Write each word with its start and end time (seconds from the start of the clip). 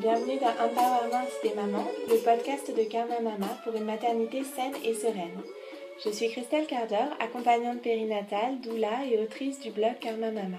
bienvenue 0.00 0.38
dans 0.38 0.64
Empowerment 0.64 1.28
des 1.42 1.52
mamans, 1.52 1.86
le 2.08 2.16
podcast 2.16 2.74
de 2.74 2.84
Karma 2.84 3.20
Mama 3.20 3.60
pour 3.62 3.74
une 3.74 3.84
maternité 3.84 4.42
saine 4.44 4.72
et 4.82 4.94
sereine. 4.94 5.42
Je 6.02 6.08
suis 6.08 6.30
Christelle 6.30 6.66
Carder, 6.66 7.04
accompagnante 7.18 7.82
périnatale, 7.82 8.60
doula 8.62 9.04
et 9.04 9.18
autrice 9.18 9.60
du 9.60 9.70
blog 9.70 9.98
Karma 10.00 10.30
Mama. 10.30 10.56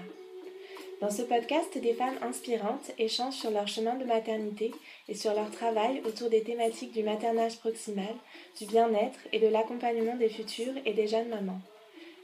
Dans 1.00 1.10
ce 1.10 1.22
podcast, 1.22 1.76
des 1.76 1.92
femmes 1.92 2.18
inspirantes 2.22 2.92
échangent 2.98 3.34
sur 3.34 3.50
leur 3.50 3.66
chemin 3.66 3.96
de 3.96 4.04
maternité 4.04 4.70
et 5.08 5.14
sur 5.14 5.34
leur 5.34 5.50
travail 5.50 6.02
autour 6.06 6.30
des 6.30 6.44
thématiques 6.44 6.92
du 6.92 7.02
maternage 7.02 7.58
proximal, 7.58 8.14
du 8.60 8.66
bien-être 8.66 9.18
et 9.32 9.40
de 9.40 9.48
l'accompagnement 9.48 10.14
des 10.14 10.28
futures 10.28 10.74
et 10.86 10.92
des 10.92 11.08
jeunes 11.08 11.30
mamans. 11.30 11.60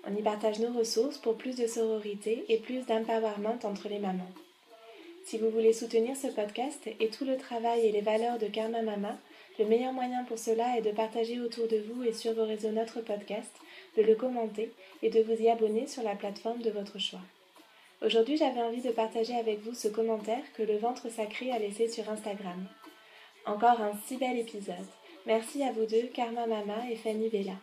On 0.09 0.15
y 0.15 0.23
partage 0.23 0.61
nos 0.61 0.73
ressources 0.73 1.19
pour 1.19 1.37
plus 1.37 1.57
de 1.57 1.67
sororité 1.67 2.45
et 2.49 2.59
plus 2.59 2.87
d'empowerment 2.87 3.59
entre 3.65 3.89
les 3.89 3.99
mamans. 3.99 4.31
Si 5.29 5.37
vous 5.37 5.51
voulez 5.51 5.75
soutenir 5.75 6.17
ce 6.17 6.29
podcast 6.29 6.87
et 6.87 7.09
tout 7.09 7.27
le 7.27 7.37
travail 7.37 7.87
et 7.87 7.93
les 7.93 8.01
valeurs 8.01 8.39
de 8.39 8.47
Karma 8.47 8.81
Mama, 8.81 9.19
le 9.59 9.67
meilleur 9.67 9.93
moyen 9.93 10.25
pour 10.25 10.39
cela 10.39 10.79
est 10.79 10.81
de 10.81 10.91
partager 10.91 11.39
autour 11.39 11.69
de 11.69 11.77
vous 11.77 12.03
et 12.03 12.15
sur 12.15 12.33
vos 12.33 12.47
réseaux 12.47 12.71
notre 12.71 13.03
podcast, 13.03 13.55
de 13.99 14.03
le 14.03 14.15
commenter 14.15 14.73
et 15.03 15.11
de 15.11 15.21
vous 15.21 15.35
y 15.35 15.51
abonner 15.51 15.87
sur 15.87 16.03
la 16.03 16.15
plateforme 16.15 16.63
de 16.63 16.71
votre 16.71 16.99
choix. 16.99 17.21
Aujourd'hui, 18.01 18.39
j'avais 18.39 18.63
envie 18.63 18.81
de 18.81 18.91
partager 18.91 19.37
avec 19.37 19.61
vous 19.61 19.75
ce 19.75 19.89
commentaire 19.89 20.51
que 20.55 20.63
le 20.63 20.79
ventre 20.79 21.11
sacré 21.11 21.53
a 21.53 21.59
laissé 21.59 21.89
sur 21.89 22.09
Instagram. 22.09 22.67
Encore 23.45 23.83
un 23.83 23.93
si 24.07 24.17
bel 24.17 24.39
épisode. 24.39 24.77
Merci 25.27 25.63
à 25.63 25.73
vous 25.73 25.85
deux, 25.85 26.09
Karma 26.15 26.47
Mama 26.47 26.91
et 26.91 26.97
Fanny 26.97 27.29
Vella. 27.29 27.59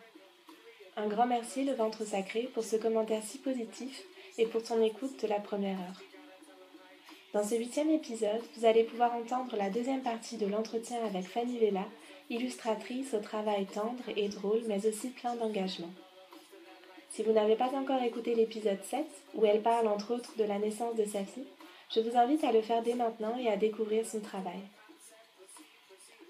Un 0.98 1.08
grand 1.08 1.26
merci, 1.26 1.64
le 1.64 1.74
ventre 1.74 2.06
sacré, 2.06 2.44
pour 2.54 2.64
ce 2.64 2.76
commentaire 2.76 3.24
si 3.24 3.40
positif 3.40 4.04
et 4.38 4.46
pour 4.46 4.62
ton 4.62 4.84
écoute 4.84 5.20
de 5.24 5.28
la 5.28 5.40
première 5.40 5.80
heure. 5.80 6.15
Dans 7.36 7.44
ce 7.44 7.56
huitième 7.56 7.90
épisode, 7.90 8.42
vous 8.56 8.66
allez 8.66 8.86
pouvoir 8.86 9.14
entendre 9.14 9.58
la 9.58 9.70
deuxième 9.70 10.02
partie 10.02 10.38
de 10.38 10.46
l'entretien 10.46 11.04
avec 11.06 11.26
Fanny 11.26 11.58
Vella, 11.58 11.84
illustratrice 12.30 13.14
au 13.14 13.20
travail 13.20 13.66
tendre 13.66 14.06
et 14.16 14.30
drôle, 14.30 14.62
mais 14.70 14.88
aussi 14.88 15.10
plein 15.10 15.36
d'engagement. 15.36 15.90
Si 17.10 17.24
vous 17.24 17.34
n'avez 17.34 17.58
pas 17.58 17.76
encore 17.76 18.02
écouté 18.02 18.36
l'épisode 18.36 18.82
7, 18.82 19.06
où 19.34 19.46
elle 19.46 19.62
parle 19.62 19.90
entre 19.90 20.14
autres 20.14 20.38
de 20.38 20.46
la 20.46 20.60
naissance 20.60 20.96
de 20.96 21.04
sa 21.04 21.26
fille, 21.26 21.50
je 21.94 22.00
vous 22.00 22.16
invite 22.16 22.46
à 22.46 22.54
le 22.54 22.62
faire 22.62 22.82
dès 22.82 22.94
maintenant 22.94 23.38
et 23.38 23.50
à 23.50 23.58
découvrir 23.58 24.06
son 24.06 24.22
travail. 24.22 24.62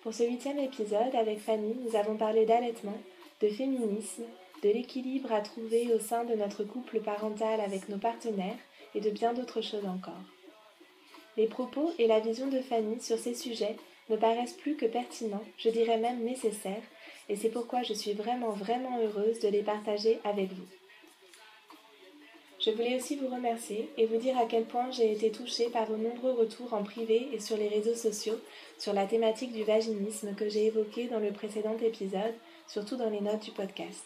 Pour 0.02 0.16
ce 0.16 0.24
huitième 0.24 0.58
épisode, 0.58 1.14
avec 1.14 1.38
Fanny, 1.38 1.76
nous 1.86 1.96
avons 1.96 2.18
parlé 2.18 2.48
d'allaitement, 2.48 2.98
de 3.42 3.50
féminisme, 3.50 4.24
de 4.64 4.70
l'équilibre 4.70 5.32
à 5.32 5.42
trouver 5.42 5.94
au 5.94 6.00
sein 6.00 6.24
de 6.24 6.34
notre 6.34 6.64
couple 6.64 7.00
parental 7.00 7.62
avec 7.62 7.90
nos 7.90 8.00
partenaires 8.00 8.58
et 8.96 9.02
de 9.02 9.12
bien 9.12 9.36
d'autres 9.36 9.62
choses 9.62 9.86
encore. 9.86 10.24
Les 11.38 11.48
propos 11.48 11.92
et 12.00 12.08
la 12.08 12.20
vision 12.20 12.48
de 12.48 12.62
Fanny 12.62 13.02
sur 13.02 13.18
ces 13.18 13.34
sujets 13.34 13.76
me 14.10 14.18
paraissent 14.18 14.54
plus 14.54 14.76
que 14.76 14.86
pertinents, 14.86 15.44
je 15.58 15.70
dirais 15.70 15.98
même 15.98 16.24
nécessaires, 16.24 16.84
et 17.28 17.36
c'est 17.36 17.50
pourquoi 17.50 17.84
je 17.84 17.94
suis 17.94 18.14
vraiment 18.14 18.52
vraiment 18.52 19.00
heureuse 19.02 19.40
de 19.40 19.48
les 19.48 19.64
partager 19.64 20.20
avec 20.24 20.52
vous. 20.54 20.68
Je 22.66 22.72
voulais 22.72 22.96
aussi 22.96 23.16
vous 23.16 23.28
remercier 23.28 23.90
et 23.98 24.06
vous 24.06 24.18
dire 24.18 24.38
à 24.38 24.46
quel 24.46 24.66
point 24.66 24.90
j'ai 24.90 25.12
été 25.12 25.32
touchée 25.32 25.70
par 25.70 25.86
vos 25.86 25.98
nombreux 25.98 26.32
retours 26.32 26.74
en 26.74 26.84
privé 26.84 27.28
et 27.32 27.40
sur 27.40 27.58
les 27.58 27.68
réseaux 27.68 27.96
sociaux 27.96 28.40
sur 28.80 28.94
la 28.94 29.06
thématique 29.06 29.52
du 29.52 29.64
vaginisme 29.64 30.34
que 30.36 30.50
j'ai 30.50 30.66
évoquée 30.66 31.08
dans 31.08 31.20
le 31.20 31.32
précédent 31.32 31.78
épisode, 31.78 32.34
surtout 32.68 32.96
dans 32.96 33.10
les 33.10 33.22
notes 33.22 33.44
du 33.44 33.52
podcast. 33.52 34.06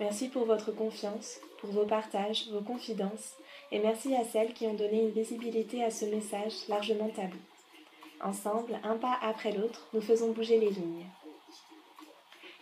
Merci 0.00 0.28
pour 0.28 0.46
votre 0.46 0.72
confiance, 0.72 1.38
pour 1.58 1.70
vos 1.70 1.84
partages, 1.84 2.48
vos 2.50 2.60
confidences, 2.60 3.36
et 3.72 3.78
merci 3.78 4.14
à 4.14 4.24
celles 4.24 4.52
qui 4.52 4.66
ont 4.66 4.74
donné 4.74 5.00
une 5.00 5.10
visibilité 5.10 5.82
à 5.82 5.90
ce 5.90 6.04
message 6.04 6.52
largement 6.68 7.08
tabou. 7.08 7.38
Ensemble, 8.22 8.78
un 8.82 8.96
pas 8.96 9.18
après 9.22 9.52
l'autre, 9.52 9.88
nous 9.92 10.00
faisons 10.00 10.32
bouger 10.32 10.58
les 10.58 10.70
lignes. 10.70 11.06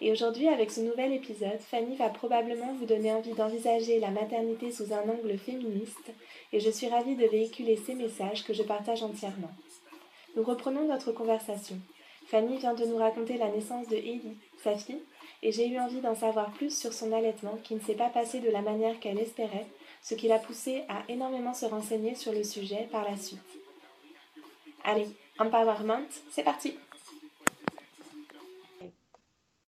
Et 0.01 0.11
aujourd'hui, 0.11 0.49
avec 0.49 0.71
ce 0.71 0.81
nouvel 0.81 1.12
épisode, 1.12 1.61
Fanny 1.61 1.97
va 1.97 2.09
probablement 2.09 2.75
vous 2.75 2.84
donner 2.84 3.12
envie 3.12 3.33
d'envisager 3.33 4.01
la 4.01 4.11
maternité 4.11 4.73
sous 4.73 4.93
un 4.93 5.09
angle 5.09 5.39
féministe, 5.39 6.12
et 6.53 6.61
je 6.61 6.71
suis 6.71 6.89
ravie 6.89 7.17
de 7.17 7.27
véhiculer 7.27 7.77
ces 7.77 7.95
messages 7.95 8.45
que 8.45 8.53
je 8.53 8.62
partage 8.62 9.03
entièrement. 9.03 9.53
Nous 10.37 10.43
reprenons 10.43 10.87
notre 10.89 11.12
conversation. 11.12 11.77
Fanny 12.27 12.59
vient 12.59 12.75
de 12.75 12.84
nous 12.84 12.97
raconter 12.97 13.39
la 13.39 13.49
naissance 13.49 13.87
de 13.89 13.97
Ellie, 13.97 14.37
sa 14.62 14.77
fille, 14.77 15.03
et 15.43 15.53
j'ai 15.53 15.69
eu 15.69 15.78
envie 15.78 16.01
d'en 16.01 16.15
savoir 16.15 16.51
plus 16.53 16.77
sur 16.77 16.93
son 16.93 17.12
allaitement 17.12 17.59
qui 17.62 17.75
ne 17.75 17.81
s'est 17.81 17.95
pas 17.95 18.09
passé 18.09 18.41
de 18.41 18.51
la 18.51 18.62
manière 18.62 18.99
qu'elle 18.99 19.19
espérait, 19.19 19.67
ce 20.04 20.15
qui 20.15 20.28
l'a 20.28 20.38
poussée 20.38 20.84
à 20.88 21.03
énormément 21.09 21.54
se 21.54 21.65
renseigner 21.65 22.15
sur 22.15 22.31
le 22.32 22.44
sujet 22.44 22.88
par 22.92 23.09
la 23.09 23.16
suite. 23.16 23.41
Allez, 24.84 25.09
empowerment, 25.38 26.06
c'est 26.31 26.44
parti 26.44 26.75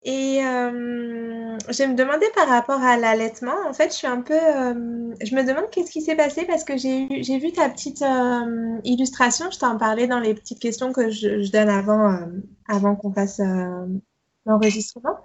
et 0.09 0.41
euh, 0.41 1.59
je 1.69 1.83
me 1.83 1.97
demandais 1.97 2.31
par 2.37 2.47
rapport 2.47 2.81
à 2.81 2.97
l'allaitement, 2.97 3.57
en 3.69 3.73
fait, 3.73 3.91
je 3.91 3.97
suis 3.97 4.07
un 4.07 4.21
peu. 4.21 4.35
Euh, 4.35 5.13
je 5.21 5.35
me 5.35 5.45
demande 5.45 5.69
qu'est-ce 5.73 5.91
qui 5.91 6.01
s'est 6.01 6.15
passé 6.15 6.45
parce 6.45 6.63
que 6.63 6.77
j'ai 6.77 7.39
vu 7.41 7.51
ta 7.51 7.69
petite 7.69 8.03
euh, 8.03 8.79
illustration. 8.85 9.51
Je 9.51 9.59
t'en 9.59 9.77
parlais 9.77 10.07
dans 10.07 10.21
les 10.21 10.33
petites 10.35 10.61
questions 10.61 10.93
que 10.93 11.11
je, 11.11 11.43
je 11.43 11.51
donne 11.51 11.69
avant, 11.69 12.21
avant 12.69 12.95
qu'on 12.95 13.13
fasse 13.13 13.41
l'enregistrement. 14.45 15.19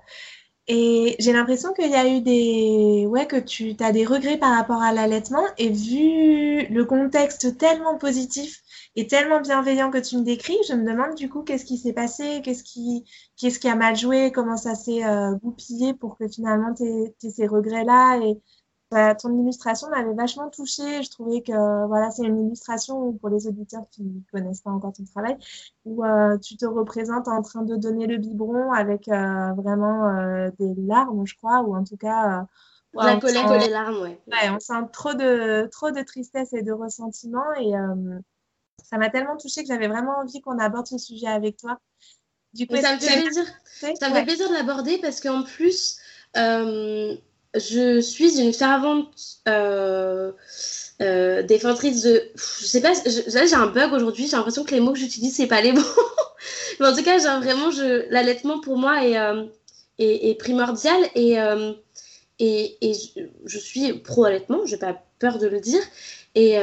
Et 0.67 1.15
j'ai 1.19 1.33
l'impression 1.33 1.73
qu'il 1.73 1.89
y 1.91 1.95
a 1.95 2.07
eu 2.07 2.21
des. 2.21 3.05
Ouais, 3.07 3.27
que 3.27 3.37
tu 3.37 3.75
as 3.79 3.91
des 3.91 4.05
regrets 4.05 4.37
par 4.37 4.55
rapport 4.55 4.81
à 4.81 4.93
l'allaitement. 4.93 5.43
Et 5.57 5.69
vu 5.69 6.65
le 6.67 6.85
contexte 6.85 7.57
tellement 7.57 7.97
positif 7.97 8.61
et 8.95 9.07
tellement 9.07 9.41
bienveillant 9.41 9.89
que 9.91 9.97
tu 9.97 10.17
me 10.17 10.23
décris, 10.23 10.57
je 10.67 10.73
me 10.73 10.85
demande 10.85 11.15
du 11.15 11.29
coup 11.29 11.43
qu'est-ce 11.43 11.65
qui 11.65 11.77
s'est 11.77 11.93
passé, 11.93 12.41
qu'est-ce 12.43 12.63
qui, 12.63 13.03
qu'est-ce 13.37 13.59
qui 13.59 13.67
a 13.69 13.75
mal 13.75 13.95
joué, 13.95 14.31
comment 14.31 14.57
ça 14.57 14.75
s'est 14.75 15.03
euh, 15.05 15.35
goupillé 15.43 15.93
pour 15.93 16.17
que 16.17 16.27
finalement 16.27 16.73
tu 16.73 16.83
aies, 16.83 17.15
ces 17.29 17.47
regrets-là? 17.47 18.19
Et 18.23 18.39
bah, 18.91 19.15
ton 19.15 19.33
illustration 19.41 19.89
m'avait 19.89 20.13
vachement 20.13 20.49
touchée. 20.49 21.01
Je 21.01 21.09
trouvais 21.09 21.41
que 21.41 21.87
voilà, 21.87 22.11
c'est 22.11 22.23
une 22.23 22.47
illustration 22.47 23.13
pour 23.13 23.29
les 23.29 23.47
auditeurs 23.47 23.85
qui 23.89 24.03
ne 24.03 24.19
connaissent 24.33 24.59
pas 24.59 24.71
encore 24.71 24.91
ton 24.91 25.05
travail, 25.05 25.37
où 25.85 26.03
euh, 26.03 26.37
tu 26.37 26.57
te 26.57 26.65
représentes 26.65 27.29
en 27.29 27.41
train 27.41 27.61
de 27.61 27.77
donner 27.77 28.05
le 28.05 28.17
biberon 28.17 28.73
avec 28.73 29.07
euh, 29.07 29.53
vraiment 29.53 30.09
euh, 30.09 30.49
des 30.59 30.73
larmes, 30.75 31.25
je 31.25 31.35
crois, 31.35 31.61
ou 31.61 31.73
en 31.73 31.85
tout 31.85 31.95
cas. 31.95 32.45
la 32.93 33.15
colère 33.15 33.47
sent... 33.47 33.59
les 33.59 33.69
larmes, 33.69 34.01
ouais. 34.01 34.19
ouais. 34.27 34.49
On 34.49 34.59
sent 34.59 34.83
trop 34.91 35.13
de, 35.13 35.67
trop 35.71 35.91
de 35.91 36.01
tristesse 36.01 36.51
et 36.51 36.61
de 36.61 36.73
ressentiment. 36.73 37.53
Et 37.61 37.71
ça 38.83 38.97
m'a 38.97 39.09
tellement 39.09 39.37
touchée 39.37 39.61
que 39.61 39.69
j'avais 39.69 39.87
vraiment 39.87 40.17
envie 40.17 40.41
qu'on 40.41 40.59
aborde 40.59 40.87
ce 40.87 40.97
sujet 40.97 41.27
avec 41.27 41.55
toi. 41.55 41.79
Du 42.53 42.67
coup, 42.67 42.75
ça 42.75 42.95
me 42.95 42.99
fait 42.99 43.21
plaisir. 43.21 43.45
Ça 43.63 44.09
me 44.09 44.15
fait 44.15 44.25
plaisir 44.25 44.49
de 44.49 44.53
l'aborder 44.53 44.97
parce 44.97 45.21
qu'en 45.21 45.43
plus, 45.43 45.97
je 47.55 47.99
suis 47.99 48.39
une 48.39 48.53
fervente 48.53 49.39
euh, 49.47 50.31
euh, 51.01 51.41
de. 51.43 52.31
Je 52.35 52.65
sais 52.65 52.81
pas, 52.81 52.93
j'ai 53.05 53.55
un 53.55 53.67
bug 53.67 53.93
aujourd'hui, 53.93 54.27
j'ai 54.27 54.37
l'impression 54.37 54.63
que 54.63 54.71
les 54.71 54.79
mots 54.79 54.93
que 54.93 54.99
j'utilise, 54.99 55.35
c'est 55.35 55.47
pas 55.47 55.61
les 55.61 55.73
bons. 55.73 55.81
Mais 56.79 56.87
en 56.87 56.95
tout 56.95 57.03
cas, 57.03 57.17
genre 57.19 57.41
vraiment, 57.41 57.69
l'allaitement 58.09 58.59
pour 58.59 58.77
moi 58.77 59.05
est, 59.05 59.17
euh, 59.17 60.33
primordial 60.35 61.01
et, 61.15 61.39
euh, 61.39 61.73
je, 62.39 63.57
suis 63.57 63.93
pro-allaitement, 63.93 64.65
j'ai 64.65 64.77
pas 64.77 65.03
peur 65.19 65.37
de 65.37 65.47
le 65.47 65.59
dire. 65.59 65.81
Et, 66.33 66.57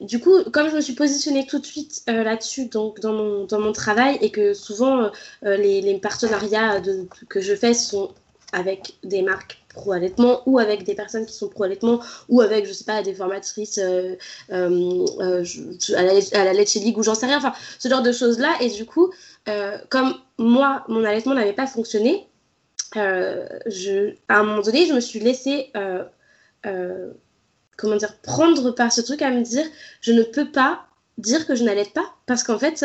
du, 0.00 0.20
coup, 0.20 0.42
comme 0.52 0.70
je 0.70 0.76
me 0.76 0.80
suis 0.80 0.94
positionnée 0.94 1.46
tout 1.46 1.58
de 1.58 1.66
suite 1.66 2.02
là-dessus, 2.06 2.66
donc 2.66 3.00
dans 3.00 3.12
mon, 3.12 3.44
dans 3.44 3.60
mon 3.60 3.72
travail, 3.72 4.18
et 4.22 4.30
que 4.30 4.54
souvent 4.54 5.10
les, 5.42 5.98
partenariats 6.00 6.80
que 7.28 7.40
je 7.40 7.54
fais 7.54 7.74
sont 7.74 8.10
avec 8.52 8.94
des 9.04 9.22
marques 9.22 9.61
pro-allaitement 9.72 10.42
ou 10.46 10.58
avec 10.58 10.84
des 10.84 10.94
personnes 10.94 11.26
qui 11.26 11.34
sont 11.34 11.48
pro-allaitement 11.48 12.00
ou 12.28 12.40
avec, 12.40 12.66
je 12.66 12.72
sais 12.72 12.84
pas, 12.84 13.02
des 13.02 13.14
formatrices 13.14 13.78
euh, 13.78 14.16
euh, 14.50 15.06
euh 15.20 15.44
à, 15.96 16.02
la, 16.02 16.12
à 16.40 16.44
la 16.44 16.52
Leche 16.52 16.74
League 16.74 16.96
ou 16.98 17.02
j'en 17.02 17.14
sais 17.14 17.26
rien, 17.26 17.38
enfin, 17.38 17.52
ce 17.78 17.88
genre 17.88 18.02
de 18.02 18.12
choses-là. 18.12 18.54
Et 18.60 18.68
du 18.68 18.86
coup, 18.86 19.12
comme 19.88 20.14
moi, 20.38 20.84
mon 20.88 21.04
allaitement 21.04 21.34
n'avait 21.34 21.52
pas 21.52 21.66
fonctionné, 21.66 22.28
je, 22.94 24.14
à 24.28 24.38
un 24.38 24.42
moment 24.44 24.62
donné, 24.62 24.86
je 24.86 24.92
me 24.92 25.00
suis 25.00 25.20
laissée, 25.20 25.72
comment 26.62 27.96
dire, 27.96 28.16
prendre 28.22 28.70
par 28.72 28.92
ce 28.92 29.00
truc 29.00 29.22
à 29.22 29.30
me 29.30 29.42
dire, 29.42 29.66
je 30.00 30.12
ne 30.12 30.22
peux 30.22 30.50
pas 30.50 30.86
dire 31.18 31.46
que 31.46 31.54
je 31.54 31.64
n'allaite 31.64 31.92
pas 31.92 32.14
parce 32.26 32.42
qu'en 32.42 32.58
fait, 32.58 32.84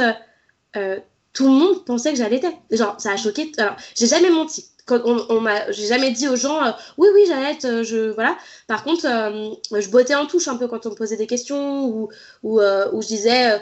tout 1.33 1.43
le 1.43 1.51
monde 1.51 1.85
pensait 1.85 2.11
que 2.11 2.17
j'allaitais. 2.17 2.55
Genre, 2.71 2.99
ça 2.99 3.11
a 3.11 3.17
choqué. 3.17 3.51
Alors, 3.57 3.75
j'ai 3.95 4.07
jamais 4.07 4.31
menti 4.31 4.65
quand 4.87 5.01
on, 5.05 5.25
on 5.29 5.41
m'a, 5.41 5.69
j'ai 5.71 5.85
jamais 5.85 6.11
dit 6.11 6.27
aux 6.27 6.35
gens, 6.35 6.63
euh, 6.63 6.71
oui, 6.97 7.07
oui, 7.13 7.25
j'allais, 7.27 7.57
euh, 7.65 7.83
je, 7.83 8.09
voilà. 8.11 8.37
Par 8.67 8.83
contre, 8.83 9.05
euh, 9.05 9.79
je 9.79 9.89
bottais 9.89 10.15
en 10.15 10.25
touche 10.25 10.47
un 10.47 10.55
peu 10.55 10.67
quand 10.67 10.85
on 10.87 10.91
me 10.91 10.95
posait 10.95 11.17
des 11.17 11.27
questions 11.27 11.85
ou, 11.85 12.09
ou, 12.41 12.61
ou 12.61 13.01
je 13.01 13.07
disais, 13.07 13.61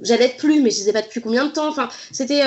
j'allais 0.00 0.28
plus, 0.38 0.62
mais 0.62 0.70
je 0.70 0.76
disais 0.76 0.92
pas 0.92 1.02
depuis 1.02 1.20
combien 1.20 1.44
de 1.44 1.50
temps. 1.50 1.68
Enfin, 1.68 1.88
c'était, 2.12 2.42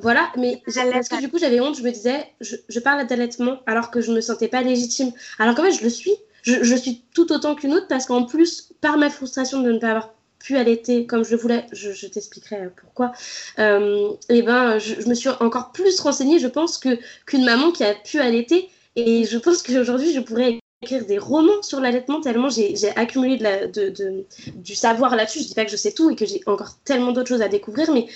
voilà. 0.00 0.30
Mais 0.36 0.62
parce 0.64 1.08
que 1.08 1.20
du 1.20 1.28
coup, 1.30 1.38
j'avais 1.38 1.60
honte, 1.60 1.76
je 1.76 1.82
me 1.82 1.90
disais, 1.90 2.26
je, 2.40 2.56
je 2.68 2.80
parle 2.80 3.06
d'allaitement 3.06 3.58
alors 3.66 3.90
que 3.90 4.00
je 4.00 4.12
me 4.12 4.20
sentais 4.20 4.48
pas 4.48 4.62
légitime. 4.62 5.12
Alors 5.38 5.54
qu'en 5.54 5.64
fait, 5.64 5.72
je 5.72 5.82
le 5.82 5.90
suis. 5.90 6.12
Je, 6.42 6.62
je 6.62 6.76
suis 6.76 7.02
tout 7.12 7.32
autant 7.32 7.56
qu'une 7.56 7.74
autre 7.74 7.88
parce 7.88 8.06
qu'en 8.06 8.22
plus, 8.22 8.70
par 8.80 8.98
ma 8.98 9.10
frustration 9.10 9.62
de 9.62 9.72
ne 9.72 9.80
pas 9.80 9.88
avoir 9.88 10.12
pu 10.46 10.56
allaiter 10.56 11.06
comme 11.06 11.24
je 11.24 11.34
voulais, 11.34 11.66
je, 11.72 12.06
t'expliquerai 12.06 12.68
pourquoi, 12.80 13.12
euh, 13.58 14.10
et 14.28 14.42
ben, 14.42 14.78
je, 14.78 15.08
me 15.08 15.14
suis 15.14 15.28
encore 15.40 15.72
plus 15.72 15.98
renseignée, 16.00 16.38
je 16.38 16.46
pense, 16.46 16.78
que 16.78 16.98
qu'une 17.26 17.44
maman 17.44 17.72
qui 17.72 17.82
a 17.82 17.94
pu 17.94 18.20
allaiter. 18.20 18.68
Et 18.94 19.24
je 19.24 19.38
pense 19.38 19.62
qu'aujourd'hui, 19.62 20.12
je 20.12 20.20
pourrais 20.20 20.60
écrire 20.82 21.04
des 21.04 21.18
romans 21.18 21.62
sur 21.62 21.80
l'allaitement 21.80 22.20
tellement 22.20 22.48
j'ai 22.48 22.74
accumulé 22.96 23.36
de 23.38 23.90
de, 23.90 24.24
du 24.54 24.74
savoir 24.74 25.16
là-dessus. 25.16 25.40
Je 25.40 25.48
dis 25.48 25.54
pas 25.54 25.64
que 25.64 25.70
je 25.70 25.76
sais 25.76 25.92
tout 25.92 26.10
et 26.10 26.16
que 26.16 26.26
j'ai 26.26 26.40
encore 26.46 26.78
tellement 26.84 27.12
d'autres 27.12 27.28
choses 27.28 27.42
à 27.42 27.48
découvrir, 27.48 27.92
mais 27.92 28.06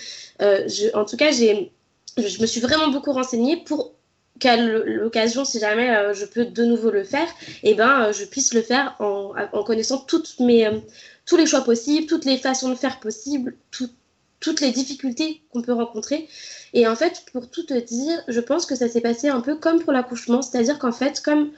euh, 0.40 0.68
en 0.94 1.04
tout 1.04 1.16
cas, 1.16 1.32
j'ai 1.32 1.72
je 2.16 2.40
me 2.40 2.46
suis 2.46 2.60
vraiment 2.60 2.88
beaucoup 2.88 3.12
renseignée 3.12 3.56
pour 3.64 3.94
qu'à 4.40 4.56
l'occasion, 4.56 5.44
si 5.44 5.60
jamais 5.60 5.90
euh, 5.90 6.14
je 6.14 6.24
peux 6.24 6.46
de 6.46 6.64
nouveau 6.64 6.90
le 6.90 7.04
faire, 7.04 7.28
et 7.62 7.74
ben, 7.74 8.06
euh, 8.06 8.12
je 8.12 8.24
puisse 8.24 8.52
le 8.54 8.62
faire 8.62 8.96
en, 8.98 9.32
en 9.52 9.62
connaissant 9.62 9.98
toutes 9.98 10.40
mes, 10.40 10.66
euh, 10.66 10.78
tous 11.26 11.36
les 11.36 11.46
choix 11.46 11.62
possibles, 11.62 12.06
toutes 12.06 12.24
les 12.24 12.38
façons 12.38 12.68
de 12.68 12.74
faire 12.74 13.00
possibles, 13.00 13.56
toutes 13.70 14.60
les 14.60 14.72
difficultés 14.72 15.42
qu'on 15.50 15.62
peut 15.62 15.72
rencontrer. 15.72 16.28
Et 16.72 16.86
en 16.86 16.96
fait, 16.96 17.24
pour 17.32 17.50
tout 17.50 17.64
te 17.64 17.74
dire, 17.74 18.22
je 18.28 18.40
pense 18.40 18.66
que 18.66 18.74
ça 18.74 18.88
s'est 18.88 19.00
passé 19.00 19.28
un 19.28 19.40
peu 19.40 19.56
comme 19.56 19.82
pour 19.82 19.92
l'accouchement, 19.92 20.42
c'est-à-dire 20.42 20.78
qu'en 20.78 20.92
fait, 20.92 21.20
comme 21.20 21.50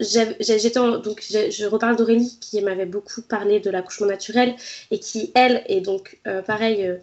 j'étais 0.00 0.70
donc 0.70 1.22
je, 1.22 1.66
reparle 1.66 1.96
d'Aurélie 1.96 2.38
qui 2.40 2.60
m'avait 2.60 2.86
beaucoup 2.86 3.22
parlé 3.22 3.60
de 3.60 3.70
l'accouchement 3.70 4.06
naturel 4.06 4.54
et 4.90 4.98
qui 4.98 5.32
elle 5.34 5.62
est 5.66 5.80
donc 5.80 6.20
euh, 6.26 6.42
pareil 6.42 6.86
euh, 6.86 6.96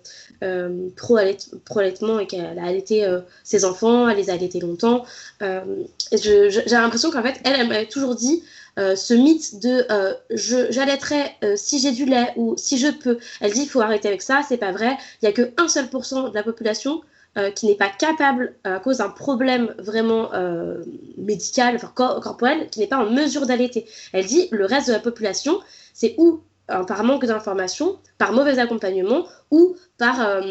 euh, 0.43 0.89
pro, 0.95 1.17
allaitement 1.17 2.19
et 2.19 2.27
qu'elle 2.27 2.59
a 2.59 2.65
allaité 2.65 3.07
ses 3.43 3.65
enfants, 3.65 4.07
elle 4.07 4.17
les 4.17 4.29
a 4.29 4.33
allaités 4.33 4.59
longtemps. 4.59 5.05
j'ai 5.41 6.49
l'impression 6.67 7.09
qu'en 7.09 7.23
fait 7.23 7.39
elle 7.43 7.67
m'avait 7.67 7.87
toujours 7.87 8.15
dit 8.15 8.43
ce 8.77 9.13
mythe 9.13 9.59
de 9.59 9.85
j'allaiterai 10.31 11.35
si 11.55 11.79
j'ai 11.79 11.91
du 11.91 12.05
lait 12.05 12.33
ou 12.35 12.55
si 12.57 12.77
je 12.77 12.87
peux. 12.87 13.19
Elle 13.41 13.53
dit 13.53 13.61
il 13.61 13.69
faut 13.69 13.81
arrêter 13.81 14.07
avec 14.07 14.21
ça, 14.21 14.41
c'est 14.47 14.57
pas 14.57 14.71
vrai. 14.71 14.97
Il 15.21 15.25
y 15.25 15.27
a 15.27 15.31
que 15.31 15.51
1 15.57 15.67
seul 15.67 15.89
pourcent 15.89 16.29
de 16.29 16.35
la 16.35 16.43
population 16.43 17.01
euh, 17.35 17.49
qui 17.49 17.65
n'est 17.65 17.73
pas 17.73 17.89
capable, 17.89 18.53
euh, 18.67 18.75
à 18.75 18.79
cause 18.79 18.99
d'un 18.99 19.09
problème 19.09 19.73
vraiment 19.79 20.31
euh, 20.35 20.83
médical, 21.17 21.75
enfin 21.75 21.91
corporel, 21.95 22.69
qui 22.69 22.79
n'est 22.79 22.85
pas 22.85 22.99
en 22.99 23.09
mesure 23.09 23.47
d'allaiter. 23.47 23.87
Elle 24.11 24.27
dit 24.27 24.47
le 24.51 24.67
reste 24.67 24.89
de 24.89 24.93
la 24.93 24.99
population, 24.99 25.59
c'est 25.95 26.13
ou 26.19 26.43
par 26.67 27.03
manque 27.03 27.25
d'information, 27.25 27.99
par 28.17 28.31
mauvais 28.31 28.57
accompagnement 28.59 29.25
ou 29.51 29.75
par, 29.97 30.41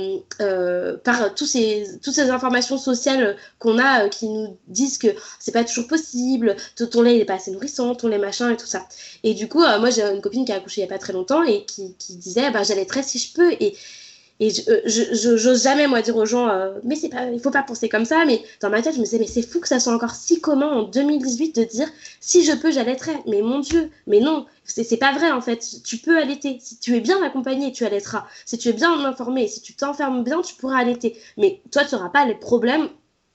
par 1.04 1.34
tous 1.34 1.46
ces, 1.46 1.86
toutes 2.02 2.14
ces 2.14 2.30
informations 2.30 2.76
sociales 2.76 3.36
qu'on 3.58 3.78
a 3.78 4.08
qui 4.08 4.28
nous 4.28 4.58
disent 4.68 4.98
que 4.98 5.08
c'est 5.38 5.52
pas 5.52 5.64
toujours 5.64 5.88
possible, 5.88 6.56
ton 6.90 7.02
lait 7.02 7.18
n'est 7.18 7.24
pas 7.24 7.34
assez 7.34 7.50
nourrissant, 7.50 7.94
ton 7.94 8.08
lait 8.08 8.18
machin 8.18 8.50
et 8.50 8.56
tout 8.56 8.66
ça. 8.66 8.86
Et 9.22 9.34
du 9.34 9.48
coup, 9.48 9.60
moi 9.60 9.90
j'ai 9.90 10.02
une 10.02 10.20
copine 10.20 10.44
qui 10.44 10.52
a 10.52 10.56
accouché 10.56 10.82
il 10.82 10.84
y 10.84 10.86
a 10.86 10.90
pas 10.90 10.98
très 10.98 11.12
longtemps 11.12 11.42
et 11.42 11.64
qui, 11.64 11.94
qui 11.96 12.16
disait 12.16 12.50
bah, 12.50 12.62
j'allaiterais 12.62 13.02
si 13.02 13.18
je 13.18 13.32
peux. 13.32 13.52
Et, 13.52 13.76
et 14.42 14.50
je 14.50 15.36
j'ose 15.36 15.62
jamais, 15.62 15.86
moi, 15.86 16.02
dire 16.02 16.16
aux 16.16 16.26
gens, 16.26 16.48
euh, 16.48 16.72
mais 16.82 16.96
c'est 16.96 17.08
pas, 17.08 17.30
il 17.30 17.38
faut 17.38 17.52
pas 17.52 17.62
penser 17.62 17.88
comme 17.88 18.04
ça. 18.04 18.24
Mais 18.24 18.42
dans 18.60 18.70
ma 18.70 18.82
tête, 18.82 18.94
je 18.94 18.98
me 18.98 19.04
disais, 19.04 19.20
mais 19.20 19.28
c'est 19.28 19.42
fou 19.42 19.60
que 19.60 19.68
ça 19.68 19.78
soit 19.78 19.94
encore 19.94 20.16
si 20.16 20.40
commun 20.40 20.66
en 20.66 20.82
2018 20.82 21.54
de 21.54 21.62
dire, 21.62 21.88
si 22.18 22.44
je 22.44 22.50
peux, 22.52 22.72
j'allaiterai. 22.72 23.12
Mais 23.28 23.40
mon 23.40 23.60
Dieu, 23.60 23.88
mais 24.08 24.18
non, 24.18 24.46
c'est 24.64 24.96
pas 24.96 25.12
vrai 25.12 25.30
en 25.30 25.40
fait. 25.40 25.64
Tu 25.84 25.98
peux 25.98 26.18
allaiter. 26.18 26.58
Si 26.60 26.76
tu 26.80 26.96
es 26.96 27.00
bien 27.00 27.22
accompagné, 27.22 27.70
tu 27.70 27.84
allaiteras. 27.84 28.26
Si 28.44 28.58
tu 28.58 28.68
es 28.70 28.72
bien 28.72 29.04
informé, 29.04 29.46
si 29.46 29.60
tu 29.62 29.74
t'enfermes 29.74 30.24
bien, 30.24 30.42
tu 30.42 30.56
pourras 30.56 30.78
allaiter. 30.78 31.16
Mais 31.36 31.60
toi, 31.70 31.84
tu 31.84 31.94
n'auras 31.94 32.08
pas 32.08 32.24
les 32.24 32.34
problèmes 32.34 32.88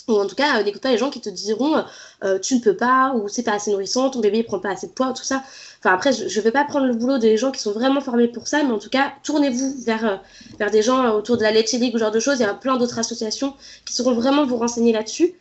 ou 0.07 0.13
en 0.13 0.25
tout 0.25 0.35
cas, 0.35 0.59
euh, 0.59 0.63
n'écoute 0.63 0.81
pas 0.81 0.91
les 0.91 0.97
gens 0.97 1.09
qui 1.09 1.19
te 1.19 1.29
diront 1.29 1.83
euh, 2.23 2.39
tu 2.39 2.55
ne 2.55 2.59
peux 2.59 2.75
pas, 2.75 3.13
ou 3.15 3.27
c'est 3.27 3.43
pas 3.43 3.53
assez 3.53 3.71
nourrissant, 3.71 4.09
ton 4.09 4.19
bébé 4.19 4.39
ne 4.39 4.43
prend 4.43 4.59
pas 4.59 4.69
assez 4.69 4.87
de 4.87 4.93
poids, 4.93 5.13
tout 5.13 5.23
ça. 5.23 5.43
Enfin, 5.79 5.93
après, 5.93 6.13
je 6.13 6.23
ne 6.23 6.43
vais 6.43 6.51
pas 6.51 6.63
prendre 6.63 6.85
le 6.85 6.93
boulot 6.93 7.17
des 7.17 7.37
gens 7.37 7.51
qui 7.51 7.61
sont 7.61 7.73
vraiment 7.73 8.01
formés 8.01 8.27
pour 8.27 8.47
ça, 8.47 8.63
mais 8.63 8.71
en 8.71 8.79
tout 8.79 8.89
cas, 8.89 9.13
tournez-vous 9.23 9.75
vers, 9.83 10.05
euh, 10.05 10.15
vers 10.59 10.71
des 10.71 10.81
gens 10.81 11.13
autour 11.13 11.37
de 11.37 11.43
la 11.43 11.51
Leche 11.51 11.73
League 11.73 11.93
ou 11.93 11.97
genre 11.97 12.11
de 12.11 12.19
choses. 12.19 12.39
Il 12.39 12.43
y 12.43 12.45
a 12.45 12.53
plein 12.53 12.77
d'autres 12.77 12.99
associations 12.99 13.53
qui 13.85 13.93
sauront 13.93 14.13
vraiment 14.13 14.45
vous 14.45 14.57
renseigner 14.57 14.93
là-dessus. 14.93 15.33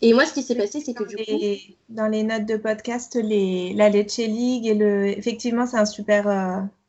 Et 0.00 0.14
moi, 0.14 0.24
ce 0.24 0.32
qui 0.32 0.42
s'est 0.42 0.54
passé, 0.54 0.80
c'est 0.80 0.94
que 0.94 1.04
du 1.04 1.16
coup. 1.16 1.74
Dans 1.88 2.08
les 2.08 2.22
notes 2.22 2.46
de 2.46 2.56
podcast, 2.56 3.18
les, 3.22 3.74
la 3.74 3.88
Leche 3.88 4.16
League 4.16 4.66
et 4.66 4.74
le. 4.74 5.06
Effectivement, 5.06 5.66
c'est 5.66 5.76
un 5.76 5.84
super. 5.84 6.26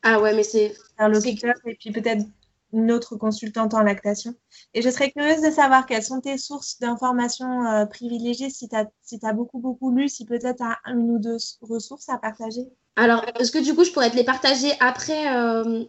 ah 0.02 0.20
ouais, 0.20 0.34
mais 0.34 0.42
c'est. 0.42 0.74
Un 0.98 1.08
locuteur, 1.08 1.54
et 1.64 1.76
puis 1.76 1.92
peut-être 1.92 2.24
une 2.72 2.92
autre 2.92 3.16
consultante 3.16 3.74
en 3.74 3.82
lactation. 3.82 4.34
Et 4.74 4.82
je 4.82 4.90
serais 4.90 5.10
curieuse 5.10 5.42
de 5.42 5.50
savoir 5.50 5.86
quelles 5.86 6.02
sont 6.02 6.20
tes 6.20 6.36
sources 6.36 6.78
d'informations 6.80 7.66
euh, 7.66 7.86
privilégiées, 7.86 8.50
si 8.50 8.68
tu 8.68 8.76
as, 8.76 8.86
si 9.02 9.18
as 9.22 9.32
beaucoup, 9.32 9.58
beaucoup 9.58 9.94
lu, 9.94 10.08
si 10.08 10.24
peut-être 10.24 10.58
tu 10.58 10.62
as 10.62 10.78
une 10.86 11.10
ou 11.10 11.18
deux 11.18 11.38
ressources 11.62 12.08
à 12.08 12.18
partager. 12.18 12.68
Alors, 12.96 13.24
est-ce 13.38 13.52
que 13.52 13.58
du 13.58 13.74
coup, 13.74 13.84
je 13.84 13.92
pourrais 13.92 14.10
te 14.10 14.16
les 14.16 14.24
partager 14.24 14.72
après 14.80 15.34
euh, 15.34 15.84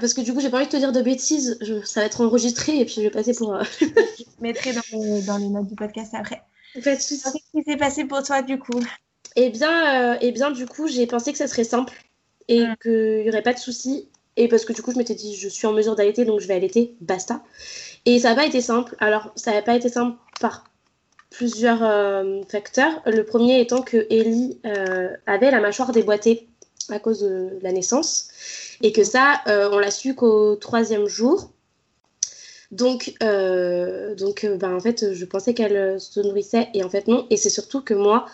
Parce 0.00 0.14
que 0.14 0.22
du 0.22 0.32
coup, 0.32 0.40
j'ai 0.40 0.50
pas 0.50 0.56
envie 0.56 0.66
de 0.66 0.72
te 0.72 0.76
dire 0.76 0.92
de 0.92 1.02
bêtises. 1.02 1.58
ça 1.84 2.00
va 2.00 2.06
être 2.06 2.22
enregistré 2.22 2.80
et 2.80 2.84
puis 2.84 2.94
je 2.96 3.02
vais 3.02 3.10
passer 3.10 3.34
pour. 3.34 3.54
Euh, 3.54 3.62
je 3.80 4.24
mettrai 4.40 4.72
dans 4.72 4.82
les, 4.92 5.22
dans 5.22 5.36
les, 5.36 5.48
notes 5.48 5.66
du 5.66 5.74
podcast 5.74 6.14
après. 6.14 6.42
Qu'est-ce 6.82 7.14
qui 7.52 7.62
s'est 7.62 7.76
passé 7.76 8.04
pour 8.04 8.22
toi 8.22 8.42
du 8.42 8.58
coup? 8.58 8.80
Eh 9.36 9.50
bien, 9.50 10.18
eh 10.20 10.32
bien, 10.32 10.50
du 10.50 10.66
coup, 10.66 10.88
j'ai 10.88 11.06
pensé 11.06 11.32
que 11.32 11.38
ça 11.38 11.46
serait 11.46 11.64
simple 11.64 11.92
et 12.48 12.64
mm. 12.64 12.76
qu'il 12.82 13.22
n'y 13.22 13.28
aurait 13.28 13.42
pas 13.42 13.52
de 13.52 13.58
soucis. 13.58 14.08
Et 14.36 14.48
parce 14.48 14.64
que 14.64 14.72
du 14.72 14.82
coup, 14.82 14.92
je 14.92 14.98
m'étais 14.98 15.14
dit, 15.14 15.36
je 15.36 15.48
suis 15.48 15.66
en 15.66 15.72
mesure 15.72 15.94
d'allaiter, 15.94 16.24
donc 16.24 16.40
je 16.40 16.48
vais 16.48 16.54
allaiter, 16.54 16.94
basta. 17.00 17.42
Et 18.04 18.18
ça 18.18 18.30
n'a 18.30 18.34
pas 18.34 18.46
été 18.46 18.60
simple. 18.60 18.96
Alors, 18.98 19.30
ça 19.36 19.52
n'a 19.52 19.62
pas 19.62 19.76
été 19.76 19.88
simple 19.88 20.16
par 20.40 20.64
plusieurs 21.30 21.82
euh, 21.82 22.42
facteurs. 22.48 23.02
Le 23.06 23.22
premier 23.24 23.60
étant 23.60 23.82
que 23.82 24.06
Ellie 24.10 24.58
euh, 24.64 25.08
avait 25.26 25.50
la 25.50 25.60
mâchoire 25.60 25.92
déboîtée 25.92 26.48
à 26.90 26.98
cause 26.98 27.20
de 27.20 27.58
la 27.62 27.72
naissance. 27.72 28.28
Et 28.82 28.92
que 28.92 29.04
ça, 29.04 29.40
euh, 29.46 29.70
on 29.72 29.78
l'a 29.78 29.90
su 29.90 30.14
qu'au 30.14 30.56
troisième 30.56 31.06
jour. 31.06 31.50
Donc, 32.70 33.14
donc 33.20 34.46
ben, 34.46 34.74
en 34.74 34.80
fait, 34.80 35.14
je 35.14 35.24
pensais 35.24 35.54
qu'elle 35.54 36.00
se 36.00 36.18
nourrissait 36.18 36.70
et 36.74 36.82
en 36.82 36.90
fait 36.90 37.06
non. 37.06 37.24
Et 37.30 37.36
c'est 37.36 37.50
surtout 37.50 37.82
que 37.82 37.94
moi, 37.94 38.26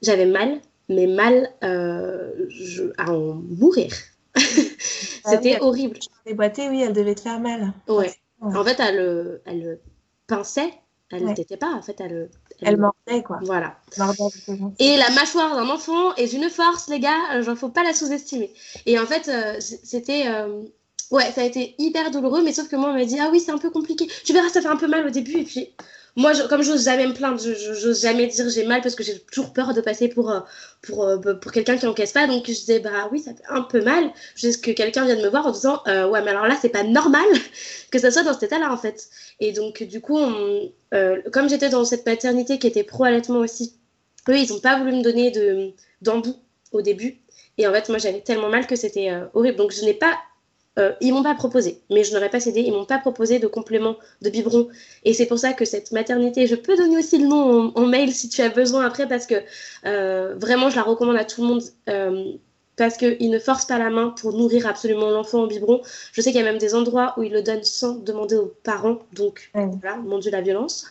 j'avais 0.00 0.26
mal, 0.26 0.60
mais 0.88 1.08
mal 1.08 1.50
à 1.60 3.12
en 3.12 3.34
mourir. 3.34 3.90
Ah 5.24 5.30
C'était 5.30 5.60
horrible. 5.60 5.98
Déboîtée, 6.26 6.68
oui, 6.68 6.82
elle 6.82 6.92
devait 6.92 7.14
te 7.14 7.20
faire 7.20 7.40
mal. 7.40 7.72
Ouais. 7.88 8.12
En 8.40 8.64
fait, 8.64 8.80
elle, 8.80 9.40
elle 9.44 9.78
pinçait, 10.26 10.72
elle 11.10 11.24
ne 11.24 11.34
t'était 11.34 11.56
pas. 11.56 11.72
En 11.72 11.82
fait, 11.82 12.00
elle, 12.00 12.30
elle, 12.62 12.76
mordait, 12.76 13.22
quoi. 13.22 13.40
Voilà. 13.42 13.76
Et 14.78 14.96
la 14.96 15.10
mâchoire 15.10 15.56
d'un 15.56 15.68
enfant 15.68 16.14
est 16.14 16.32
une 16.32 16.48
force, 16.48 16.88
les 16.88 17.00
gars. 17.00 17.18
Il 17.32 17.38
euh, 17.38 17.50
ne 17.50 17.54
faut 17.54 17.68
pas 17.68 17.82
la 17.82 17.92
sous-estimer. 17.92 18.52
Et 18.86 18.98
en 18.98 19.06
fait, 19.06 19.28
euh, 19.28 19.56
c'était. 19.60 20.28
Euh, 20.28 20.62
ouais, 21.10 21.30
ça 21.32 21.40
a 21.40 21.44
été 21.44 21.74
hyper 21.78 22.10
douloureux, 22.10 22.42
mais 22.44 22.52
sauf 22.52 22.68
que 22.68 22.76
moi, 22.76 22.90
on 22.90 22.94
m'a 22.94 23.04
dit 23.04 23.18
Ah 23.18 23.28
oui, 23.32 23.40
c'est 23.40 23.50
un 23.50 23.58
peu 23.58 23.70
compliqué. 23.70 24.08
Tu 24.24 24.32
verras, 24.32 24.48
ça 24.48 24.60
fait 24.60 24.68
un 24.68 24.76
peu 24.76 24.86
mal 24.86 25.06
au 25.06 25.10
début. 25.10 25.38
Et 25.38 25.44
puis, 25.44 25.70
moi, 26.16 26.32
comme 26.48 26.62
j'ose 26.62 26.84
jamais 26.84 27.06
me 27.06 27.14
plaindre, 27.14 27.40
j'ose 27.40 28.02
jamais 28.02 28.26
dire 28.26 28.48
j'ai 28.50 28.64
mal 28.64 28.80
parce 28.82 28.94
que 28.94 29.04
j'ai 29.04 29.18
toujours 29.18 29.52
peur 29.52 29.74
de 29.74 29.80
passer 29.80 30.08
pour, 30.08 30.30
euh, 30.30 30.40
pour, 30.82 31.04
euh, 31.04 31.16
bah, 31.18 31.34
pour 31.34 31.52
quelqu'un 31.52 31.76
qui 31.76 31.86
encaisse 31.86 32.12
pas. 32.12 32.26
Donc 32.26 32.46
je 32.46 32.52
disais, 32.52 32.80
bah 32.80 33.08
oui, 33.12 33.20
ça 33.20 33.32
fait 33.32 33.44
un 33.48 33.62
peu 33.62 33.82
mal. 33.82 34.10
Juste 34.34 34.64
que 34.64 34.70
quelqu'un 34.72 35.04
vienne 35.04 35.22
me 35.22 35.28
voir 35.28 35.46
en 35.46 35.52
disant, 35.52 35.82
euh, 35.86 36.08
ouais, 36.08 36.22
mais 36.22 36.30
alors 36.30 36.46
là, 36.46 36.56
c'est 36.60 36.68
pas 36.68 36.82
normal 36.82 37.26
que 37.90 37.98
ça 37.98 38.10
soit 38.10 38.22
dans 38.22 38.32
cet 38.32 38.44
état-là, 38.44 38.72
en 38.72 38.76
fait. 38.76 39.08
Et 39.38 39.52
donc, 39.52 39.82
du 39.82 40.00
coup, 40.00 40.18
comme 41.32 41.48
j'étais 41.48 41.68
dans 41.68 41.84
cette 41.84 42.04
paternité 42.04 42.58
qui 42.58 42.66
était 42.66 42.84
pro-allaitement 42.84 43.38
aussi, 43.38 43.76
eux, 44.28 44.36
ils 44.36 44.52
ont 44.52 44.60
pas 44.60 44.78
voulu 44.78 44.92
me 44.92 45.02
donner 45.02 45.32
d'embout 46.02 46.36
au 46.72 46.82
début. 46.82 47.20
Et 47.58 47.66
en 47.66 47.72
fait, 47.72 47.88
moi, 47.88 47.98
j'avais 47.98 48.20
tellement 48.20 48.48
mal 48.48 48.66
que 48.66 48.76
c'était 48.76 49.12
horrible. 49.34 49.56
Donc, 49.56 49.72
je 49.72 49.84
n'ai 49.84 49.94
pas 49.94 50.18
euh, 50.78 50.92
ils 51.00 51.12
m'ont 51.12 51.22
pas 51.22 51.34
proposé, 51.34 51.80
mais 51.90 52.04
je 52.04 52.14
n'aurais 52.14 52.30
pas 52.30 52.40
cédé. 52.40 52.60
Ils 52.60 52.72
m'ont 52.72 52.84
pas 52.84 52.98
proposé 52.98 53.38
de 53.38 53.46
complément 53.46 53.96
de 54.22 54.30
biberon. 54.30 54.68
Et 55.04 55.14
c'est 55.14 55.26
pour 55.26 55.38
ça 55.38 55.52
que 55.52 55.64
cette 55.64 55.90
maternité, 55.90 56.46
je 56.46 56.54
peux 56.54 56.76
donner 56.76 56.96
aussi 56.96 57.18
le 57.18 57.26
nom 57.26 57.72
en, 57.74 57.86
mail 57.86 58.12
si 58.12 58.28
tu 58.28 58.40
as 58.40 58.48
besoin 58.50 58.86
après, 58.86 59.08
parce 59.08 59.26
que 59.26 59.34
euh, 59.84 60.34
vraiment, 60.36 60.70
je 60.70 60.76
la 60.76 60.82
recommande 60.82 61.16
à 61.16 61.24
tout 61.24 61.42
le 61.42 61.48
monde. 61.48 61.62
Euh, 61.88 62.32
parce 62.76 62.96
qu'ils 62.96 63.30
ne 63.30 63.38
forcent 63.38 63.66
pas 63.66 63.78
la 63.78 63.90
main 63.90 64.08
pour 64.08 64.32
nourrir 64.32 64.66
absolument 64.66 65.10
l'enfant 65.10 65.42
en 65.42 65.46
biberon. 65.46 65.82
Je 66.12 66.22
sais 66.22 66.30
qu'il 66.30 66.40
y 66.40 66.42
a 66.42 66.46
même 66.46 66.56
des 66.56 66.74
endroits 66.74 67.12
où 67.18 67.22
ils 67.22 67.32
le 67.32 67.42
donnent 67.42 67.64
sans 67.64 67.96
demander 67.96 68.36
aux 68.36 68.54
parents. 68.62 69.00
Donc, 69.12 69.50
voilà, 69.52 69.96
mon 69.98 70.18
Dieu, 70.18 70.30
la 70.30 70.40
violence. 70.40 70.86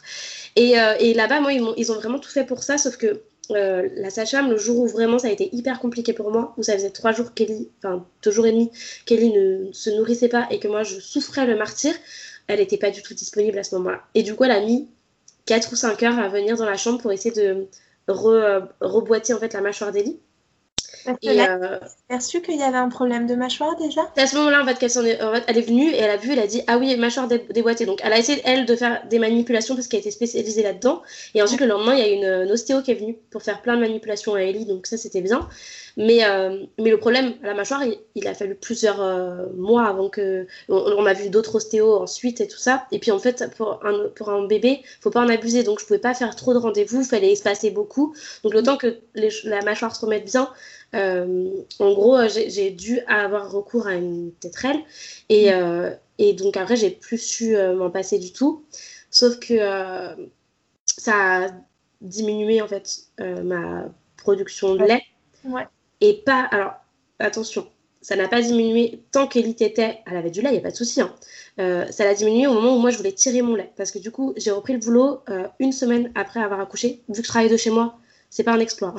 Et, 0.56 0.76
et 1.00 1.14
là-bas, 1.16 1.40
moi, 1.40 1.52
ils, 1.52 1.64
ils, 1.78 1.92
ont 1.92 1.96
vraiment 1.96 2.20
tout 2.20 2.30
fait 2.30 2.44
pour 2.44 2.62
ça, 2.62 2.78
sauf 2.78 2.96
que 2.98 3.24
euh, 3.52 3.90
la 3.96 4.10
sage-femme, 4.10 4.50
le 4.50 4.58
jour 4.58 4.80
où 4.80 4.88
vraiment 4.88 5.20
ça 5.20 5.28
a 5.28 5.32
été 5.32 5.50
hyper 5.56 5.80
compliqué 5.80 6.14
pour 6.14 6.32
moi, 6.32 6.54
où 6.58 6.64
ça 6.64 6.74
faisait 6.74 6.92
trois 6.92 7.12
jours 7.12 7.34
Kelly, 7.34 7.70
enfin 7.80 8.06
deux 8.24 8.32
jours 8.32 8.46
et 8.46 8.52
demi, 8.52 8.72
Kelly 9.06 9.32
ne 9.32 9.72
se 9.72 9.90
nourrissait 9.90 10.30
pas 10.30 10.48
et 10.52 10.60
que 10.60 10.68
moi 10.68 10.84
je 10.84 11.00
souffrais 11.00 11.46
le 11.48 11.56
martyr, 11.56 11.94
elle 12.48 12.60
n'était 12.60 12.78
pas 12.78 12.92
du 12.92 13.02
tout 13.02 13.14
disponible 13.14 13.58
à 13.58 13.64
ce 13.64 13.76
moment-là. 13.76 14.04
Et 14.16 14.24
du 14.24 14.36
coup, 14.36 14.44
elle 14.44 14.52
a 14.52 14.62
mis 14.62 14.88
4 15.46 15.72
ou 15.72 15.76
5 15.76 16.04
heures 16.04 16.20
à 16.20 16.28
venir 16.28 16.58
dans 16.58 16.66
la 16.66 16.78
chambre 16.78 17.02
pour 17.02 17.12
essayer 17.12 17.34
de 17.34 17.68
re, 18.08 18.28
euh, 18.28 18.60
reboîter 18.82 19.34
en 19.34 19.40
fait 19.40 19.54
la 19.54 19.62
mâchoire 19.62 19.92
d'Ellie. 19.92 20.20
Et 21.22 21.34
là, 21.34 21.80
perçu 22.08 22.42
qu'il 22.42 22.58
y 22.58 22.64
avait 22.64 22.78
un 22.78 22.90
problème 22.90 23.26
de 23.26 23.36
mâchoire 23.36 23.76
déjà 23.78 24.02
à 24.20 24.28
ce 24.28 24.36
moment-là, 24.36 24.62
en 24.62 24.66
fait, 24.66 24.78
qu'elle 24.78 25.08
est, 25.08 25.22
en 25.22 25.34
fait, 25.34 25.44
elle 25.48 25.58
est 25.58 25.62
venue 25.62 25.90
et 25.90 25.98
elle 25.98 26.12
a 26.12 26.18
vu, 26.18 26.34
elle 26.34 26.40
a 26.40 26.48
dit 26.48 26.62
Ah 26.68 26.78
oui, 26.78 26.96
mâchoire 26.98 27.28
déboîtée. 27.28 27.86
Donc, 27.86 28.00
elle 28.04 28.14
a 28.14 28.18
essayé, 28.18 28.42
elle, 28.44 28.66
de 28.66 28.76
faire 28.76 29.02
des 29.10 29.20
manipulations 29.20 29.76
parce 29.76 29.88
qu'elle 29.88 30.02
était 30.02 30.12
spécialisée 30.12 30.64
là-dedans. 30.64 31.02
Et 31.36 31.42
ensuite, 31.42 31.62
le 31.62 31.68
lendemain, 31.68 31.96
il 31.96 32.00
y 32.00 32.04
a 32.04 32.08
une, 32.08 32.46
une, 32.46 32.52
ostéo 32.52 32.82
qui 32.82 32.92
est 32.92 32.96
venue 32.96 33.18
pour 33.32 33.42
faire 33.42 33.62
plein 33.62 33.76
de 33.76 33.82
manipulations 33.82 34.36
à 34.36 34.42
Ellie. 34.42 34.66
Donc, 34.66 34.88
ça, 34.88 34.98
c'était 34.98 35.22
bien. 35.22 35.48
Mais, 36.00 36.24
euh, 36.24 36.66
mais 36.80 36.92
le 36.92 36.98
problème 36.98 37.34
à 37.44 37.48
la 37.48 37.54
mâchoire, 37.54 37.84
il, 38.16 38.28
a 38.28 38.34
fallu 38.34 38.56
plusieurs 38.56 39.02
euh, 39.02 39.48
mois 39.58 39.86
avant 39.86 40.10
que. 40.10 40.48
On, 40.70 41.06
a 41.06 41.14
vu 41.14 41.30
d'autres 41.30 41.56
ostéos 41.56 41.96
ensuite 41.96 42.40
et 42.40 42.48
tout 42.48 42.58
ça. 42.58 42.86
Et 42.92 43.00
puis 43.00 43.12
en 43.12 43.20
fait, 43.20 43.54
pour 43.58 43.86
un, 43.86 44.08
pour 44.16 44.30
un 44.30 44.46
bébé, 44.46 44.82
faut 45.02 45.10
pas 45.10 45.22
en 45.22 45.28
abuser. 45.28 45.64
Donc 45.64 45.82
je 45.82 45.86
pouvais 45.86 46.00
pas 46.00 46.14
faire 46.14 46.36
trop 46.38 46.54
de 46.54 46.58
rendez-vous, 46.58 47.02
il 47.02 47.08
fallait 47.08 47.34
espacer 47.34 47.72
beaucoup. 47.72 48.16
Donc 48.44 48.54
le 48.54 48.64
temps 48.64 48.78
que 48.78 49.00
la 49.44 49.62
mâchoire 49.62 49.94
se 49.94 50.06
remette 50.06 50.26
bien, 50.26 50.44
euh, 50.44 50.79
en 50.94 51.94
gros, 51.94 52.18
j'ai 52.28 52.72
dû 52.72 53.00
avoir 53.08 53.52
recours 53.52 53.88
à 53.88 53.96
une 53.96 54.32
tétrelle. 54.40 54.80
Et, 55.30 55.50
et 56.18 56.34
donc 56.34 56.58
après, 56.58 56.76
j'ai 56.76 56.90
plus 56.90 57.18
su 57.18 57.56
m'en 57.56 57.90
passer 57.90 58.20
du 58.20 58.34
tout. 58.34 58.64
Sauf 59.12 59.40
que 59.40 59.58
ça 60.86 61.46
a 61.46 61.48
diminué 62.02 62.62
en 62.62 62.68
fait 62.68 63.06
ma 63.20 63.86
production 64.18 64.76
de 64.76 64.86
lait. 64.86 65.04
Ouais 65.46 65.68
et 66.02 66.14
pas. 66.26 66.48
Alors, 66.52 66.74
attention, 67.20 67.68
ça 68.02 68.16
n'a 68.16 68.28
pas 68.28 68.42
diminué 68.42 69.02
tant 69.12 69.28
qu'Ellie 69.28 69.56
était. 69.60 70.00
Elle 70.06 70.18
avait 70.18 70.32
du 70.32 70.42
lait, 70.42 70.50
il 70.50 70.54
n'y 70.54 70.58
a 70.60 70.62
pas 70.62 70.72
de 70.72 70.76
souci. 70.76 71.02
Hein. 71.02 71.14
Euh, 71.60 71.86
ça 71.92 72.06
l'a 72.06 72.14
diminué 72.14 72.48
au 72.48 72.54
moment 72.54 72.76
où 72.76 72.80
moi 72.80 72.90
je 72.92 72.98
voulais 72.98 73.12
tirer 73.12 73.42
mon 73.42 73.56
lait. 73.56 73.72
Parce 73.76 73.92
que 73.92 74.00
du 74.00 74.12
coup, 74.12 74.34
j'ai 74.38 74.52
repris 74.52 74.74
le 74.74 74.80
boulot 74.80 75.22
euh, 75.30 75.48
une 75.60 75.72
semaine 75.72 76.12
après 76.16 76.42
avoir 76.42 76.60
accouché. 76.60 77.02
Vu 77.10 77.22
que 77.22 77.28
je 77.28 77.28
travaillais 77.28 77.52
de 77.52 77.58
chez 77.58 77.70
moi, 77.70 77.98
c'est 78.30 78.44
pas 78.44 78.54
un 78.54 78.60
exploit. 78.60 78.96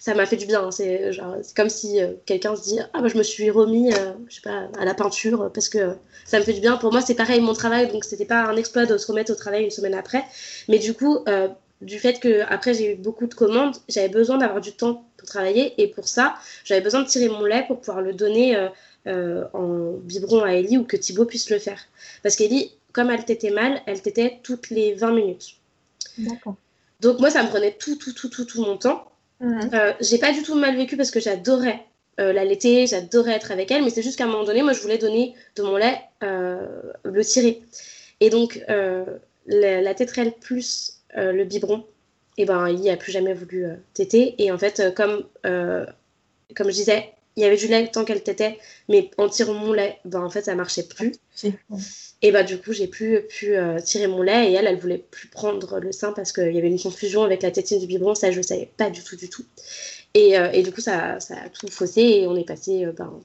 Ça 0.00 0.14
m'a 0.14 0.26
fait 0.26 0.36
du 0.36 0.46
bien. 0.46 0.64
Hein. 0.64 0.70
C'est 0.70 1.12
comme 1.54 1.68
si 1.68 2.00
euh, 2.00 2.12
quelqu'un 2.26 2.56
se 2.56 2.62
dit 2.62 2.78
Ah, 2.92 3.00
bah, 3.00 3.08
je 3.08 3.16
me 3.16 3.22
suis 3.22 3.50
remis 3.50 3.92
je 4.28 4.34
sais 4.34 4.40
pas, 4.42 4.68
à 4.78 4.84
la 4.84 4.94
peinture 4.94 5.50
parce 5.52 5.68
que 5.68 5.94
ça 6.24 6.38
me 6.38 6.44
fait 6.44 6.52
du 6.52 6.60
bien. 6.60 6.76
Pour 6.76 6.92
moi, 6.92 7.00
c'est 7.00 7.14
pareil 7.14 7.40
mon 7.40 7.54
travail. 7.54 7.90
Donc, 7.90 8.04
c'était 8.04 8.24
pas 8.24 8.44
un 8.44 8.56
exploit 8.56 8.86
de 8.86 8.96
se 8.96 9.06
remettre 9.06 9.32
au 9.32 9.36
travail 9.36 9.64
une 9.64 9.70
semaine 9.70 9.94
après. 9.94 10.24
Mais 10.68 10.78
du 10.78 10.94
coup, 10.94 11.24
du 11.82 11.98
fait 11.98 12.20
que 12.20 12.42
après 12.48 12.74
j'ai 12.74 12.92
eu 12.92 12.94
beaucoup 12.96 13.26
de 13.26 13.34
commandes, 13.34 13.76
j'avais 13.88 14.08
besoin 14.08 14.38
d'avoir 14.38 14.60
du 14.60 14.72
temps 14.72 15.04
pour 15.16 15.28
travailler 15.28 15.74
et 15.82 15.88
pour 15.88 16.08
ça, 16.08 16.36
j'avais 16.64 16.80
besoin 16.80 17.02
de 17.02 17.08
tirer 17.08 17.28
mon 17.28 17.44
lait 17.44 17.64
pour 17.66 17.80
pouvoir 17.80 18.00
le 18.00 18.12
donner 18.12 18.56
euh, 18.56 18.68
euh, 19.08 19.44
en 19.52 19.92
biberon 19.94 20.42
à 20.42 20.52
Ellie 20.52 20.78
ou 20.78 20.84
que 20.84 20.96
Thibaut 20.96 21.26
puisse 21.26 21.50
le 21.50 21.58
faire. 21.58 21.80
Parce 22.22 22.36
qu'Ellie, 22.36 22.72
comme 22.92 23.10
elle 23.10 23.24
t'était 23.24 23.50
mal, 23.50 23.82
elle 23.86 24.00
t'était 24.00 24.38
toutes 24.42 24.70
les 24.70 24.94
20 24.94 25.12
minutes. 25.12 25.56
D'accord. 26.18 26.54
Donc 27.02 27.18
moi, 27.20 27.30
ça 27.30 27.42
me 27.42 27.48
prenait 27.48 27.72
tout, 27.72 27.96
tout, 27.96 28.12
tout, 28.14 28.28
tout, 28.28 28.44
tout 28.44 28.62
mon 28.64 28.76
temps. 28.78 29.04
Mhm. 29.40 29.70
Euh, 29.74 29.92
j'ai 30.00 30.18
pas 30.18 30.32
du 30.32 30.42
tout 30.42 30.54
mal 30.54 30.76
vécu 30.76 30.96
parce 30.96 31.10
que 31.10 31.20
j'adorais 31.20 31.84
la 32.18 32.44
laiter, 32.44 32.86
j'adorais 32.86 33.32
être 33.32 33.50
avec 33.50 33.72
elle, 33.72 33.82
mais 33.82 33.90
c'est 33.90 34.02
juste 34.02 34.16
qu'à 34.16 34.24
un 34.24 34.28
moment 34.28 34.44
donné, 34.44 34.62
moi, 34.62 34.74
je 34.74 34.80
voulais 34.80 34.98
donner 34.98 35.34
de 35.56 35.62
mon 35.62 35.76
lait, 35.76 35.98
le 36.20 37.24
tirer. 37.24 37.60
Et 38.20 38.30
donc, 38.30 38.62
la, 38.68 39.80
la 39.80 39.94
tétrelle 39.94 40.32
plus 40.32 41.02
euh, 41.16 41.32
le 41.32 41.44
biberon, 41.44 41.84
et 42.38 42.46
ben 42.46 42.68
il 42.68 42.88
a 42.88 42.96
plus 42.96 43.12
jamais 43.12 43.34
voulu 43.34 43.66
euh, 43.66 43.74
téter. 43.92 44.34
Et 44.42 44.50
en 44.50 44.56
fait, 44.56 44.80
euh, 44.80 44.90
comme, 44.90 45.24
comme 46.54 46.70
je 46.70 46.74
disais, 46.74 47.12
il 47.36 47.42
y 47.42 47.46
avait 47.46 47.56
du 47.56 47.66
lait 47.66 47.88
tant 47.88 48.04
qu'elle 48.04 48.22
tétait, 48.22 48.58
mais 48.88 49.10
en 49.16 49.28
tirant 49.28 49.54
mon 49.54 49.72
lait, 49.72 49.98
ben 50.04 50.22
en 50.22 50.30
fait 50.30 50.42
ça 50.42 50.54
marchait 50.54 50.82
plus. 50.82 51.14
Et 52.22 52.30
bah 52.30 52.42
du 52.42 52.58
coup 52.58 52.72
j'ai 52.72 52.86
plus 52.86 53.22
pu 53.26 53.56
tirer 53.84 54.06
mon 54.06 54.22
lait 54.22 54.50
et 54.50 54.54
elle 54.54 54.66
elle 54.66 54.78
voulait 54.78 55.04
plus 55.10 55.28
prendre 55.28 55.80
le 55.80 55.92
sein 55.92 56.12
parce 56.12 56.32
qu'il 56.32 56.52
y 56.52 56.58
avait 56.58 56.68
une 56.68 56.80
confusion 56.80 57.22
avec 57.22 57.42
la 57.42 57.50
tétine 57.50 57.80
du 57.80 57.86
biberon, 57.86 58.14
ça 58.14 58.30
je 58.30 58.38
ne 58.38 58.42
savais 58.42 58.70
pas 58.76 58.90
du 58.90 59.02
tout 59.02 59.16
du 59.16 59.28
tout. 59.28 59.44
Et, 60.14 60.34
et 60.52 60.62
du 60.62 60.72
coup 60.72 60.82
ça, 60.82 61.20
ça, 61.20 61.34
a 61.36 61.48
tout 61.48 61.68
faussé 61.68 62.02
et 62.02 62.26
on 62.26 62.36
est 62.36 62.44
passé 62.44 62.86
ben, 62.96 63.20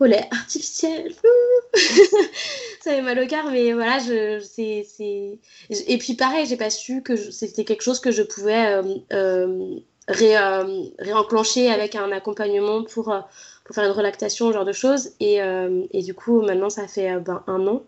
au 0.00 0.04
lait 0.04 0.28
artificiel. 0.30 1.12
ça 2.82 2.92
avait 2.92 3.02
mal 3.02 3.18
au 3.18 3.26
cœur, 3.26 3.50
mais 3.50 3.72
voilà, 3.72 3.98
je, 3.98 4.40
c'est, 4.40 4.86
c'est... 4.88 5.38
Et 5.70 5.98
puis 5.98 6.14
pareil, 6.14 6.46
j'ai 6.46 6.56
pas 6.56 6.70
su 6.70 7.02
que 7.02 7.16
c'était 7.16 7.64
quelque 7.64 7.82
chose 7.82 8.00
que 8.00 8.10
je 8.10 8.22
pouvais 8.22 8.80
euh, 10.20 10.36
euh, 10.36 10.64
euh, 10.64 10.84
réenclencher 10.98 11.70
avec 11.70 11.94
un 11.94 12.12
accompagnement 12.12 12.84
pour, 12.84 13.14
pour 13.64 13.74
faire 13.74 13.84
une 13.84 13.92
relactation, 13.92 14.48
ce 14.48 14.52
genre 14.52 14.64
de 14.64 14.72
choses. 14.72 15.10
Et, 15.20 15.38
et 15.90 16.02
du 16.02 16.14
coup, 16.14 16.42
maintenant, 16.42 16.70
ça 16.70 16.86
fait 16.88 17.18
ben, 17.20 17.42
un 17.46 17.66
an. 17.66 17.82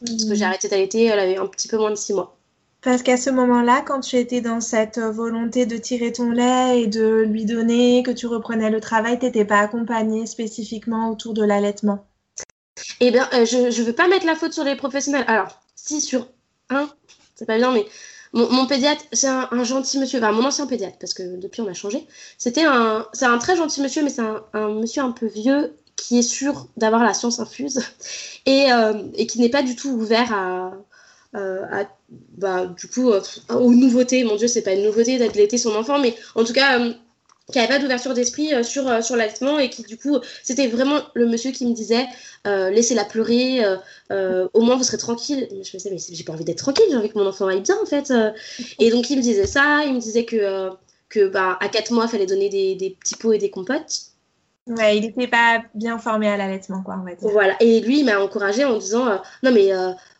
Parce 0.00 0.24
que 0.24 0.34
j'ai 0.34 0.44
mmh. 0.44 0.48
arrêté 0.48 0.68
d'allaiter, 0.68 1.04
elle 1.04 1.18
avait 1.18 1.36
un 1.36 1.46
petit 1.46 1.68
peu 1.68 1.76
moins 1.76 1.90
de 1.90 1.96
six 1.96 2.14
mois. 2.14 2.34
Parce 2.80 3.02
qu'à 3.02 3.16
ce 3.16 3.30
moment-là, 3.30 3.82
quand 3.86 4.00
tu 4.00 4.16
étais 4.16 4.40
dans 4.40 4.60
cette 4.60 4.98
volonté 4.98 5.66
de 5.66 5.76
tirer 5.76 6.10
ton 6.12 6.30
lait 6.30 6.82
et 6.82 6.86
de 6.88 7.22
lui 7.22 7.44
donner, 7.44 8.02
que 8.02 8.10
tu 8.10 8.26
reprenais 8.26 8.70
le 8.70 8.80
travail, 8.80 9.18
tu 9.18 9.26
n'étais 9.26 9.44
pas 9.44 9.60
accompagnée 9.60 10.26
spécifiquement 10.26 11.10
autour 11.10 11.34
de 11.34 11.44
l'allaitement? 11.44 12.04
Eh 13.00 13.10
bien, 13.10 13.28
euh, 13.34 13.44
je 13.44 13.58
ne 13.58 13.84
veux 13.84 13.92
pas 13.92 14.08
mettre 14.08 14.26
la 14.26 14.34
faute 14.34 14.52
sur 14.52 14.64
les 14.64 14.74
professionnels. 14.74 15.24
Alors, 15.28 15.60
si 15.76 16.00
sur 16.00 16.26
un, 16.70 16.88
c'est 17.36 17.46
pas 17.46 17.56
bien, 17.56 17.72
mais 17.72 17.86
mon, 18.32 18.66
pédiatre, 18.66 19.04
c'est 19.12 19.28
un, 19.28 19.64
gentil 19.64 19.98
monsieur, 19.98 20.18
enfin 20.18 20.32
mon 20.32 20.44
ancien 20.44 20.66
pédiatre, 20.66 20.96
parce 20.98 21.12
que 21.12 21.36
depuis 21.36 21.60
on 21.60 21.68
a 21.68 21.74
changé. 21.74 22.06
C'était 22.38 22.64
un, 22.64 23.06
c'est 23.12 23.26
un 23.26 23.38
très 23.38 23.56
gentil 23.56 23.82
monsieur, 23.82 24.02
mais 24.02 24.10
c'est 24.10 24.22
un, 24.22 24.68
monsieur 24.68 25.02
un 25.02 25.12
peu 25.12 25.26
vieux 25.26 25.74
qui 25.96 26.18
est 26.18 26.22
sûr 26.22 26.68
d'avoir 26.76 27.04
la 27.04 27.14
science 27.14 27.40
infuse 27.40 27.82
et, 28.46 28.72
euh, 28.72 28.94
et 29.14 29.26
qui 29.26 29.38
n'est 29.40 29.50
pas 29.50 29.62
du 29.62 29.76
tout 29.76 29.90
ouvert 29.90 30.32
à, 30.32 30.72
euh, 31.34 31.84
bah, 32.36 32.66
du 32.66 32.88
coup, 32.88 33.10
euh, 33.10 33.20
aux 33.50 33.72
nouveautés. 33.72 34.24
Mon 34.24 34.36
Dieu, 34.36 34.48
c'est 34.48 34.62
pas 34.62 34.72
une 34.72 34.84
nouveauté 34.84 35.18
d'été 35.28 35.58
son 35.58 35.74
enfant, 35.74 35.98
mais 35.98 36.14
en 36.34 36.44
tout 36.44 36.52
cas, 36.52 36.78
qui 37.50 37.58
n'avait 37.58 37.68
pas 37.68 37.78
d'ouverture 37.78 38.14
d'esprit 38.14 38.64
sur, 38.64 39.02
sur 39.02 39.16
l'allaitement 39.16 39.58
et 39.58 39.68
qui, 39.68 39.82
du 39.82 39.98
coup, 39.98 40.18
c'était 40.42 40.68
vraiment 40.68 41.00
le 41.14 41.26
monsieur 41.26 41.50
qui 41.50 41.66
me 41.66 41.74
disait 41.74 42.06
laissez-la 42.44 43.04
pleurer, 43.04 43.64
au 44.10 44.60
moins 44.60 44.76
vous 44.76 44.84
serez 44.84 44.98
tranquille. 44.98 45.48
je 45.50 45.56
me 45.56 45.78
disais, 45.78 45.90
mais 45.90 45.98
j'ai 45.98 46.24
pas 46.24 46.32
envie 46.32 46.44
d'être 46.44 46.58
tranquille, 46.58 46.84
j'ai 46.90 46.96
envie 46.96 47.10
que 47.10 47.18
mon 47.18 47.26
enfant 47.26 47.48
aille 47.48 47.60
bien, 47.60 47.76
en 47.82 47.86
fait. 47.86 48.12
et 48.78 48.90
donc, 48.90 49.10
il 49.10 49.16
me 49.16 49.22
disait 49.22 49.46
ça, 49.46 49.82
il 49.84 49.94
me 49.94 50.00
disait 50.00 50.24
que, 50.24 50.70
que 51.08 51.28
bah, 51.28 51.58
à 51.60 51.68
4 51.68 51.92
mois, 51.92 52.04
il 52.04 52.10
fallait 52.10 52.26
donner 52.26 52.48
des, 52.48 52.74
des 52.76 52.90
petits 52.90 53.16
pots 53.16 53.32
et 53.32 53.38
des 53.38 53.50
compotes. 53.50 54.02
Ouais, 54.68 54.96
il 54.96 55.02
n'était 55.02 55.26
pas 55.26 55.62
bien 55.74 55.98
formé 55.98 56.28
à 56.28 56.36
l'allaitement, 56.36 56.82
quoi, 56.82 56.96
on 57.00 57.04
va 57.04 57.16
dire. 57.16 57.28
Voilà, 57.28 57.56
et 57.58 57.80
lui, 57.80 58.00
il 58.00 58.04
m'a 58.04 58.20
encouragé 58.20 58.64
en 58.64 58.78
disant 58.78 59.20
Non, 59.42 59.50
mais 59.52 59.72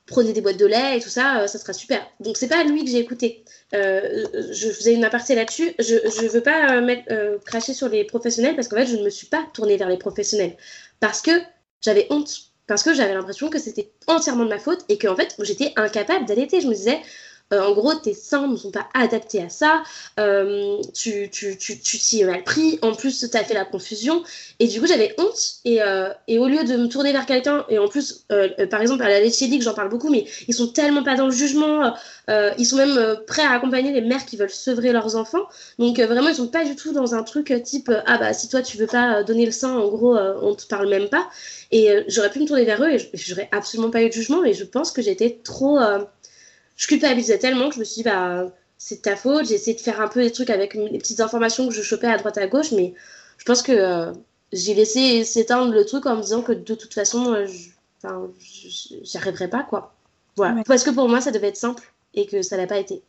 prenez 0.06 0.32
des 0.32 0.40
boîtes 0.40 0.56
de 0.56 0.66
lait 0.66 0.98
et 0.98 1.00
tout 1.00 1.08
ça, 1.08 1.40
euh, 1.40 1.46
ça 1.46 1.58
sera 1.58 1.72
super. 1.72 2.06
Donc 2.20 2.36
c'est 2.36 2.48
pas 2.48 2.64
lui 2.64 2.84
que 2.84 2.90
j'ai 2.90 2.98
écouté. 2.98 3.44
Euh, 3.74 4.26
je 4.50 4.68
faisais 4.68 4.94
une 4.94 5.04
aparté 5.04 5.34
là-dessus. 5.34 5.74
Je 5.78 5.94
ne 6.22 6.28
veux 6.28 6.42
pas 6.42 6.76
euh, 6.76 6.80
mettre, 6.80 7.12
cracher 7.44 7.74
sur 7.74 7.88
les 7.88 8.04
professionnels 8.04 8.54
parce 8.54 8.68
qu'en 8.68 8.76
fait 8.76 8.86
je 8.86 8.96
ne 8.96 9.04
me 9.04 9.10
suis 9.10 9.26
pas 9.26 9.44
tournée 9.54 9.76
vers 9.76 9.88
les 9.88 9.96
professionnels 9.96 10.56
parce 11.00 11.22
que 11.22 11.30
j'avais 11.80 12.06
honte, 12.10 12.52
parce 12.66 12.82
que 12.82 12.94
j'avais 12.94 13.14
l'impression 13.14 13.48
que 13.48 13.58
c'était 13.58 13.90
entièrement 14.06 14.44
de 14.44 14.50
ma 14.50 14.58
faute 14.58 14.84
et 14.88 14.98
qu'en 14.98 15.16
fait 15.16 15.34
j'étais 15.40 15.72
incapable 15.76 16.26
d'allaiter. 16.26 16.60
Je 16.60 16.68
me 16.68 16.74
disais 16.74 17.00
euh, 17.52 17.60
en 17.62 17.72
gros, 17.72 17.94
tes 17.94 18.14
seins 18.14 18.48
ne 18.48 18.56
sont 18.56 18.70
pas 18.70 18.86
adaptés 18.94 19.42
à 19.42 19.48
ça. 19.48 19.82
Euh, 20.18 20.78
tu 20.94 21.28
tu, 21.30 21.56
tu, 21.58 21.78
tu 21.78 21.98
t'y 21.98 22.20
es 22.20 22.24
mal 22.24 22.42
pris. 22.44 22.78
En 22.82 22.94
plus, 22.94 23.28
tu 23.30 23.36
as 23.36 23.44
fait 23.44 23.54
la 23.54 23.64
confusion. 23.64 24.22
Et 24.58 24.68
du 24.68 24.80
coup, 24.80 24.86
j'avais 24.86 25.14
honte. 25.18 25.56
Et, 25.64 25.82
euh, 25.82 26.08
et, 26.28 26.38
au 26.38 26.48
lieu 26.48 26.64
de 26.64 26.76
me 26.76 26.88
tourner 26.88 27.12
vers 27.12 27.26
quelqu'un, 27.26 27.64
et 27.68 27.78
en 27.78 27.88
plus, 27.88 28.24
par 28.70 28.80
exemple, 28.80 29.02
à 29.02 29.08
la 29.08 29.20
que 29.22 29.60
j'en 29.60 29.74
parle 29.74 29.88
beaucoup, 29.88 30.10
mais 30.10 30.26
ils 30.48 30.54
sont 30.54 30.68
tellement 30.68 31.02
pas 31.02 31.16
dans 31.16 31.26
le 31.26 31.32
jugement. 31.32 31.94
ils 32.28 32.66
sont 32.66 32.76
même 32.76 33.16
prêts 33.26 33.42
à 33.42 33.52
accompagner 33.52 33.92
les 33.92 34.00
mères 34.00 34.24
qui 34.24 34.36
veulent 34.36 34.50
sevrer 34.50 34.92
leurs 34.92 35.16
enfants. 35.16 35.46
Donc, 35.78 35.98
vraiment, 36.00 36.28
ils 36.28 36.36
sont 36.36 36.48
pas 36.48 36.64
du 36.64 36.76
tout 36.76 36.92
dans 36.92 37.14
un 37.14 37.22
truc 37.22 37.52
type 37.64 37.90
Ah 38.06 38.18
bah, 38.18 38.32
si 38.32 38.48
toi, 38.48 38.62
tu 38.62 38.76
veux 38.78 38.86
pas 38.86 39.22
donner 39.22 39.46
le 39.46 39.52
sein, 39.52 39.76
en 39.76 39.88
gros, 39.88 40.16
on 40.16 40.54
te 40.54 40.66
parle 40.66 40.88
même 40.88 41.08
pas. 41.08 41.28
Et 41.70 41.90
j'aurais 42.08 42.30
pu 42.30 42.40
me 42.40 42.46
tourner 42.46 42.64
vers 42.64 42.82
eux 42.82 42.90
et 42.90 43.10
j'aurais 43.14 43.48
absolument 43.52 43.90
pas 43.90 44.02
eu 44.02 44.08
de 44.08 44.12
jugement. 44.12 44.40
Mais 44.40 44.54
je 44.54 44.64
pense 44.64 44.92
que 44.92 45.02
j'étais 45.02 45.40
trop 45.44 45.78
je 46.82 46.88
culpabilisais 46.88 47.38
tellement 47.38 47.68
que 47.68 47.76
je 47.76 47.80
me 47.80 47.84
suis 47.84 48.02
dit, 48.02 48.02
bah, 48.02 48.46
c'est 48.76 49.02
ta 49.02 49.14
faute. 49.14 49.46
J'ai 49.46 49.54
essayé 49.54 49.76
de 49.76 49.80
faire 49.80 50.00
un 50.00 50.08
peu 50.08 50.20
des 50.20 50.32
trucs 50.32 50.50
avec 50.50 50.74
les 50.74 50.98
petites 50.98 51.20
informations 51.20 51.68
que 51.68 51.72
je 51.72 51.80
chopais 51.80 52.08
à 52.08 52.18
droite 52.18 52.38
à 52.38 52.48
gauche, 52.48 52.72
mais 52.72 52.94
je 53.38 53.44
pense 53.44 53.62
que 53.62 53.70
euh, 53.70 54.12
j'ai 54.52 54.74
laissé 54.74 55.22
s'éteindre 55.22 55.72
le 55.72 55.86
truc 55.86 56.06
en 56.06 56.16
me 56.16 56.22
disant 56.22 56.42
que 56.42 56.50
de 56.50 56.74
toute 56.74 56.92
façon, 56.92 57.34
euh, 57.34 57.46
j'y 58.40 59.16
arriverais 59.16 59.46
pas, 59.46 59.62
quoi. 59.62 59.94
Voilà. 60.34 60.60
Parce 60.66 60.82
que 60.82 60.90
pour 60.90 61.08
moi, 61.08 61.20
ça 61.20 61.30
devait 61.30 61.48
être 61.48 61.56
simple 61.56 61.84
et 62.14 62.26
que 62.26 62.42
ça 62.42 62.56
l'a 62.56 62.66
pas 62.66 62.78
été. 62.78 63.04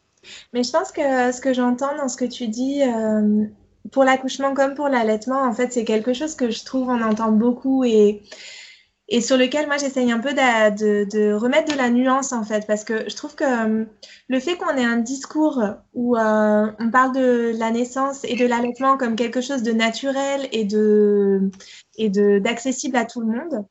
Mais 0.53 0.62
je 0.62 0.70
pense 0.70 0.92
que 0.92 1.32
ce 1.32 1.42
que 1.42 1.56
j'entends 1.56 1.98
dans 1.98 2.10
ce 2.10 2.18
que 2.18 2.25
tu 2.25 2.50
dis, 2.50 2.84
euh, 2.84 3.46
pour 3.92 4.03
l'accouchement 4.03 4.53
comme 4.53 4.75
pour 4.75 4.88
l'allaitement, 4.88 5.42
en 5.42 5.53
fait, 5.53 5.74
c'est 5.74 5.84
quelque 5.84 6.13
chose 6.13 6.36
que 6.36 6.51
je 6.51 6.63
trouve 6.63 6.89
on 6.89 7.01
entend 7.01 7.32
beaucoup 7.32 7.84
et 7.84 8.22
et 9.13 9.22
sur 9.22 9.38
lequel 9.38 9.67
moi 9.67 9.77
j'essaye 9.77 10.12
un 10.12 10.20
peu 10.20 10.34
de, 10.34 11.03
de, 11.05 11.34
remettre 11.34 11.72
de 11.72 11.77
la 11.77 11.91
nuance 11.91 12.32
en 12.32 12.43
fait 12.43 12.65
parce 12.65 12.84
que 12.84 13.08
je 13.08 13.15
trouve 13.15 13.36
que 13.36 13.43
euh, 13.43 13.86
le 14.27 14.39
fait 14.39 14.58
qu'on 14.58 14.75
ait 14.75 14.84
un 14.84 14.98
discours 14.98 15.62
où 15.93 16.17
euh, 16.17 16.72
on 16.79 16.89
parle 16.89 17.13
de 17.13 17.53
la 17.60 17.70
naissance 17.70 18.24
et 18.24 18.36
de 18.36 18.48
l'allaitement 18.48 18.98
comme 18.98 19.15
quelque 19.15 19.39
chose 19.39 19.62
de 19.62 19.72
naturel 19.72 20.50
et 20.51 20.65
de 20.65 21.51
et 21.96 22.10
de 22.10 22.39
d'accessible 22.39 22.98
à 22.98 23.05
tout 23.05 23.22
le 23.22 23.27
monde 23.27 23.67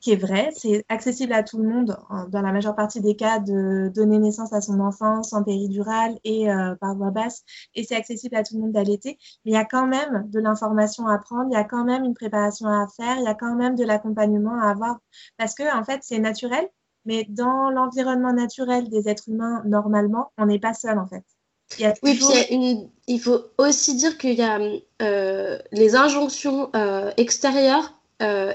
qui 0.00 0.12
est 0.12 0.16
vrai. 0.16 0.50
C'est 0.54 0.84
accessible 0.88 1.32
à 1.32 1.42
tout 1.42 1.58
le 1.58 1.68
monde, 1.68 1.96
dans 2.28 2.42
la 2.42 2.52
majeure 2.52 2.74
partie 2.74 3.00
des 3.00 3.16
cas, 3.16 3.38
de 3.38 3.90
donner 3.94 4.18
naissance 4.18 4.52
à 4.52 4.60
son 4.60 4.80
enfant 4.80 5.22
sans 5.22 5.42
péridurale 5.42 6.18
et 6.24 6.50
euh, 6.50 6.74
par 6.76 6.94
voie 6.96 7.10
basse. 7.10 7.44
Et 7.74 7.84
c'est 7.84 7.96
accessible 7.96 8.36
à 8.36 8.42
tout 8.42 8.54
le 8.54 8.62
monde 8.62 8.72
d'allaiter. 8.72 9.18
Mais 9.44 9.52
il 9.52 9.54
y 9.54 9.56
a 9.56 9.64
quand 9.64 9.86
même 9.86 10.28
de 10.28 10.40
l'information 10.40 11.06
à 11.06 11.18
prendre, 11.18 11.48
il 11.50 11.54
y 11.54 11.56
a 11.56 11.64
quand 11.64 11.84
même 11.84 12.04
une 12.04 12.14
préparation 12.14 12.68
à 12.68 12.86
faire, 12.88 13.16
il 13.18 13.24
y 13.24 13.28
a 13.28 13.34
quand 13.34 13.54
même 13.54 13.74
de 13.74 13.84
l'accompagnement 13.84 14.60
à 14.60 14.70
avoir. 14.70 14.98
Parce 15.36 15.54
que, 15.54 15.76
en 15.76 15.84
fait, 15.84 16.00
c'est 16.02 16.18
naturel. 16.18 16.68
Mais 17.04 17.24
dans 17.28 17.70
l'environnement 17.70 18.32
naturel 18.32 18.88
des 18.90 19.08
êtres 19.08 19.28
humains, 19.28 19.62
normalement, 19.64 20.32
on 20.36 20.46
n'est 20.46 20.58
pas 20.58 20.74
seul, 20.74 20.98
en 20.98 21.06
fait. 21.06 21.24
Oui, 22.02 22.14
puis 22.14 22.24
il, 22.50 22.90
il, 23.06 23.20
faut 23.20 23.40
aussi 23.58 23.94
dire 23.96 24.16
qu'il 24.16 24.34
y 24.34 24.42
a 24.42 24.58
euh, 25.02 25.58
les 25.70 25.96
injonctions 25.96 26.70
euh, 26.74 27.12
extérieures 27.16 27.97
euh, 28.20 28.52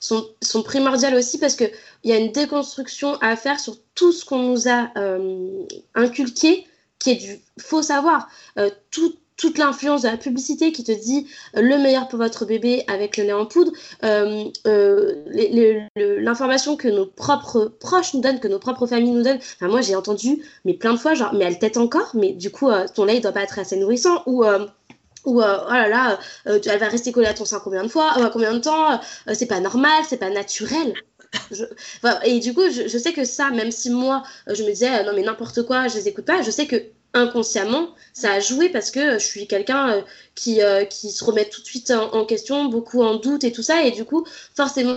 sont, 0.00 0.28
sont 0.42 0.62
primordiales 0.62 1.14
aussi 1.14 1.38
parce 1.38 1.56
qu'il 1.56 1.70
y 2.04 2.12
a 2.12 2.16
une 2.16 2.32
déconstruction 2.32 3.14
à 3.20 3.34
faire 3.36 3.58
sur 3.58 3.76
tout 3.94 4.12
ce 4.12 4.24
qu'on 4.24 4.38
nous 4.38 4.68
a 4.68 4.90
euh, 4.98 5.64
inculqué, 5.94 6.66
qui 6.98 7.10
est 7.12 7.16
du 7.16 7.40
faux 7.58 7.82
savoir. 7.82 8.28
Euh, 8.58 8.70
tout, 8.90 9.14
toute 9.38 9.58
l'influence 9.58 10.02
de 10.02 10.08
la 10.08 10.16
publicité 10.16 10.72
qui 10.72 10.82
te 10.82 10.92
dit 10.92 11.26
le 11.54 11.76
meilleur 11.76 12.08
pour 12.08 12.18
votre 12.18 12.46
bébé 12.46 12.84
avec 12.88 13.18
le 13.18 13.24
lait 13.24 13.32
en 13.32 13.44
poudre, 13.44 13.72
l'information 15.96 16.76
que 16.76 16.88
nos 16.88 17.06
propres 17.06 17.72
proches 17.80 18.14
nous 18.14 18.22
donnent, 18.22 18.40
que 18.40 18.48
nos 18.48 18.58
propres 18.58 18.86
familles 18.86 19.12
nous 19.12 19.22
donnent. 19.22 19.36
Enfin, 19.38 19.68
moi, 19.68 19.82
j'ai 19.82 19.94
entendu, 19.94 20.42
mais 20.64 20.72
plein 20.72 20.94
de 20.94 20.98
fois, 20.98 21.12
genre, 21.12 21.34
mais 21.34 21.44
elle 21.44 21.58
tète 21.58 21.76
encore, 21.76 22.12
mais 22.14 22.32
du 22.32 22.50
coup, 22.50 22.70
ton 22.94 23.04
lait, 23.04 23.16
il 23.16 23.20
doit 23.20 23.32
pas 23.32 23.42
être 23.42 23.58
assez 23.58 23.76
nourrissant, 23.76 24.22
ou 24.24 24.42
ou 25.26 25.42
euh, 25.42 25.58
oh 25.66 25.72
là 25.72 25.88
là, 25.88 26.18
euh, 26.46 26.58
elle 26.64 26.78
va 26.78 26.88
rester 26.88 27.12
collée 27.12 27.26
à 27.26 27.34
ton 27.34 27.44
sein 27.44 27.60
combien 27.62 27.82
de 27.82 27.88
fois, 27.88 28.14
euh, 28.18 28.30
combien 28.30 28.54
de 28.54 28.60
temps, 28.60 29.00
c'est 29.34 29.46
pas 29.46 29.60
normal, 29.60 30.04
c'est 30.08 30.16
pas 30.16 30.30
naturel. 30.30 30.94
et 32.24 32.38
du 32.38 32.54
coup, 32.54 32.62
je, 32.70 32.96
sais 32.96 33.12
que 33.12 33.24
ça, 33.24 33.50
même 33.50 33.72
si 33.72 33.90
moi, 33.90 34.22
je 34.46 34.62
me 34.62 34.68
disais 34.68 35.04
non 35.04 35.12
mais 35.14 35.22
n'importe 35.22 35.64
quoi, 35.64 35.88
je 35.88 35.96
les 35.96 36.08
écoute 36.08 36.24
pas, 36.24 36.40
je 36.42 36.50
sais 36.50 36.66
que 36.66 36.76
inconsciemment, 37.12 37.88
ça 38.12 38.32
a 38.32 38.40
joué 38.40 38.68
parce 38.68 38.90
que 38.90 39.14
je 39.14 39.24
suis 39.24 39.46
quelqu'un 39.46 40.04
qui, 40.34 40.60
qui 40.90 41.10
se 41.10 41.24
remet 41.24 41.46
tout 41.46 41.60
de 41.60 41.66
suite 41.66 41.90
en, 41.90 42.24
question, 42.24 42.66
beaucoup 42.66 43.02
en 43.02 43.16
doute 43.16 43.42
et 43.42 43.52
tout 43.52 43.62
ça, 43.62 43.82
et 43.82 43.90
du 43.90 44.04
coup, 44.04 44.24
forcément, 44.54 44.96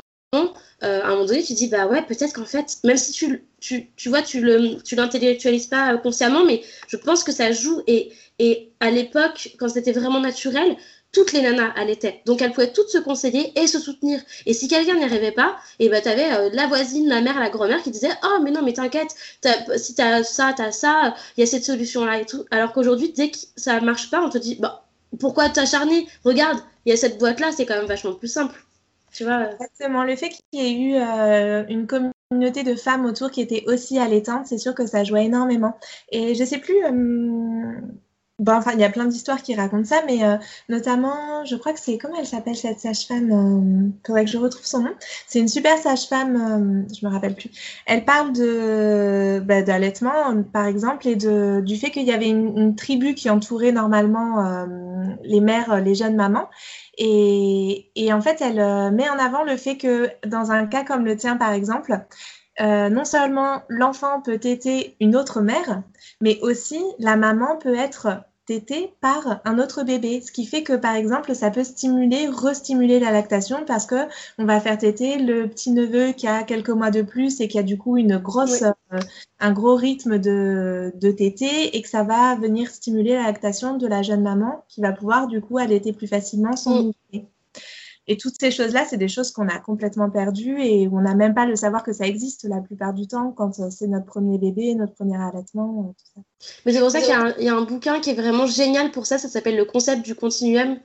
à 0.82 1.08
un 1.08 1.10
moment 1.10 1.26
donné, 1.26 1.44
tu 1.44 1.54
dis 1.54 1.68
bah 1.68 1.88
ouais, 1.88 2.02
peut-être 2.04 2.34
qu'en 2.34 2.46
fait, 2.46 2.78
même 2.84 2.98
si 2.98 3.12
tu, 3.12 3.44
tu, 3.60 3.90
tu 3.96 4.10
vois, 4.10 4.22
tu 4.22 4.42
le, 4.42 4.82
tu 4.82 4.96
l'intellectualises 4.96 5.68
pas 5.68 5.98
consciemment, 5.98 6.46
mais 6.46 6.62
je 6.88 6.98
pense 6.98 7.24
que 7.24 7.32
ça 7.32 7.52
joue 7.52 7.82
et 7.88 8.12
et 8.40 8.72
à 8.80 8.90
l'époque, 8.90 9.56
quand 9.60 9.68
c'était 9.68 9.92
vraiment 9.92 10.22
naturel, 10.22 10.78
toutes 11.12 11.34
les 11.34 11.42
nanas 11.42 11.74
allaitaient. 11.76 12.22
Donc 12.26 12.42
elles 12.42 12.54
pouvaient 12.54 12.72
toutes 12.72 12.90
se 12.90 13.00
conseiller 13.00 13.52
et 13.60 13.68
se 13.68 13.80
soutenir. 13.80 14.22
Et 14.46 14.54
si 14.54 14.68
quelqu'un 14.68 14.96
n'y 14.96 15.04
arrivait 15.04 15.32
pas, 15.32 15.58
et 15.80 15.86
eh 15.86 15.90
ben 15.90 16.02
t'avais 16.02 16.32
euh, 16.32 16.50
la 16.54 16.68
voisine, 16.68 17.10
la 17.10 17.22
mère, 17.22 17.40
la 17.40 17.50
grand-mère 17.50 17.82
qui 17.84 17.92
disait 17.92 18.12
Oh, 18.24 18.40
mais 18.44 18.52
non, 18.52 18.62
mais 18.62 18.74
t'inquiète, 18.74 19.16
si 19.78 19.96
t'as 19.96 20.24
ça, 20.24 20.54
t'as 20.56 20.72
ça, 20.72 21.16
il 21.36 21.42
y 21.42 21.44
a 21.44 21.48
cette 21.48 21.66
solution-là 21.66 22.22
et 22.22 22.26
tout. 22.26 22.46
Alors 22.52 22.72
qu'aujourd'hui, 22.74 23.12
dès 23.12 23.32
que 23.32 23.38
ça 23.58 23.82
marche 23.82 24.10
pas, 24.12 24.22
on 24.22 24.30
te 24.30 24.38
dit 24.38 24.56
Bah, 24.60 24.86
pourquoi 25.20 25.50
t'acharner? 25.50 26.08
Regarde, 26.24 26.60
il 26.86 26.92
y 26.92 26.94
a 26.94 26.98
cette 26.98 27.18
boîte-là, 27.18 27.52
c'est 27.52 27.66
quand 27.66 27.76
même 27.76 27.88
vachement 27.88 28.14
plus 28.14 28.28
simple. 28.28 28.56
Tu 29.12 29.24
vois 29.24 29.40
euh. 29.42 29.52
Exactement. 29.52 30.04
Le 30.04 30.16
fait 30.16 30.30
qu'il 30.30 30.44
y 30.54 30.60
ait 30.60 30.74
eu 30.74 30.96
euh, 30.96 31.66
une 31.68 31.88
communauté 31.88 32.64
de 32.64 32.76
femmes 32.76 33.06
autour 33.06 33.32
qui 33.32 33.42
étaient 33.42 33.64
aussi 33.68 34.00
allaitantes, 34.00 34.48
c'est 34.48 34.58
sûr 34.58 34.76
que 34.76 34.86
ça 34.86 35.04
jouait 35.04 35.26
énormément. 35.26 35.78
Et 36.12 36.36
je 36.36 36.44
sais 36.44 36.60
plus. 36.60 36.76
Bon, 38.40 38.54
enfin, 38.54 38.72
il 38.74 38.80
y 38.80 38.86
a 38.86 38.90
plein 38.90 39.06
d'histoires 39.06 39.44
qui 39.44 39.54
racontent 39.54 39.84
ça, 39.84 40.02
mais 40.08 40.24
euh, 40.24 40.38
notamment, 40.70 41.44
je 41.44 41.58
crois 41.58 41.74
que 41.74 41.80
c'est 41.80 41.98
comment 41.98 42.16
elle 42.18 42.26
s'appelle 42.26 42.56
cette 42.56 42.80
sage-femme 42.80 43.32
euh, 43.34 43.90
Faudrait 44.08 44.24
que 44.24 44.32
je 44.32 44.38
retrouve 44.38 44.66
son 44.66 44.80
nom. 44.80 44.94
C'est 45.28 45.40
une 45.40 45.50
super 45.50 45.78
sage-femme, 45.78 46.86
euh, 46.88 46.96
je 46.96 47.06
me 47.06 47.12
rappelle 47.12 47.36
plus. 47.36 47.52
Elle 47.86 48.06
parle 48.06 48.32
de 48.32 49.42
bah, 49.46 49.62
d'allaitement, 49.62 50.42
par 50.54 50.68
exemple, 50.68 51.06
et 51.10 51.18
de 51.18 51.62
du 51.66 51.76
fait 51.76 51.92
qu'il 51.92 52.06
y 52.06 52.14
avait 52.14 52.30
une, 52.30 52.76
tribu 52.78 53.14
qui 53.14 53.30
entourait 53.30 53.74
normalement 53.74 54.46
euh, 54.46 54.66
les 55.24 55.42
mères, 55.42 55.82
les 55.82 55.96
jeunes 55.96 56.16
mamans. 56.16 56.48
Et, 57.02 58.12
en 58.12 58.22
fait, 58.22 58.42
elle 58.42 58.92
met 58.94 59.10
en 59.10 59.18
avant 59.18 59.44
le 59.44 59.56
fait 59.56 59.78
que 59.78 60.10
dans 60.28 60.52
un 60.52 60.68
cas 60.68 60.84
comme 60.84 61.06
le 61.06 61.16
tien, 61.16 61.38
par 61.38 61.54
exemple, 61.54 61.98
euh, 62.60 62.90
non 62.90 63.06
seulement 63.06 63.64
l'enfant 63.70 64.22
peut 64.22 64.38
téter 64.38 64.98
une 65.00 65.16
autre 65.16 65.40
mère, 65.42 65.82
mais 66.20 66.40
aussi 66.42 66.84
la 67.00 67.16
maman 67.16 67.58
peut 67.58 67.76
être 67.76 68.22
tétée 68.50 68.92
par 69.00 69.42
un 69.46 69.60
autre 69.60 69.84
bébé, 69.84 70.22
ce 70.26 70.32
qui 70.32 70.48
fait 70.48 70.64
que 70.64 70.74
par 70.74 70.96
exemple 70.96 71.36
ça 71.36 71.52
peut 71.52 71.64
stimuler, 71.64 72.28
restimuler 72.28 73.00
la 73.00 73.12
lactation 73.12 73.64
parce 73.64 73.86
que 73.86 74.08
on 74.40 74.46
va 74.46 74.60
faire 74.60 74.76
téter 74.76 75.20
le 75.20 75.48
petit 75.48 75.70
neveu 75.70 76.14
qui 76.14 76.26
a 76.26 76.42
quelques 76.42 76.72
mois 76.72 76.90
de 76.90 77.04
plus 77.04 77.42
et 77.42 77.48
qui 77.48 77.60
a 77.60 77.64
du 77.64 77.78
coup 77.78 77.98
une 77.98 78.18
grosse, 78.18 78.64
euh, 78.64 79.00
un 79.40 79.52
gros 79.52 79.76
rythme 79.76 80.18
de, 80.18 80.92
de 80.96 81.16
et 81.20 81.82
que 81.84 81.88
ça 81.88 82.02
va 82.02 82.34
venir 82.34 82.72
stimuler 82.72 83.14
la 83.14 83.26
lactation 83.26 83.78
de 83.78 83.86
la 83.86 84.02
jeune 84.02 84.24
maman 84.24 84.66
qui 84.68 84.82
va 84.82 84.94
pouvoir 84.94 85.28
du 85.28 85.42
coup 85.42 85.60
allaiter 85.60 85.94
plus 85.94 86.08
facilement 86.08 86.56
son 86.56 86.86
mm. 86.86 86.92
bébé. 87.12 87.28
Et 88.10 88.18
toutes 88.18 88.34
ces 88.40 88.50
choses-là, 88.50 88.86
c'est 88.90 88.98
des 88.98 89.08
choses 89.08 89.32
qu'on 89.32 89.48
a 89.48 89.60
complètement 89.60 90.10
perdues 90.10 90.60
et 90.60 90.88
on 90.88 91.00
n'a 91.00 91.14
même 91.14 91.36
pas 91.36 91.46
le 91.46 91.56
savoir 91.56 91.84
que 91.84 91.94
ça 91.94 92.08
existe 92.08 92.44
la 92.50 92.60
plupart 92.60 92.96
du 92.96 93.08
temps 93.08 93.32
quand 93.32 93.60
euh, 93.60 93.70
c'est 93.70 93.86
notre 93.86 94.08
premier 94.08 94.40
bébé, 94.40 94.74
notre 94.74 94.96
premier 94.96 95.16
allaitement, 95.16 95.86
euh, 95.88 95.94
tout 95.94 96.12
ça. 96.16 96.22
Mais 96.66 96.74
c'est 96.74 96.80
pour 96.80 96.90
ça 96.90 97.02
qu'il 97.02 97.14
y, 97.40 97.46
y, 97.46 97.50
a 97.50 97.56
un 97.56 97.62
bouquin 97.62 98.00
qui 98.00 98.10
est 98.10 98.16
vraiment 98.16 98.48
génial 98.48 98.90
pour 98.90 99.06
ça, 99.06 99.20
ça 99.20 99.28
s'appelle 99.30 99.56
Le 99.56 99.66
concept 99.66 100.04
du 100.04 100.16
continuum. 100.16 100.80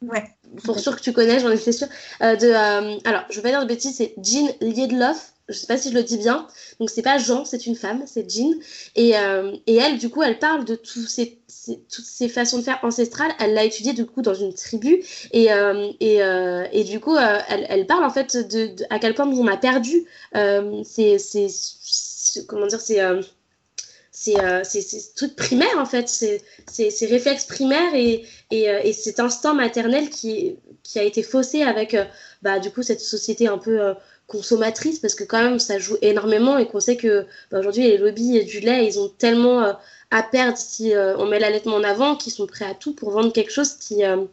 Ouais. 0.00 0.24
Pour 0.64 0.78
sûr 0.78 0.96
que 0.96 1.02
tu 1.02 1.12
connais, 1.12 1.38
j'en 1.38 1.50
étais 1.50 1.72
sûre. 1.72 1.88
Euh, 2.22 2.34
de, 2.34 3.06
alors, 3.06 3.24
je 3.28 3.36
vais 3.36 3.42
pas 3.42 3.50
dire 3.50 3.60
de 3.60 3.68
bêtises, 3.68 3.96
c'est 3.96 4.14
Jean 4.16 4.48
Liedloff 4.62 5.34
je 5.50 5.58
sais 5.58 5.66
pas 5.66 5.76
si 5.76 5.90
je 5.90 5.94
le 5.94 6.02
dis 6.02 6.18
bien. 6.18 6.46
Donc 6.78 6.90
c'est 6.90 7.02
pas 7.02 7.18
Jean, 7.18 7.44
c'est 7.44 7.66
une 7.66 7.76
femme, 7.76 8.04
c'est 8.06 8.28
Jean. 8.30 8.54
Et, 8.94 9.16
euh, 9.18 9.54
et, 9.66 9.76
elle, 9.76 9.98
du 9.98 10.08
coup, 10.08 10.22
elle 10.22 10.38
parle 10.38 10.64
de 10.64 10.74
tous 10.74 11.06
ces, 11.06 11.39
toutes 11.66 12.04
ces 12.04 12.28
façons 12.28 12.58
de 12.58 12.62
faire 12.62 12.78
ancestrales. 12.82 13.32
Elle 13.38 13.54
l'a 13.54 13.64
étudié 13.64 13.92
du 13.92 14.06
coup 14.06 14.22
dans 14.22 14.34
une 14.34 14.54
tribu. 14.54 15.02
Et, 15.32 15.52
euh, 15.52 15.90
et, 16.00 16.22
euh, 16.22 16.64
et, 16.72 16.84
du 16.84 17.00
coup, 17.00 17.16
elle, 17.16 17.66
elle, 17.68 17.86
parle 17.86 18.04
en 18.04 18.10
fait 18.10 18.36
de, 18.36 18.74
à 18.90 18.98
quel 18.98 19.14
point 19.14 19.26
on 19.26 19.46
a 19.46 19.56
perdu 19.56 20.04
ces, 20.84 21.18
ces, 21.18 21.46
comment 22.46 22.66
dire, 22.66 22.80
ces 22.80 23.00
c'est 24.12 24.38
euh, 24.38 24.64
ce 24.64 25.14
truc 25.14 25.34
primaire 25.34 25.78
en 25.78 25.86
fait, 25.86 26.06
c'est 26.08 26.42
ces 26.66 27.06
réflexes 27.06 27.46
primaires 27.46 27.94
et, 27.94 28.26
et, 28.50 28.64
et, 28.64 28.92
cet 28.92 29.18
instinct 29.18 29.54
maternel 29.54 30.10
qui, 30.10 30.56
qui 30.82 30.98
a 30.98 31.04
été 31.04 31.22
faussé 31.22 31.62
avec 31.62 31.96
bah, 32.42 32.58
du 32.58 32.70
coup 32.70 32.82
cette 32.82 33.00
société 33.00 33.46
un 33.46 33.56
peu 33.56 33.94
consommatrice 34.30 35.00
parce 35.00 35.16
que 35.16 35.24
quand 35.24 35.42
même 35.42 35.58
ça 35.58 35.78
joue 35.78 35.96
énormément 36.02 36.56
et 36.56 36.66
qu'on 36.66 36.78
sait 36.78 36.96
que 36.96 37.26
bah, 37.50 37.58
aujourd'hui 37.58 37.82
les 37.82 37.98
lobbies 37.98 38.44
du 38.44 38.60
lait 38.60 38.86
ils 38.86 38.98
ont 39.00 39.08
tellement 39.08 39.64
euh, 39.64 39.72
à 40.10 40.22
perdre 40.22 40.58
si 40.58 40.94
euh, 40.94 41.16
on 41.18 41.26
met 41.26 41.38
l'allaitement 41.38 41.76
en 41.76 41.84
avant 41.84 42.16
qu'ils 42.16 42.32
sont 42.32 42.46
prêts 42.46 42.64
à 42.64 42.74
tout 42.74 42.94
pour 42.94 43.10
vendre 43.10 43.32
quelque 43.32 43.52
chose 43.52 43.74
qui, 43.74 44.04
euh, 44.04 44.24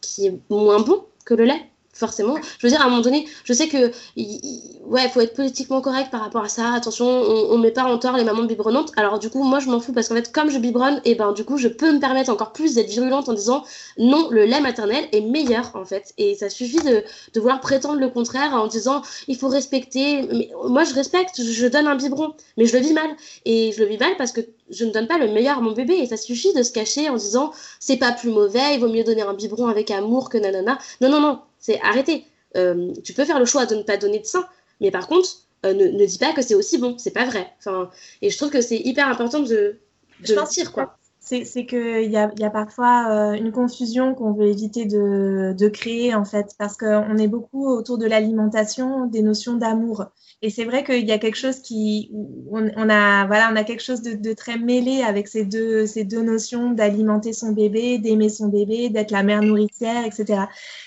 qui 0.00 0.26
est 0.26 0.38
moins 0.50 0.80
bon 0.80 1.04
que 1.24 1.34
le 1.34 1.44
lait 1.44 1.70
forcément. 1.96 2.36
Je 2.58 2.66
veux 2.66 2.70
dire, 2.70 2.80
à 2.80 2.84
un 2.84 2.88
moment 2.88 3.00
donné, 3.00 3.26
je 3.44 3.52
sais 3.52 3.68
que, 3.68 3.90
ouais, 4.16 5.08
faut 5.08 5.20
être 5.20 5.34
politiquement 5.34 5.80
correct 5.80 6.10
par 6.10 6.20
rapport 6.20 6.42
à 6.42 6.48
ça. 6.48 6.72
Attention, 6.74 7.06
on, 7.06 7.54
on 7.54 7.58
met 7.58 7.70
pas 7.70 7.84
en 7.84 7.98
tort 7.98 8.16
les 8.16 8.24
mamans 8.24 8.44
biberonnantes. 8.44 8.92
Alors, 8.96 9.18
du 9.18 9.30
coup, 9.30 9.42
moi, 9.42 9.60
je 9.60 9.68
m'en 9.68 9.80
fous 9.80 9.92
parce 9.92 10.08
qu'en 10.08 10.14
fait, 10.14 10.30
comme 10.30 10.50
je 10.50 10.58
biberonne, 10.58 11.00
et 11.04 11.12
eh 11.12 11.14
ben, 11.14 11.32
du 11.32 11.44
coup, 11.44 11.56
je 11.56 11.68
peux 11.68 11.92
me 11.92 11.98
permettre 11.98 12.30
encore 12.30 12.52
plus 12.52 12.74
d'être 12.74 12.88
virulente 12.88 13.28
en 13.28 13.32
disant 13.32 13.64
non, 13.98 14.28
le 14.30 14.44
lait 14.44 14.60
maternel 14.60 15.08
est 15.12 15.22
meilleur, 15.22 15.70
en 15.74 15.84
fait. 15.84 16.12
Et 16.18 16.34
ça 16.34 16.50
suffit 16.50 16.82
de, 16.82 17.02
de 17.34 17.40
vouloir 17.40 17.60
prétendre 17.60 17.98
le 17.98 18.08
contraire 18.10 18.52
en 18.54 18.66
disant 18.66 19.02
il 19.28 19.36
faut 19.36 19.48
respecter. 19.48 20.28
Moi, 20.68 20.84
je 20.84 20.94
respecte, 20.94 21.42
je 21.42 21.66
donne 21.66 21.86
un 21.86 21.96
biberon, 21.96 22.34
mais 22.56 22.66
je 22.66 22.76
le 22.76 22.82
vis 22.82 22.92
mal. 22.92 23.08
Et 23.44 23.72
je 23.72 23.82
le 23.82 23.88
vis 23.88 23.98
mal 23.98 24.16
parce 24.18 24.32
que 24.32 24.40
je 24.70 24.84
ne 24.84 24.90
donne 24.90 25.06
pas 25.06 25.18
le 25.18 25.28
meilleur 25.28 25.58
à 25.58 25.60
mon 25.60 25.72
bébé. 25.72 25.94
Et 25.94 26.06
ça 26.06 26.16
suffit 26.16 26.52
de 26.52 26.62
se 26.62 26.72
cacher 26.72 27.08
en 27.08 27.16
disant 27.16 27.52
c'est 27.80 27.96
pas 27.96 28.12
plus 28.12 28.30
mauvais, 28.30 28.74
il 28.74 28.80
vaut 28.80 28.88
mieux 28.88 29.04
donner 29.04 29.22
un 29.22 29.34
biberon 29.34 29.68
avec 29.68 29.90
amour 29.90 30.28
que 30.28 30.38
nanana. 30.38 30.78
Non, 31.00 31.08
non, 31.08 31.20
non 31.20 31.40
c'est 31.66 31.80
arrêter. 31.80 32.24
Euh, 32.56 32.92
tu 33.02 33.12
peux 33.12 33.24
faire 33.24 33.40
le 33.40 33.44
choix 33.44 33.66
de 33.66 33.74
ne 33.74 33.82
pas 33.82 33.96
donner 33.96 34.20
de 34.20 34.24
sein, 34.24 34.46
mais 34.80 34.92
par 34.92 35.08
contre, 35.08 35.28
euh, 35.64 35.74
ne, 35.74 36.06
dis 36.06 36.18
pas 36.18 36.32
que 36.32 36.42
c'est 36.42 36.54
aussi 36.54 36.78
bon, 36.78 36.96
c'est 36.96 37.10
pas 37.10 37.24
vrai. 37.24 37.48
Enfin, 37.58 37.90
et 38.22 38.30
je 38.30 38.36
trouve 38.36 38.50
que 38.50 38.60
c'est 38.60 38.78
hyper 38.78 39.08
important 39.08 39.40
de, 39.40 39.80
de 40.20 40.70
quoi. 40.70 40.96
C'est 41.18 41.66
qu'il 41.66 42.08
y 42.08 42.16
a, 42.16 42.30
y 42.38 42.44
a 42.44 42.50
parfois 42.50 43.08
euh, 43.10 43.32
une 43.32 43.50
confusion 43.50 44.14
qu'on 44.14 44.32
veut 44.32 44.46
éviter 44.46 44.84
de, 44.84 45.56
de, 45.58 45.68
créer, 45.68 46.14
en 46.14 46.24
fait, 46.24 46.54
parce 46.56 46.76
qu'on 46.76 47.18
est 47.18 47.26
beaucoup 47.26 47.66
autour 47.66 47.98
de 47.98 48.06
l'alimentation, 48.06 49.06
des 49.06 49.22
notions 49.22 49.54
d'amour. 49.54 50.04
Et 50.42 50.50
c'est 50.50 50.64
vrai 50.64 50.84
qu'il 50.84 51.04
y 51.04 51.10
a 51.10 51.18
quelque 51.18 51.36
chose 51.36 51.58
qui, 51.58 52.12
on, 52.52 52.70
on, 52.76 52.88
a, 52.88 53.26
voilà, 53.26 53.50
on 53.52 53.56
a 53.56 53.64
quelque 53.64 53.82
chose 53.82 54.02
de, 54.02 54.12
de, 54.12 54.32
très 54.34 54.56
mêlé 54.56 55.02
avec 55.02 55.26
ces 55.26 55.44
deux, 55.44 55.84
ces 55.86 56.04
deux 56.04 56.22
notions 56.22 56.70
d'alimenter 56.70 57.32
son 57.32 57.50
bébé, 57.50 57.98
d'aimer 57.98 58.28
son 58.28 58.46
bébé, 58.46 58.88
d'être 58.88 59.10
la 59.10 59.24
mère 59.24 59.42
nourricière, 59.42 60.06
etc. 60.06 60.42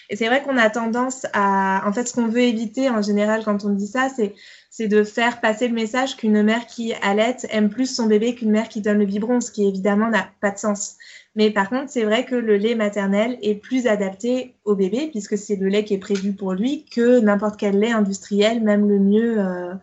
Et 0.10 0.16
c'est 0.16 0.28
vrai 0.28 0.42
qu'on 0.42 0.58
a 0.58 0.70
tendance 0.70 1.28
à, 1.34 1.88
en 1.88 1.94
fait, 1.94 2.08
ce 2.08 2.14
qu'on 2.14 2.28
veut 2.28 2.42
éviter 2.42 2.90
en 2.90 3.02
général 3.02 3.44
quand 3.46 3.64
on 3.64 3.70
dit 3.70 3.88
ça, 3.88 4.08
c'est 4.10 4.88
de 4.88 5.04
faire 5.04 5.42
passer 5.42 5.68
le 5.68 5.74
message 5.74 6.16
qu'une 6.16 6.42
mère 6.42 6.66
qui 6.66 6.94
allaite 7.02 7.46
aime 7.50 7.70
plus 7.70 7.94
son 7.94 8.08
bébé 8.08 8.34
qu'une 8.34 8.52
mère 8.52 8.70
qui 8.70 8.82
donne 8.82 8.98
le 8.98 9.06
biberon, 9.06 9.42
ce 9.42 9.52
qui 9.52 9.68
évidemment 9.68 10.10
n'a 10.10 10.30
pas 10.42 10.52
de 10.52 10.58
sens. 10.58 10.96
Mais 11.36 11.52
par 11.52 11.70
contre, 11.70 11.92
c'est 11.92 12.04
vrai 12.04 12.26
que 12.26 12.36
le 12.36 12.58
lait 12.58 12.76
maternel 12.76 13.38
est 13.42 13.56
plus 13.56 13.88
adapté 13.88 14.56
au 14.66 14.76
bébé, 14.76 15.10
puisque 15.12 15.38
c'est 15.38 15.58
le 15.58 15.68
lait 15.68 15.84
qui 15.84 15.94
est 15.94 16.00
prévu 16.00 16.34
pour 16.34 16.54
lui, 16.54 16.86
que 16.86 17.20
n'importe 17.20 17.60
quel 17.60 17.78
lait 17.78 17.92
industriel, 17.92 18.64
même 18.64 18.88
le 18.88 19.00
mieux, 19.00 19.40
euh, 19.40 19.74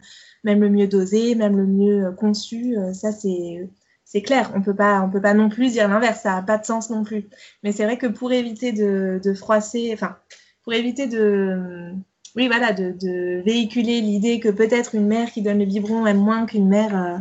même 0.45 0.61
le 0.61 0.71
mieux 0.71 0.89
dosé, 0.89 1.35
même 1.35 1.57
le 1.57 1.67
mieux 1.67 2.11
conçu. 2.13 2.77
Euh, 2.77 2.93
ça, 2.93 3.13
c'est 3.13 3.69
c'est 4.07 4.23
clair. 4.23 4.53
On 4.55 4.63
peut 4.63 4.75
pas, 4.75 5.03
on 5.03 5.11
peut 5.11 5.21
pas 5.21 5.35
non 5.35 5.51
plus 5.51 5.73
dire 5.73 5.89
l'inverse. 5.89 6.23
Ça 6.23 6.37
n'a 6.37 6.43
pas 6.43 6.57
de 6.57 6.65
sens 6.65 6.89
non 6.89 7.05
plus. 7.05 7.29
Mais 7.63 7.73
c'est 7.73 7.85
vrai 7.85 7.99
que 7.99 8.07
pour 8.07 8.33
éviter 8.33 8.73
de, 8.73 9.21
de 9.23 9.35
froisser, 9.35 9.91
enfin, 9.93 10.17
pour 10.63 10.73
éviter 10.73 11.07
de 11.07 11.93
oui, 12.37 12.49
voilà, 12.49 12.73
de, 12.73 13.43
véhiculer 13.45 14.01
l'idée 14.01 14.41
que 14.41 14.51
peut-être 14.51 14.95
une 14.95 15.07
mère 15.07 15.33
qui 15.33 15.43
donne 15.43 15.59
le 15.59 15.65
biberon 15.65 16.07
aime 16.07 16.19
moins 16.19 16.47
qu'une 16.47 16.69
mère 16.69 16.97
euh, 16.97 17.19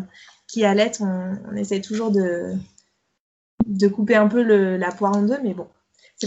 qui 0.47 0.63
allait. 0.63 0.91
On, 0.99 1.37
on, 1.49 1.55
essaie 1.55 1.81
toujours 1.81 2.11
de, 2.11 2.53
de 3.65 3.87
couper 3.87 4.15
un 4.15 4.27
peu 4.27 4.41
la 4.43 4.91
poire 4.91 5.17
en 5.17 5.23
deux, 5.23 5.39
mais 5.41 5.53
bon. 5.53 5.67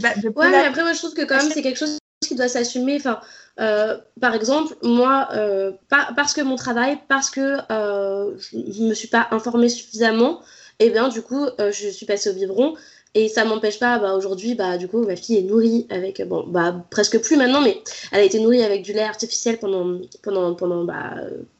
Pas, 0.03 0.14
ouais, 0.14 0.51
mais 0.51 0.66
après, 0.66 0.83
moi, 0.83 0.92
je 0.92 0.99
trouve 0.99 1.14
que 1.14 1.25
quand 1.25 1.37
même, 1.37 1.51
c'est 1.51 1.62
quelque 1.62 1.79
chose 1.79 1.99
doit 2.38 2.48
s'assumer. 2.48 2.96
Enfin, 2.96 3.20
euh, 3.61 3.98
par 4.20 4.35
exemple, 4.35 4.74
moi, 4.83 5.29
euh, 5.33 5.72
parce 5.88 6.33
que 6.33 6.40
mon 6.40 6.57
travail, 6.57 6.98
parce 7.09 7.31
que 7.31 7.57
je 7.70 8.83
ne 8.83 8.88
me 8.88 8.94
suis 8.94 9.09
pas 9.09 9.29
informée 9.31 9.68
suffisamment, 9.68 10.40
et 10.81 10.87
eh 10.87 10.90
bien, 10.90 11.09
du 11.09 11.22
coup, 11.22 11.46
je 11.59 11.88
suis 11.88 12.07
passée 12.07 12.31
au 12.31 12.35
biberon. 12.35 12.74
Et 13.14 13.29
ça 13.29 13.44
m'empêche 13.44 13.79
pas, 13.79 13.98
bah, 13.98 14.14
aujourd'hui, 14.14 14.55
bah, 14.55 14.77
du 14.77 14.87
coup, 14.87 15.03
ma 15.03 15.16
fille 15.16 15.38
est 15.38 15.42
nourrie 15.42 15.87
avec, 15.90 16.22
bon, 16.29 16.44
bah, 16.46 16.85
presque 16.90 17.18
plus 17.20 17.37
maintenant, 17.37 17.62
mais 17.62 17.83
elle 18.12 18.20
a 18.20 18.22
été 18.22 18.38
nourrie 18.38 18.62
avec 18.62 18.83
du 18.83 18.92
lait 18.92 19.03
artificiel 19.03 19.59
pendant, 19.59 19.98
pendant, 20.22 20.55
pendant 20.55 20.85
bah, 20.85 21.14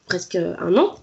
presque 0.07 0.35
un 0.35 0.77
an. 0.77 0.95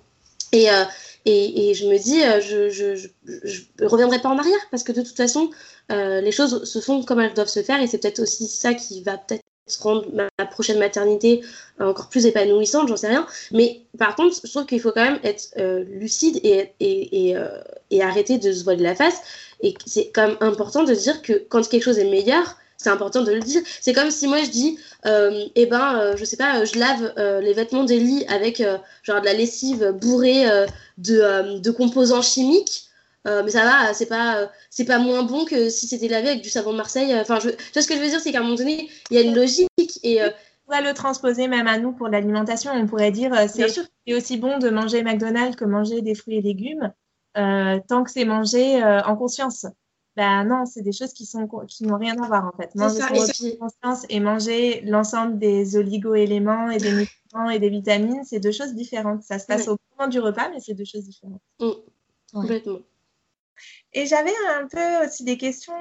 Et, 0.52 0.70
euh, 0.70 0.84
et, 1.24 1.70
et, 1.70 1.74
je 1.74 1.86
me 1.86 1.98
dis, 1.98 2.22
euh, 2.22 2.40
je, 2.40 2.70
je, 2.70 3.84
reviendrai 3.84 4.20
pas 4.20 4.28
en 4.28 4.38
arrière 4.38 4.60
parce 4.70 4.84
que 4.84 4.92
de 4.92 5.02
toute 5.02 5.16
façon, 5.16 5.50
euh, 5.90 6.20
les 6.20 6.32
choses 6.32 6.64
se 6.64 6.80
font 6.80 7.02
comme 7.02 7.20
elles 7.20 7.34
doivent 7.34 7.48
se 7.48 7.62
faire 7.62 7.80
et 7.80 7.86
c'est 7.86 7.98
peut-être 7.98 8.20
aussi 8.20 8.46
ça 8.46 8.74
qui 8.74 9.02
va 9.02 9.18
peut-être 9.18 9.42
rendre 9.80 10.06
ma 10.12 10.46
prochaine 10.46 10.78
maternité 10.78 11.42
encore 11.80 12.08
plus 12.08 12.26
épanouissante, 12.26 12.88
j'en 12.88 12.96
sais 12.96 13.08
rien. 13.08 13.26
Mais 13.52 13.80
par 13.98 14.14
contre, 14.14 14.36
je 14.42 14.50
trouve 14.50 14.66
qu'il 14.66 14.80
faut 14.80 14.92
quand 14.92 15.04
même 15.04 15.20
être 15.24 15.54
lucide 15.90 16.38
et, 16.42 16.72
et, 16.80 17.30
et, 17.30 17.36
et, 17.90 18.02
arrêter 18.02 18.38
de 18.38 18.52
se 18.52 18.64
voiler 18.64 18.82
la 18.82 18.94
face. 18.94 19.20
Et 19.60 19.74
c'est 19.86 20.10
quand 20.14 20.28
même 20.28 20.36
important 20.40 20.84
de 20.84 20.94
dire 20.94 21.22
que 21.22 21.32
quand 21.48 21.68
quelque 21.68 21.82
chose 21.82 21.98
est 21.98 22.10
meilleur, 22.10 22.56
c'est 22.76 22.90
important 22.90 23.22
de 23.22 23.32
le 23.32 23.40
dire. 23.40 23.62
C'est 23.80 23.92
comme 23.92 24.10
si 24.10 24.26
moi 24.26 24.42
je 24.42 24.50
dis, 24.50 24.78
euh, 25.06 25.46
eh 25.54 25.66
ben, 25.66 25.98
euh, 25.98 26.16
je 26.16 26.24
sais 26.24 26.36
pas, 26.36 26.64
je 26.64 26.78
lave 26.78 27.12
euh, 27.18 27.40
les 27.40 27.52
vêtements 27.52 27.84
des 27.84 27.98
lits 27.98 28.24
avec 28.28 28.60
euh, 28.60 28.76
genre 29.02 29.20
de 29.20 29.26
la 29.26 29.32
lessive 29.32 29.92
bourrée 30.00 30.44
de, 30.98 31.58
de, 31.58 31.70
composants 31.70 32.22
chimiques. 32.22 32.85
Mais 33.44 33.50
ça 33.50 33.64
va, 33.64 33.94
c'est 33.94 34.06
pas, 34.06 34.50
c'est 34.70 34.84
pas 34.84 34.98
moins 34.98 35.22
bon 35.22 35.44
que 35.44 35.68
si 35.68 35.86
c'était 35.86 36.08
lavé 36.08 36.28
avec 36.28 36.42
du 36.42 36.50
savon 36.50 36.72
de 36.72 36.76
Marseille. 36.76 37.14
Enfin, 37.18 37.40
je, 37.40 37.50
tu 37.50 37.72
vois 37.72 37.82
ce 37.82 37.88
que 37.88 37.94
je 37.94 38.00
veux 38.00 38.08
dire, 38.08 38.20
c'est 38.20 38.32
qu'à 38.32 38.38
un 38.38 38.42
moment 38.42 38.54
donné, 38.54 38.88
il 39.10 39.16
y 39.16 39.18
a 39.18 39.22
une 39.22 39.34
logique 39.34 40.00
et 40.02 40.22
on 40.22 40.30
pourrait 40.64 40.82
le 40.82 40.94
transposer 40.94 41.48
même 41.48 41.66
à 41.66 41.78
nous 41.78 41.92
pour 41.92 42.08
l'alimentation. 42.08 42.72
On 42.72 42.86
pourrait 42.86 43.10
dire 43.10 43.32
c'est 43.48 44.14
aussi 44.14 44.36
bon 44.36 44.58
de 44.58 44.70
manger 44.70 45.02
McDonald's 45.02 45.56
que 45.56 45.64
manger 45.64 46.02
des 46.02 46.14
fruits 46.14 46.36
et 46.36 46.42
légumes. 46.42 46.92
Euh, 47.36 47.78
tant 47.86 48.02
que 48.02 48.10
c'est 48.10 48.24
mangé 48.24 48.82
euh, 48.82 49.02
en 49.02 49.16
conscience. 49.16 49.66
Ben 50.16 50.44
non, 50.44 50.64
c'est 50.64 50.80
des 50.80 50.92
choses 50.92 51.12
qui 51.12 51.26
sont 51.26 51.46
qui 51.68 51.84
n'ont 51.84 51.98
rien 51.98 52.16
à 52.22 52.26
voir 52.26 52.46
en 52.46 52.56
fait. 52.56 52.74
Manger 52.74 53.02
en 53.02 53.58
conscience 53.58 54.06
et 54.08 54.18
manger 54.18 54.80
l'ensemble 54.86 55.38
des 55.38 55.76
oligo-éléments 55.76 56.70
et 56.70 56.78
des 56.78 56.92
nutriments 56.92 57.50
et 57.50 57.58
des 57.58 57.68
vitamines, 57.68 58.24
c'est 58.24 58.40
deux 58.40 58.52
choses 58.52 58.74
différentes. 58.74 59.22
Ça 59.22 59.38
se 59.38 59.46
passe 59.46 59.68
au 59.68 59.76
moment 59.92 60.08
du 60.08 60.18
repas, 60.18 60.48
mais 60.48 60.60
c'est 60.60 60.72
deux 60.72 60.86
choses 60.86 61.04
différentes. 61.04 61.42
Mm. 61.60 61.72
Complètement. 62.32 62.78
Et 63.92 64.06
j'avais 64.06 64.34
un 64.54 64.66
peu 64.68 65.06
aussi 65.06 65.24
des 65.24 65.36
questions 65.36 65.74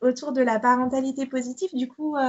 autour 0.00 0.32
de 0.32 0.40
la 0.42 0.58
parentalité 0.58 1.26
positive. 1.26 1.70
Du 1.72 1.88
coup, 1.88 2.16
euh, 2.16 2.20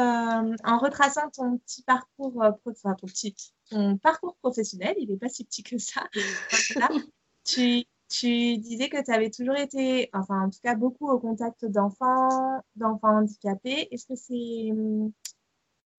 en 0.63 0.77
retraçant 0.79 1.29
ton 1.29 1.57
petit 1.57 1.83
parcours, 1.83 2.43
enfin 2.65 2.95
ton 2.95 3.07
petit, 3.07 3.35
ton 3.69 3.97
parcours 3.97 4.35
professionnel, 4.41 4.95
il 4.99 5.09
n'est 5.09 5.17
pas 5.17 5.29
si 5.29 5.45
petit 5.45 5.63
que 5.63 5.77
ça. 5.77 6.07
tu, 7.45 7.85
tu 8.09 8.57
disais 8.57 8.89
que 8.89 9.03
tu 9.03 9.11
avais 9.11 9.29
toujours 9.29 9.55
été, 9.55 10.09
enfin 10.13 10.45
en 10.45 10.49
tout 10.49 10.59
cas 10.63 10.75
beaucoup 10.75 11.09
au 11.09 11.19
contact 11.19 11.65
d'enfants, 11.65 12.63
d'enfants 12.75 13.19
handicapés. 13.19 13.87
Est-ce 13.91 14.07
que 14.07 14.15
c'est, 14.15 14.71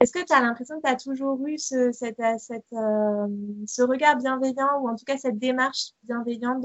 est-ce 0.01 0.13
que 0.13 0.25
tu 0.25 0.33
as 0.33 0.41
l'impression 0.41 0.77
que 0.81 0.87
tu 0.87 0.93
as 0.93 0.97
toujours 0.97 1.47
eu 1.47 1.59
cette, 1.59 2.21
euh, 2.21 3.29
ce 3.67 3.83
regard 3.83 4.17
bienveillant 4.17 4.81
ou 4.81 4.89
en 4.89 4.97
tout 4.97 5.05
cas 5.05 5.19
cette 5.19 5.39
démarche 5.39 5.93
bienveillante 6.05 6.65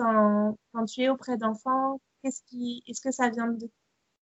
quand 0.73 0.85
tu 0.85 1.01
es 1.01 1.09
auprès 1.09 1.37
d'enfants? 1.37 1.99
Qu'est-ce 2.23 2.41
qui, 2.47 2.83
est-ce 2.87 3.01
que 3.01 3.11
ça 3.11 3.29
vient 3.29 3.47
de, 3.47 3.69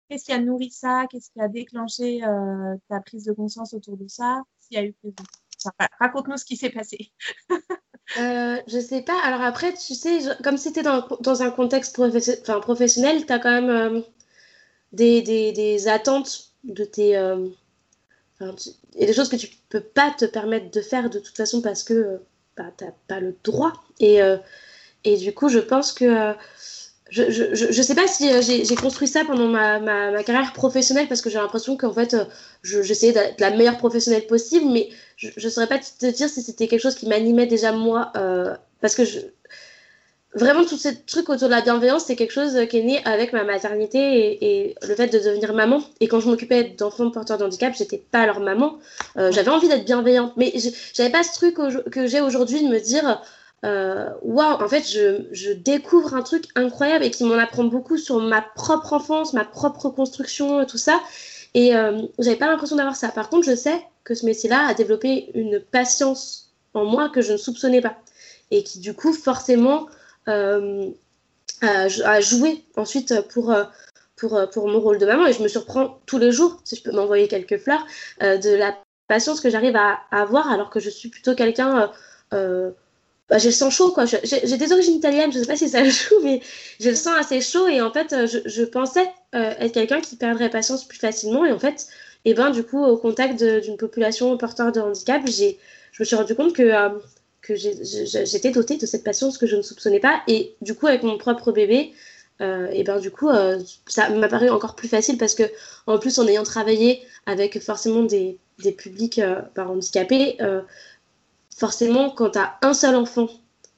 qu'est-ce 0.10 0.26
qui 0.26 0.34
a 0.34 0.40
nourri 0.40 0.72
ça? 0.72 1.06
Qu'est-ce 1.10 1.32
qui 1.32 1.40
a 1.42 1.48
déclenché 1.48 2.24
euh, 2.24 2.76
ta 2.90 3.00
prise 3.00 3.24
de 3.24 3.34
conscience 3.34 3.74
autour 3.74 3.98
de 3.98 4.08
ça? 4.08 4.42
S'il 4.60 4.78
y 4.78 4.82
a 4.82 4.86
eu 4.86 4.96
raconte-nous 6.00 6.38
ce 6.38 6.46
qui 6.46 6.58
s'est 6.58 6.70
passé. 6.70 7.12
Euh, 8.20 8.62
je 8.68 8.80
sais 8.80 9.02
pas. 9.02 9.18
Alors 9.24 9.42
après, 9.42 9.74
tu 9.74 9.96
sais, 9.96 10.20
comme 10.44 10.58
c'était 10.58 10.84
dans, 10.84 11.08
dans, 11.22 11.42
un 11.42 11.50
contexte 11.50 11.98
enfin, 11.98 12.60
professionnel, 12.60 13.26
tu 13.26 13.32
as 13.32 13.40
quand 13.40 13.50
même 13.50 13.70
euh, 13.70 14.02
des, 14.92 15.88
attentes 15.88 16.54
de 16.66 16.84
tes. 16.84 17.18
Euh, 17.18 17.48
et 18.96 19.06
des 19.06 19.14
choses 19.14 19.30
que 19.30 19.36
tu 19.36 19.48
peux 19.70 19.82
pas 19.82 20.14
te 20.18 20.26
permettre 20.26 20.72
de 20.72 20.82
faire 20.82 21.10
de 21.10 21.20
toute 21.20 21.36
façon 21.36 21.62
parce 21.62 21.84
que 21.84 22.22
bah, 22.58 22.72
tu 22.78 22.86
n'as 22.86 22.92
pas 23.08 23.20
le 23.20 23.36
droit. 23.44 23.74
Et, 24.00 24.20
et 25.04 25.18
du 25.18 25.34
coup, 25.34 25.50
je 25.50 25.60
pense 25.60 25.92
que 25.92 26.36
je, 27.14 27.30
je, 27.30 27.72
je, 27.72 27.82
sais 27.84 27.94
pas 27.94 28.08
si 28.08 28.28
euh, 28.28 28.42
j'ai 28.42 28.76
construit 28.76 29.08
ça 29.08 29.24
pendant 29.24 29.48
ma, 29.48 29.80
ma, 29.80 30.10
ma 30.10 30.24
carrière 30.24 30.52
professionnelle 30.52 31.08
parce 31.08 31.22
que 31.22 31.30
j'ai 31.30 31.38
l'impression 31.38 31.78
qu'en 31.78 31.94
fait, 31.94 32.16
euh, 32.16 32.26
j'essayais 32.64 33.12
d'être 33.12 33.40
la 33.40 33.52
meilleure 33.52 33.78
professionnelle 33.78 34.26
possible, 34.26 34.66
mais 34.72 34.90
je 35.18 35.30
ne 35.38 35.50
saurais 35.50 35.68
pas 35.68 35.78
te 35.78 36.08
dire 36.08 36.28
si 36.28 36.42
c'était 36.42 36.68
quelque 36.68 36.82
chose 36.82 36.96
qui 36.96 37.08
m'animait 37.08 37.46
déjà 37.46 37.72
moi. 37.72 38.12
Euh, 38.18 38.56
parce 38.82 38.96
que 38.96 39.04
vraiment, 40.36 40.66
tout 40.66 40.78
ce 40.78 40.90
truc 41.06 41.30
autour 41.30 41.48
de 41.48 41.54
la 41.54 41.62
bienveillance, 41.62 42.06
c'est 42.06 42.16
quelque 42.16 42.32
chose 42.32 42.58
qui 42.70 42.80
est 42.80 42.84
né 42.84 43.02
avec 43.06 43.34
ma 43.34 43.44
maternité 43.44 44.38
et, 44.42 44.76
le 44.88 44.96
fait 44.96 45.08
de 45.08 45.20
devenir 45.20 45.54
maman. 45.54 45.82
Et 46.00 46.08
quand 46.08 46.20
je 46.20 46.30
m'occupais 46.30 46.64
d'enfants 46.78 47.10
porteurs 47.12 47.38
de 47.38 47.46
handicap, 47.46 47.74
j'étais 47.78 47.98
pas 47.98 48.26
leur 48.26 48.40
maman. 48.40 48.78
j'avais 49.16 49.50
envie 49.50 49.68
d'être 49.68 49.86
bienveillante, 49.86 50.34
mais 50.38 50.54
j'avais 50.94 51.12
pas 51.12 51.24
ce 51.24 51.34
truc 51.34 51.58
que 51.92 52.08
j'ai 52.08 52.22
aujourd'hui 52.22 52.64
de 52.64 52.70
me 52.70 52.80
dire 52.80 53.22
euh, 53.66 54.10
waouh, 54.24 54.62
en 54.62 54.68
fait, 54.68 54.90
je, 54.90 55.26
je, 55.32 55.52
découvre 55.54 56.14
un 56.16 56.22
truc 56.22 56.46
incroyable 56.56 57.06
et 57.06 57.12
qui 57.12 57.24
m'en 57.24 57.36
apprend 57.36 57.64
beaucoup 57.64 57.98
sur 57.98 58.20
ma 58.20 58.42
propre 58.42 58.92
enfance, 58.94 59.34
ma 59.34 59.46
propre 59.46 59.90
construction 59.90 60.66
tout 60.66 60.78
ça. 60.78 61.00
Et 61.54 61.76
euh, 61.76 62.02
j'avais 62.20 62.36
pas 62.36 62.48
l'impression 62.48 62.76
d'avoir 62.76 62.96
ça. 62.96 63.10
Par 63.10 63.30
contre, 63.30 63.46
je 63.46 63.56
sais 63.56 63.82
que 64.04 64.16
ce 64.16 64.26
métier-là 64.26 64.68
a 64.68 64.74
développé 64.74 65.32
une 65.34 65.62
patience 65.62 66.50
en 66.74 66.84
moi 66.84 67.10
que 67.10 67.22
je 67.22 67.34
ne 67.34 67.38
soupçonnais 67.38 67.80
pas. 67.80 67.96
Et 68.52 68.64
qui, 68.64 68.80
du 68.80 68.94
coup, 68.94 69.14
forcément, 69.14 69.88
euh, 70.28 70.92
a, 71.62 72.20
joué 72.20 72.64
ensuite 72.76 73.22
pour, 73.30 73.52
euh, 73.52 73.64
pour, 74.16 74.36
euh, 74.36 74.48
pour 74.48 74.68
mon 74.68 74.80
rôle 74.80 74.98
de 74.98 75.06
maman. 75.06 75.26
Et 75.26 75.34
je 75.34 75.42
me 75.42 75.48
surprends 75.48 76.00
tous 76.06 76.18
les 76.18 76.32
jours, 76.32 76.62
si 76.64 76.76
je 76.76 76.84
peux 76.84 76.92
m'envoyer 76.92 77.28
quelques 77.28 77.58
fleurs, 77.58 77.86
de 78.22 78.56
la 78.56 78.78
patience 79.08 79.42
que 79.42 79.50
j'arrive 79.50 79.76
à, 79.76 80.00
à, 80.12 80.22
avoir 80.22 80.52
alors 80.52 80.70
que 80.70 80.80
je 80.80 80.90
suis 80.90 81.10
plutôt 81.10 81.36
quelqu'un. 81.36 81.92
Bah, 83.30 83.38
j'ai 83.38 83.50
le 83.50 83.54
sang 83.54 83.70
chaud, 83.70 83.92
quoi. 83.92 84.06
J'ai 84.06 84.58
des 84.58 84.74
origines 84.74 84.96
italiennes, 84.96 85.32
je 85.32 85.40
sais 85.40 85.46
pas 85.46 85.56
si 85.56 85.70
ça 85.70 85.84
joue, 85.90 86.20
mais 86.24 86.42
j'ai 86.80 86.90
le 86.90 86.96
sang 86.96 87.14
assez 87.14 87.40
chaud 87.40 87.68
et 87.68 87.82
en 87.82 87.92
fait, 87.92 88.28
je, 88.28 88.40
je 88.46 88.64
pensais 88.64 89.08
être 89.32 89.72
quelqu'un 89.72 90.02
qui 90.02 90.18
perdrait 90.18 90.50
patience 90.50 90.86
plus 90.86 91.00
facilement 91.00 91.46
et 91.46 91.52
en 91.52 91.60
fait, 91.60 91.88
et 92.26 92.32
eh 92.32 92.34
ben, 92.34 92.52
du 92.52 92.64
coup, 92.64 92.84
au 92.84 92.98
contact 92.98 93.42
d'une 93.44 93.78
population 93.78 94.38
porteur 94.38 94.72
de 94.72 94.82
handicap, 94.82 95.22
j'ai, 95.26 95.58
je 95.92 96.04
me 96.04 96.06
suis 96.06 96.16
rendu 96.16 96.36
compte 96.36 96.54
que, 96.54 96.72
que 97.44 97.54
j'étais 97.56 98.52
dotée 98.52 98.78
de 98.78 98.86
cette 98.86 99.04
patience 99.04 99.38
que 99.38 99.46
je 99.46 99.56
ne 99.56 99.62
soupçonnais 99.62 100.00
pas. 100.00 100.24
Et 100.28 100.56
du 100.62 100.74
coup, 100.74 100.88
avec 100.88 101.04
mon 101.04 101.18
propre 101.18 101.52
bébé, 101.52 101.94
et 102.40 102.70
eh 102.74 102.84
ben 102.84 103.00
du 103.00 103.12
coup, 103.12 103.30
ça 103.88 104.10
m'a 104.10 104.28
paru 104.28 104.50
encore 104.50 104.76
plus 104.76 104.90
facile 104.90 105.18
parce 105.18 105.36
que 105.36 105.44
en 105.86 105.98
plus, 106.00 106.18
en 106.20 106.28
ayant 106.28 106.44
travaillé 106.44 107.02
avec 107.26 107.62
forcément 107.62 108.04
des, 108.04 108.38
des 108.64 108.72
publics 108.72 109.22
par 109.54 109.72
handicapés, 109.72 110.38
forcément, 111.56 112.10
quand 112.10 112.32
tu 112.32 112.40
as 112.40 112.58
un 112.62 112.74
seul 112.74 112.96
enfant 112.96 113.30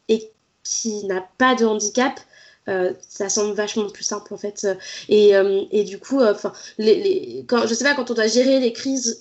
et 0.07 0.31
qui 0.63 1.05
n'a 1.05 1.27
pas 1.37 1.55
de 1.55 1.65
handicap, 1.65 2.19
euh, 2.67 2.93
ça 3.07 3.29
semble 3.29 3.53
vachement 3.53 3.89
plus 3.89 4.03
simple 4.03 4.33
en 4.33 4.37
fait. 4.37 4.67
Et, 5.09 5.35
euh, 5.35 5.63
et 5.71 5.83
du 5.83 5.99
coup, 5.99 6.21
euh, 6.21 6.31
enfin, 6.31 6.53
les, 6.77 7.45
quand, 7.47 7.67
je 7.67 7.73
sais 7.73 7.83
pas, 7.83 7.93
quand 7.93 8.11
on 8.11 8.13
doit 8.13 8.27
gérer 8.27 8.59
les 8.59 8.73
crises 8.73 9.19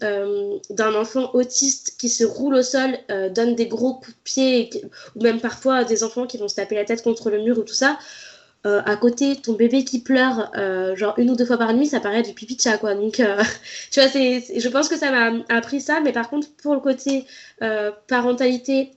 d'un 0.70 0.94
enfant 0.94 1.30
autiste 1.34 1.96
qui 1.98 2.08
se 2.08 2.24
roule 2.24 2.54
au 2.54 2.62
sol, 2.62 2.98
donne 3.34 3.54
des 3.54 3.66
gros 3.66 3.94
coups 3.94 4.16
de 4.16 4.22
pied, 4.24 4.70
ou 5.16 5.22
même 5.22 5.40
parfois 5.40 5.84
des 5.84 6.04
enfants 6.04 6.26
qui 6.26 6.38
vont 6.38 6.48
se 6.48 6.54
taper 6.54 6.74
la 6.74 6.84
tête 6.84 7.02
contre 7.02 7.30
le 7.30 7.42
mur 7.42 7.58
ou 7.58 7.62
tout 7.62 7.74
ça, 7.74 7.98
euh, 8.66 8.80
à 8.86 8.96
côté 8.96 9.36
ton 9.36 9.52
bébé 9.52 9.84
qui 9.84 10.00
pleure 10.00 10.50
euh, 10.56 10.96
genre 10.96 11.12
une 11.18 11.28
ou 11.28 11.36
deux 11.36 11.44
fois 11.44 11.58
par 11.58 11.74
nuit 11.74 11.86
ça 11.86 12.00
paraît 12.00 12.22
du 12.22 12.32
pipi 12.32 12.56
de 12.56 12.62
chat 12.62 12.78
quoi 12.78 12.94
donc 12.94 13.20
euh, 13.20 13.42
tu 13.90 14.00
vois 14.00 14.08
c'est 14.08 14.58
je 14.58 14.68
pense 14.70 14.88
que 14.88 14.96
ça 14.96 15.10
m'a 15.10 15.44
appris 15.50 15.82
ça 15.82 16.00
mais 16.00 16.12
par 16.12 16.30
contre 16.30 16.48
pour 16.62 16.72
le 16.72 16.80
côté 16.80 17.26
parentalité 18.08 18.92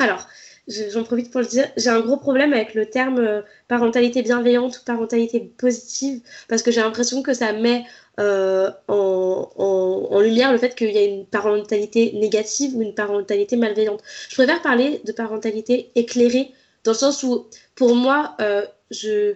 alors 0.00 0.26
j'en 0.68 1.04
profite 1.04 1.30
pour 1.30 1.40
le 1.40 1.46
dire, 1.46 1.70
j'ai 1.76 1.90
un 1.90 2.00
gros 2.00 2.16
problème 2.16 2.52
avec 2.52 2.74
le 2.74 2.86
terme 2.86 3.18
euh, 3.18 3.42
parentalité 3.68 4.22
bienveillante 4.22 4.78
ou 4.78 4.84
parentalité 4.84 5.40
positive, 5.40 6.20
parce 6.48 6.62
que 6.62 6.70
j'ai 6.70 6.80
l'impression 6.80 7.22
que 7.22 7.34
ça 7.34 7.52
met 7.52 7.84
euh, 8.20 8.70
en, 8.88 10.20
lumière 10.20 10.52
le 10.52 10.58
fait 10.58 10.74
qu'il 10.74 10.90
y 10.90 10.98
a 10.98 11.04
une 11.04 11.26
parentalité 11.26 12.12
négative 12.14 12.76
ou 12.76 12.82
une 12.82 12.94
parentalité 12.94 13.56
malveillante. 13.56 14.00
Je 14.28 14.34
préfère 14.34 14.62
parler 14.62 15.02
de 15.04 15.12
parentalité 15.12 15.90
éclairée, 15.96 16.50
dans 16.84 16.92
le 16.92 16.96
sens 16.96 17.22
où, 17.22 17.46
pour 17.74 17.94
moi, 17.94 18.34
euh, 18.40 18.64
je, 18.90 19.34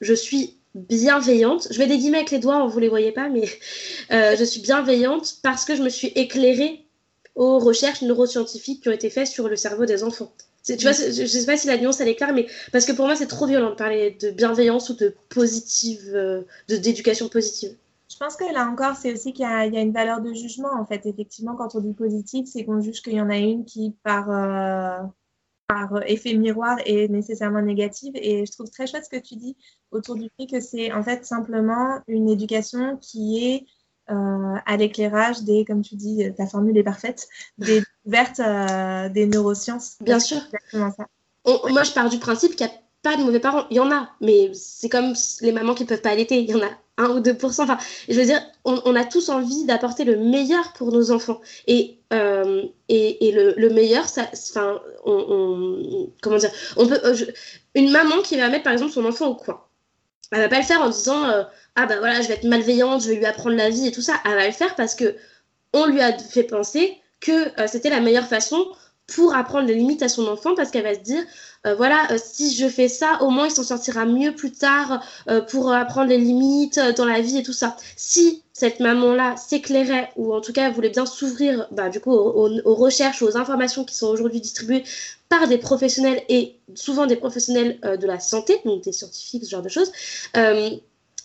je 0.00 0.14
suis 0.14 0.56
bienveillante. 0.74 1.68
Je 1.70 1.78
vais 1.78 1.86
des 1.86 1.98
guillemets 1.98 2.18
avec 2.18 2.30
les 2.30 2.38
doigts, 2.38 2.66
vous 2.66 2.76
ne 2.76 2.82
les 2.82 2.88
voyez 2.88 3.12
pas, 3.12 3.28
mais 3.28 3.44
je 4.10 4.44
suis 4.44 4.62
bienveillante 4.62 5.34
parce 5.42 5.66
que 5.66 5.76
je 5.76 5.82
me 5.82 5.90
suis 5.90 6.08
éclairée 6.08 6.86
aux 7.34 7.58
recherches 7.58 8.02
neuroscientifiques 8.02 8.82
qui 8.82 8.88
ont 8.88 8.92
été 8.92 9.10
faites 9.10 9.26
sur 9.26 9.48
le 9.48 9.56
cerveau 9.56 9.84
des 9.84 10.02
enfants. 10.02 10.32
Je 10.66 10.74
ne 11.22 11.26
sais 11.26 11.46
pas 11.46 11.56
si 11.56 11.66
la 11.66 11.76
nuance 11.76 12.00
elle 12.00 12.08
est 12.08 12.14
claire, 12.14 12.32
mais 12.32 12.46
parce 12.70 12.84
que 12.84 12.92
pour 12.92 13.06
moi 13.06 13.16
c'est 13.16 13.26
trop 13.26 13.46
violent 13.46 13.70
de 13.70 13.74
parler 13.74 14.16
de 14.20 14.30
bienveillance 14.30 14.90
ou 14.90 14.94
de 14.94 15.14
positive, 15.28 16.10
euh, 16.14 16.42
de 16.68 16.76
d'éducation 16.76 17.28
positive. 17.28 17.76
Je 18.08 18.16
pense 18.18 18.36
que 18.36 18.44
là 18.52 18.68
encore, 18.68 18.94
c'est 18.94 19.12
aussi 19.12 19.32
qu'il 19.32 19.44
y, 19.44 19.48
a 19.48 19.64
une 19.64 19.92
valeur 19.92 20.20
de 20.20 20.34
jugement 20.34 20.72
en 20.78 20.84
fait. 20.84 21.06
Effectivement, 21.06 21.56
quand 21.56 21.74
on 21.74 21.80
dit 21.80 21.94
positive, 21.94 22.46
c'est 22.46 22.64
qu'on 22.64 22.80
juge 22.80 23.00
qu'il 23.00 23.14
y 23.14 23.20
en 23.20 23.30
a 23.30 23.38
une 23.38 23.64
qui 23.64 23.96
par 24.04 24.30
euh, 24.30 24.98
par 25.66 26.02
effet 26.06 26.34
miroir 26.34 26.78
est 26.84 27.08
nécessairement 27.08 27.62
négative. 27.62 28.12
Et 28.14 28.44
je 28.44 28.52
trouve 28.52 28.70
très 28.70 28.86
chouette 28.86 29.04
ce 29.04 29.10
que 29.10 29.22
tu 29.22 29.36
dis 29.36 29.56
autour 29.90 30.16
du 30.16 30.28
fait 30.38 30.46
que 30.46 30.60
c'est 30.60 30.92
en 30.92 31.02
fait 31.02 31.24
simplement 31.24 32.00
une 32.06 32.28
éducation 32.28 32.98
qui 32.98 33.44
est 33.44 33.66
euh, 34.10 34.56
à 34.66 34.76
l'éclairage 34.76 35.42
des, 35.42 35.64
comme 35.64 35.82
tu 35.82 35.94
dis, 35.94 36.24
ta 36.36 36.46
formule 36.46 36.76
est 36.76 36.82
parfaite, 36.82 37.28
des 37.58 37.82
découvertes 38.04 38.40
euh, 38.40 39.08
des 39.08 39.26
neurosciences. 39.26 39.96
Bien 40.00 40.18
sûr. 40.18 40.38
Exactement 40.52 40.90
ça. 40.90 41.06
moi, 41.70 41.82
je 41.82 41.92
pars 41.92 42.08
du 42.08 42.18
principe 42.18 42.56
qu'il 42.56 42.66
n'y 42.66 42.72
a 42.72 42.76
pas 43.02 43.16
de 43.16 43.22
mauvais 43.22 43.40
parents. 43.40 43.64
Il 43.70 43.76
y 43.76 43.80
en 43.80 43.92
a, 43.92 44.10
mais 44.20 44.50
c'est 44.54 44.88
comme 44.88 45.14
les 45.40 45.52
mamans 45.52 45.74
qui 45.74 45.84
ne 45.84 45.88
peuvent 45.88 46.02
pas 46.02 46.10
allaiter. 46.10 46.40
Il 46.40 46.50
y 46.50 46.54
en 46.54 46.62
a 46.62 46.70
1 46.98 47.10
ou 47.10 47.20
2%. 47.20 47.62
Enfin, 47.62 47.78
je 48.08 48.18
veux 48.18 48.26
dire, 48.26 48.40
on, 48.64 48.94
a 48.96 49.04
tous 49.04 49.28
envie 49.28 49.64
d'apporter 49.64 50.04
le 50.04 50.16
meilleur 50.16 50.72
pour 50.72 50.92
nos 50.92 51.10
enfants. 51.10 51.40
Et, 51.66 51.98
euh, 52.12 52.64
et, 52.88 53.28
et 53.28 53.32
le, 53.32 53.54
le, 53.56 53.70
meilleur, 53.70 54.08
ça, 54.08 54.28
enfin, 54.32 54.80
on, 55.04 56.10
comment 56.20 56.36
dire, 56.36 56.50
on 56.76 56.86
peut, 56.86 57.00
une 57.74 57.90
maman 57.90 58.20
qui 58.22 58.36
va 58.36 58.48
mettre 58.48 58.64
par 58.64 58.72
exemple 58.72 58.92
son 58.92 59.04
enfant 59.04 59.28
au 59.28 59.34
coin, 59.34 59.62
elle 60.32 60.40
va 60.40 60.48
pas 60.48 60.58
le 60.58 60.64
faire 60.64 60.80
en 60.80 60.88
disant 60.88 61.24
ah 61.76 61.86
ben 61.86 61.98
voilà, 61.98 62.20
je 62.20 62.28
vais 62.28 62.34
être 62.34 62.44
malveillante, 62.44 63.02
je 63.02 63.08
vais 63.08 63.16
lui 63.16 63.26
apprendre 63.26 63.56
la 63.56 63.70
vie 63.70 63.86
et 63.86 63.92
tout 63.92 64.02
ça, 64.02 64.14
elle 64.24 64.34
va 64.34 64.46
le 64.46 64.52
faire 64.52 64.74
parce 64.74 64.94
que 64.94 65.16
on 65.72 65.86
lui 65.86 66.00
a 66.00 66.16
fait 66.18 66.44
penser 66.44 66.98
que 67.20 67.60
euh, 67.60 67.66
c'était 67.66 67.90
la 67.90 68.00
meilleure 68.00 68.26
façon 68.26 68.66
pour 69.06 69.34
apprendre 69.34 69.66
les 69.66 69.74
limites 69.74 70.02
à 70.02 70.08
son 70.08 70.26
enfant 70.26 70.54
parce 70.54 70.70
qu'elle 70.70 70.84
va 70.84 70.94
se 70.94 71.00
dire 71.00 71.22
euh, 71.66 71.74
voilà 71.74 72.12
euh, 72.12 72.18
si 72.22 72.54
je 72.54 72.68
fais 72.68 72.88
ça 72.88 73.22
au 73.22 73.30
moins 73.30 73.46
il 73.46 73.50
s'en 73.50 73.64
sortira 73.64 74.04
mieux 74.04 74.34
plus 74.34 74.52
tard 74.52 75.02
pour 75.50 75.72
apprendre 75.72 76.08
les 76.08 76.18
limites 76.18 76.78
dans 76.96 77.04
la 77.04 77.20
vie 77.20 77.38
et 77.38 77.42
tout 77.42 77.52
ça. 77.52 77.76
Si 77.96 78.42
cette 78.52 78.80
maman 78.80 79.14
là 79.14 79.36
s'éclairait 79.36 80.10
ou 80.16 80.34
en 80.34 80.40
tout 80.40 80.52
cas 80.52 80.70
voulait 80.70 80.90
bien 80.90 81.06
s'ouvrir 81.06 81.66
bah, 81.72 81.88
du 81.88 82.00
coup 82.00 82.12
aux, 82.12 82.50
aux, 82.64 82.74
recherches 82.74 83.22
aux 83.22 83.36
informations 83.36 83.84
qui 83.84 83.94
sont 83.94 84.08
aujourd'hui 84.08 84.40
distribuées 84.40 84.84
par 85.28 85.48
des 85.48 85.58
professionnels 85.58 86.22
et 86.28 86.56
souvent 86.74 87.06
des 87.06 87.16
professionnels 87.16 87.78
de 87.82 88.06
la 88.06 88.20
santé 88.20 88.60
donc 88.64 88.82
des 88.82 88.92
scientifiques 88.92 89.44
ce 89.44 89.50
genre 89.50 89.62
de 89.62 89.68
choses 89.68 89.90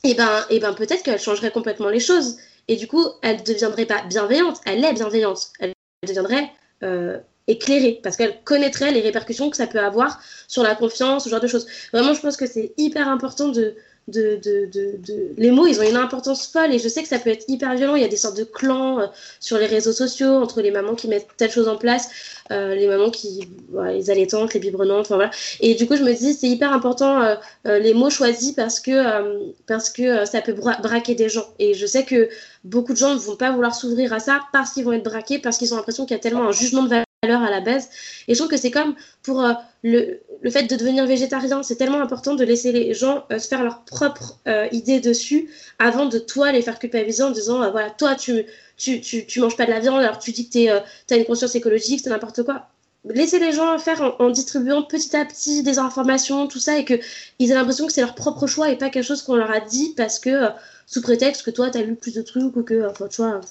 et 0.03 0.12
eh 0.12 0.13
ben, 0.13 0.45
et 0.49 0.57
eh 0.57 0.60
ben 0.60 0.73
peut-être 0.73 1.03
qu'elle 1.03 1.19
changerait 1.19 1.51
complètement 1.51 1.89
les 1.89 1.99
choses. 1.99 2.38
Et 2.67 2.75
du 2.75 2.88
coup, 2.88 3.05
elle 3.21 3.38
ne 3.38 3.43
deviendrait 3.43 3.86
pas 3.86 4.03
bienveillante, 4.03 4.60
elle 4.65 4.83
est 4.83 4.93
bienveillante. 4.93 5.51
Elle 5.60 5.73
deviendrait 6.05 6.51
euh, 6.83 7.19
éclairée 7.47 7.99
parce 8.03 8.17
qu'elle 8.17 8.43
connaîtrait 8.43 8.91
les 8.91 9.01
répercussions 9.01 9.49
que 9.49 9.57
ça 9.57 9.67
peut 9.67 9.79
avoir 9.79 10.21
sur 10.47 10.63
la 10.63 10.75
confiance, 10.75 11.23
ce 11.23 11.29
genre 11.29 11.39
de 11.39 11.47
choses. 11.47 11.65
Vraiment, 11.93 12.13
je 12.13 12.21
pense 12.21 12.38
que 12.38 12.45
c'est 12.45 12.73
hyper 12.77 13.07
important 13.07 13.47
de, 13.47 13.75
de, 14.08 14.39
de, 14.41 14.70
de, 14.72 15.34
Les 15.38 15.52
mots, 15.52 15.67
ils 15.67 15.80
ont 15.80 15.84
une 15.84 15.98
importance 15.98 16.48
folle 16.48 16.74
et 16.74 16.80
je 16.80 16.88
sais 16.88 17.02
que 17.02 17.10
ça 17.10 17.20
peut 17.20 17.30
être 17.30 17.46
hyper 17.48 17.76
violent. 17.76 17.96
Il 17.96 18.02
y 18.02 18.06
a 18.06 18.10
des 18.10 18.17
sortes 18.17 18.38
de 18.38 18.43
clans 18.43 19.00
euh, 19.00 19.08
sur 19.39 19.58
les 19.58 19.65
réseaux 19.65 19.91
sociaux 19.91 20.36
entre 20.36 20.62
les 20.62 20.72
mamans 20.72 20.96
qui 20.96 21.08
mettent 21.08 21.28
telle 21.36 21.52
chose 21.52 21.67
en 21.67 21.76
place, 21.76 22.10
euh, 22.52 22.74
les 22.74 22.88
mamans 22.88 23.10
qui. 23.10 23.50
les 23.74 24.10
allaitantes, 24.10 24.54
les 24.54 24.60
biberonnantes, 24.60 25.02
enfin 25.02 25.15
voilà. 25.15 25.32
Et 25.60 25.76
du 25.76 25.88
coup, 25.88 25.98
je 25.98 26.04
me 26.04 26.13
dis, 26.13 26.34
c'est 26.34 26.48
hyper 26.48 26.72
important 26.72 27.22
euh, 27.22 27.80
les 27.80 27.93
mots 27.93 28.10
choisis 28.10 28.54
parce 28.54 28.80
que, 28.80 29.52
parce 29.67 29.89
que 29.89 30.26
ça 30.26 30.41
peut 30.41 30.54
braquer 30.54 31.15
des 31.15 31.30
gens. 31.30 31.46
Et 31.60 31.74
je 31.74 31.86
sais 31.86 32.06
que 32.06 32.30
beaucoup 32.63 32.93
de 32.93 32.98
gens 32.98 33.13
ne 33.13 33.20
vont 33.20 33.36
pas 33.36 33.52
vouloir 33.52 33.76
s'ouvrir 33.76 34.13
à 34.13 34.20
ça 34.20 34.41
parce 34.54 34.72
qu'ils 34.72 34.86
vont 34.86 34.93
être 34.93 35.04
braqués, 35.04 35.39
parce 35.39 35.58
qu'ils 35.58 35.74
ont 35.74 35.78
l'impression 35.78 36.06
qu'il 36.06 36.15
y 36.15 36.20
a 36.20 36.22
tellement 36.22 36.48
un 36.48 36.52
jugement 36.52 36.84
de 36.84 36.89
valeur 36.89 37.07
à 37.23 37.49
la 37.49 37.62
base. 37.62 37.89
Et 38.27 38.36
je 38.36 38.39
trouve 38.39 38.49
que 38.49 38.58
c'est 38.58 38.69
comme 38.69 38.95
pour 39.23 39.43
euh, 39.43 39.53
le, 39.84 40.19
le, 40.41 40.49
fait 40.51 40.63
de 40.63 40.75
devenir 40.75 41.06
végétarien, 41.08 41.63
c'est 41.63 41.75
tellement 41.75 41.99
important 41.99 42.36
de 42.36 42.43
laisser 42.43 42.71
les 42.71 42.93
gens 42.93 43.25
euh, 43.32 43.39
se 43.39 43.47
faire 43.47 43.63
leur 43.63 43.84
propre 43.86 44.39
euh, 44.47 44.67
idée 44.71 44.99
dessus 44.99 45.49
avant 45.80 46.06
de 46.06 46.19
toi 46.19 46.51
les 46.51 46.62
faire 46.62 46.77
culpabiliser 46.77 47.23
en 47.23 47.32
disant 47.32 47.71
voilà, 47.71 47.89
toi 47.89 48.13
tu, 48.13 48.45
tu, 48.77 49.01
tu, 49.01 49.25
tu, 49.25 49.39
manges 49.39 49.58
pas 49.58 49.65
de 49.65 49.71
la 49.71 49.80
viande, 49.80 49.99
alors 49.99 50.19
tu 50.19 50.32
dis 50.32 50.47
que 50.47 50.80
tu 51.08 51.13
as 51.13 51.17
une 51.17 51.25
conscience 51.25 51.56
écologique, 51.56 52.01
c'est 52.03 52.12
n'importe 52.12 52.43
quoi. 52.43 52.67
Laissez 53.06 53.39
les 53.39 53.51
gens 53.51 53.80
faire 53.80 54.15
en, 54.19 54.30
distribuant 54.30 54.84
petit 54.84 55.15
à 55.15 55.25
petit 55.25 55.63
des 55.63 55.80
informations, 55.80 56.47
tout 56.47 56.60
ça, 56.60 56.77
et 56.77 56.86
qu'ils 56.86 57.51
aient 57.51 57.56
l'impression 57.56 57.88
que 57.88 57.93
c'est 57.93 58.01
leur 58.01 58.15
propre 58.15 58.45
choix 58.47 58.69
et 58.69 58.77
pas 58.77 58.89
quelque 58.89 59.06
chose 59.06 59.23
qu'on 59.23 59.36
leur 59.36 59.49
a 59.49 59.62
dit 59.62 59.93
parce 59.97 60.19
que 60.19 60.49
sous 60.86 61.01
prétexte 61.01 61.43
que 61.43 61.51
toi 61.51 61.71
tu 61.71 61.77
as 61.80 61.82
lu 61.82 61.95
plus 61.95 62.13
de 62.13 62.21
trucs 62.21 62.56
ou 62.56 62.63
que, 62.63 62.88
enfin, 62.88 63.08
tu 63.08 63.21
vois, 63.21 63.41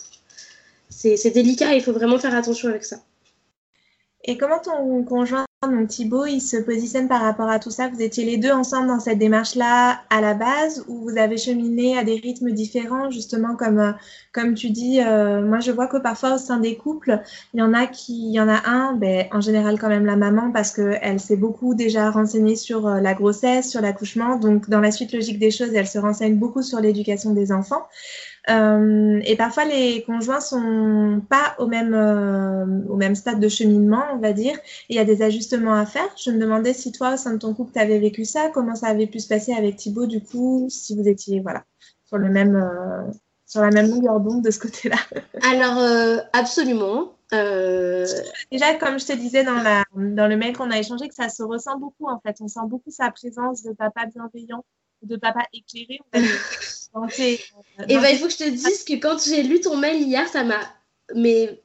c'est 0.88 1.30
délicat 1.30 1.74
il 1.74 1.82
faut 1.82 1.92
vraiment 1.92 2.18
faire 2.18 2.34
attention 2.34 2.68
avec 2.68 2.84
ça. 2.84 2.98
Et 4.28 4.36
comment 4.36 4.58
ton 4.58 5.04
conjoint, 5.04 5.44
donc 5.62 5.86
Thibaut, 5.86 6.26
il 6.26 6.40
se 6.40 6.56
positionne 6.56 7.06
par 7.06 7.20
rapport 7.20 7.48
à 7.48 7.60
tout 7.60 7.70
ça? 7.70 7.88
Vous 7.88 8.02
étiez 8.02 8.24
les 8.24 8.38
deux 8.38 8.50
ensemble 8.50 8.88
dans 8.88 8.98
cette 8.98 9.18
démarche-là 9.18 10.00
à 10.10 10.20
la 10.20 10.34
base 10.34 10.84
ou 10.88 11.08
vous 11.08 11.16
avez 11.16 11.36
cheminé 11.36 11.96
à 11.96 12.02
des 12.02 12.16
rythmes 12.16 12.50
différents, 12.50 13.08
justement 13.08 13.54
comme, 13.54 13.78
euh, 13.78 13.92
comme 14.32 14.54
tu 14.54 14.70
dis 14.70 15.00
euh, 15.00 15.42
Moi, 15.42 15.60
je 15.60 15.70
vois 15.70 15.86
que 15.86 15.98
parfois 15.98 16.34
au 16.34 16.38
sein 16.38 16.58
des 16.58 16.76
couples, 16.76 17.20
il 17.54 17.60
y 17.60 17.62
en 17.62 17.72
a 17.72 17.86
qui, 17.86 18.30
il 18.30 18.34
y 18.34 18.40
en 18.40 18.48
a 18.48 18.68
un, 18.68 18.94
ben, 18.94 19.26
en 19.32 19.40
général 19.40 19.78
quand 19.78 19.88
même 19.88 20.06
la 20.06 20.16
maman 20.16 20.50
parce 20.50 20.72
qu'elle 20.72 21.20
s'est 21.20 21.36
beaucoup 21.36 21.76
déjà 21.76 22.10
renseignée 22.10 22.56
sur 22.56 22.88
euh, 22.88 23.00
la 23.00 23.14
grossesse, 23.14 23.70
sur 23.70 23.80
l'accouchement. 23.80 24.40
Donc, 24.40 24.68
dans 24.68 24.80
la 24.80 24.90
suite 24.90 25.12
logique 25.12 25.38
des 25.38 25.52
choses, 25.52 25.72
elle 25.72 25.86
se 25.86 26.00
renseigne 26.00 26.34
beaucoup 26.34 26.62
sur 26.62 26.80
l'éducation 26.80 27.32
des 27.32 27.52
enfants. 27.52 27.86
Euh, 28.48 29.20
et 29.24 29.36
parfois, 29.36 29.64
les 29.64 30.04
conjoints 30.04 30.40
sont 30.40 31.20
pas 31.28 31.56
au 31.58 31.66
même, 31.66 31.94
euh, 31.94 32.64
au 32.88 32.96
même 32.96 33.14
stade 33.14 33.40
de 33.40 33.48
cheminement, 33.48 34.04
on 34.14 34.18
va 34.18 34.32
dire. 34.32 34.56
il 34.88 34.96
y 34.96 34.98
a 34.98 35.04
des 35.04 35.22
ajustements 35.22 35.74
à 35.74 35.84
faire. 35.86 36.08
Je 36.16 36.30
me 36.30 36.38
demandais 36.38 36.72
si 36.72 36.92
toi, 36.92 37.14
au 37.14 37.16
sein 37.16 37.34
de 37.34 37.38
ton 37.38 37.54
couple, 37.54 37.72
tu 37.72 37.80
avais 37.80 37.98
vécu 37.98 38.24
ça, 38.24 38.50
comment 38.52 38.74
ça 38.74 38.86
avait 38.88 39.06
pu 39.06 39.18
se 39.18 39.28
passer 39.28 39.52
avec 39.52 39.76
Thibaut, 39.76 40.06
du 40.06 40.22
coup, 40.22 40.66
si 40.70 40.96
vous 40.96 41.08
étiez 41.08 41.40
voilà, 41.40 41.64
sur, 42.04 42.18
le 42.18 42.28
même, 42.28 42.54
euh, 42.54 43.10
sur 43.46 43.62
la 43.62 43.70
même 43.70 43.90
longueur 43.90 44.20
d'onde 44.20 44.42
de 44.42 44.50
ce 44.50 44.60
côté-là? 44.60 44.98
Alors, 45.42 46.24
absolument. 46.32 47.12
Déjà, 47.32 48.74
comme 48.78 49.00
je 49.00 49.06
te 49.06 49.12
disais 49.12 49.42
dans, 49.42 49.60
la, 49.60 49.82
dans 49.96 50.28
le 50.28 50.36
mail 50.36 50.56
qu'on 50.56 50.70
a 50.70 50.78
échangé, 50.78 51.08
que 51.08 51.14
ça 51.14 51.28
se 51.28 51.42
ressent 51.42 51.78
beaucoup 51.78 52.06
en 52.06 52.20
fait. 52.20 52.36
On 52.40 52.46
sent 52.46 52.60
beaucoup 52.66 52.90
sa 52.92 53.10
présence 53.10 53.64
de 53.64 53.72
papa 53.72 54.06
bienveillant, 54.06 54.64
de 55.02 55.16
papa 55.16 55.42
éclairé. 55.52 55.98
Et 57.80 57.94
eh 57.94 57.98
ben, 57.98 58.08
il 58.10 58.18
faut 58.18 58.26
que 58.26 58.32
je 58.32 58.38
te 58.38 58.48
dise 58.48 58.84
que 58.84 58.94
quand 58.94 59.22
j'ai 59.22 59.42
lu 59.42 59.60
ton 59.60 59.76
mail 59.76 60.02
hier, 60.02 60.26
ça 60.28 60.44
m'a 60.44 60.60
mais 61.14 61.60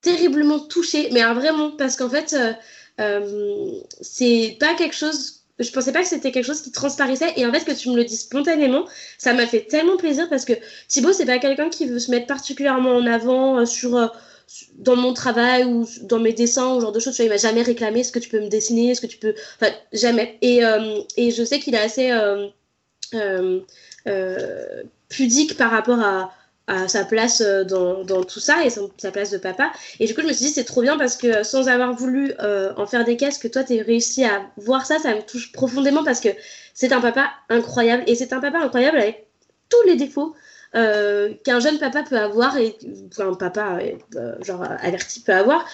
terriblement 0.00 0.60
touchée, 0.60 1.08
mais 1.12 1.22
vraiment 1.34 1.72
parce 1.72 1.96
qu'en 1.96 2.08
fait, 2.08 2.34
euh, 2.34 2.52
euh, 3.00 3.80
c'est 4.00 4.56
pas 4.60 4.74
quelque 4.74 4.94
chose. 4.94 5.42
Je 5.58 5.70
pensais 5.70 5.92
pas 5.92 6.02
que 6.02 6.08
c'était 6.08 6.32
quelque 6.32 6.44
chose 6.44 6.60
qui 6.60 6.70
transparaissait 6.70 7.32
et 7.36 7.46
en 7.46 7.52
fait 7.52 7.64
que 7.64 7.72
tu 7.72 7.88
me 7.90 7.96
le 7.96 8.04
dis 8.04 8.16
spontanément, 8.16 8.84
ça 9.18 9.32
m'a 9.32 9.46
fait 9.46 9.62
tellement 9.62 9.96
plaisir 9.96 10.28
parce 10.28 10.44
que 10.44 10.52
Thibaut 10.86 11.14
c'est 11.14 11.24
pas 11.24 11.38
quelqu'un 11.38 11.70
qui 11.70 11.86
veut 11.86 11.98
se 11.98 12.10
mettre 12.10 12.26
particulièrement 12.26 12.94
en 12.94 13.06
avant 13.06 13.58
euh, 13.58 13.64
sur 13.64 14.12
dans 14.76 14.96
mon 14.96 15.12
travail 15.14 15.64
ou 15.64 15.88
dans 16.02 16.20
mes 16.20 16.32
dessins 16.32 16.74
ou 16.74 16.80
genre 16.80 16.92
de 16.92 17.00
choses. 17.00 17.16
Tu 17.16 17.22
vois, 17.22 17.26
il 17.26 17.30
m'a 17.30 17.38
jamais 17.38 17.62
réclamé 17.62 18.04
ce 18.04 18.12
que 18.12 18.18
tu 18.18 18.28
peux 18.28 18.40
me 18.40 18.48
dessiner, 18.48 18.94
ce 18.94 19.00
que 19.00 19.06
tu 19.06 19.16
peux, 19.16 19.34
enfin 19.60 19.72
jamais. 19.92 20.38
Et, 20.42 20.60
et 21.16 21.30
je 21.32 21.42
sais 21.42 21.58
qu'il 21.58 21.74
est 21.74 21.78
assez 21.78 22.10
euh, 22.12 22.46
pudique 25.08 25.56
par 25.56 25.70
rapport 25.70 26.00
à, 26.00 26.32
sa 26.88 27.04
place 27.04 27.42
euh, 27.42 27.62
dans, 27.62 28.24
tout 28.24 28.40
ça 28.40 28.64
et 28.64 28.70
sa 28.70 29.12
place 29.12 29.30
de 29.30 29.38
papa. 29.38 29.70
Et 30.00 30.06
du 30.06 30.14
coup, 30.16 30.22
je 30.22 30.26
me 30.26 30.32
suis 30.32 30.46
dit, 30.46 30.50
c'est 30.50 30.64
trop 30.64 30.82
bien 30.82 30.98
parce 30.98 31.16
que 31.16 31.28
euh, 31.28 31.44
sans 31.44 31.68
avoir 31.68 31.94
voulu 31.94 32.32
en 32.76 32.86
faire 32.86 33.04
des 33.04 33.16
caisses, 33.16 33.38
que 33.38 33.46
toi, 33.46 33.62
tu 33.62 33.80
réussi 33.82 34.24
à 34.24 34.50
voir 34.56 34.84
ça, 34.84 34.98
ça 34.98 35.14
me 35.14 35.20
touche 35.20 35.52
profondément 35.52 36.02
parce 36.02 36.18
que 36.18 36.30
c'est 36.74 36.92
un 36.92 37.00
papa 37.00 37.30
incroyable 37.50 38.02
et 38.08 38.16
c'est 38.16 38.32
un 38.32 38.40
papa 38.40 38.58
incroyable 38.58 38.98
avec 38.98 39.28
tous 39.68 39.82
les 39.86 39.94
défauts 39.94 40.34
qu'un 40.72 41.60
jeune 41.60 41.78
papa 41.78 42.02
peut 42.02 42.18
avoir 42.18 42.58
et 42.58 42.76
un 43.18 43.34
papa 43.34 43.78
genre 44.42 44.64
averti 44.80 45.20
peut 45.20 45.32
avoir 45.32 45.64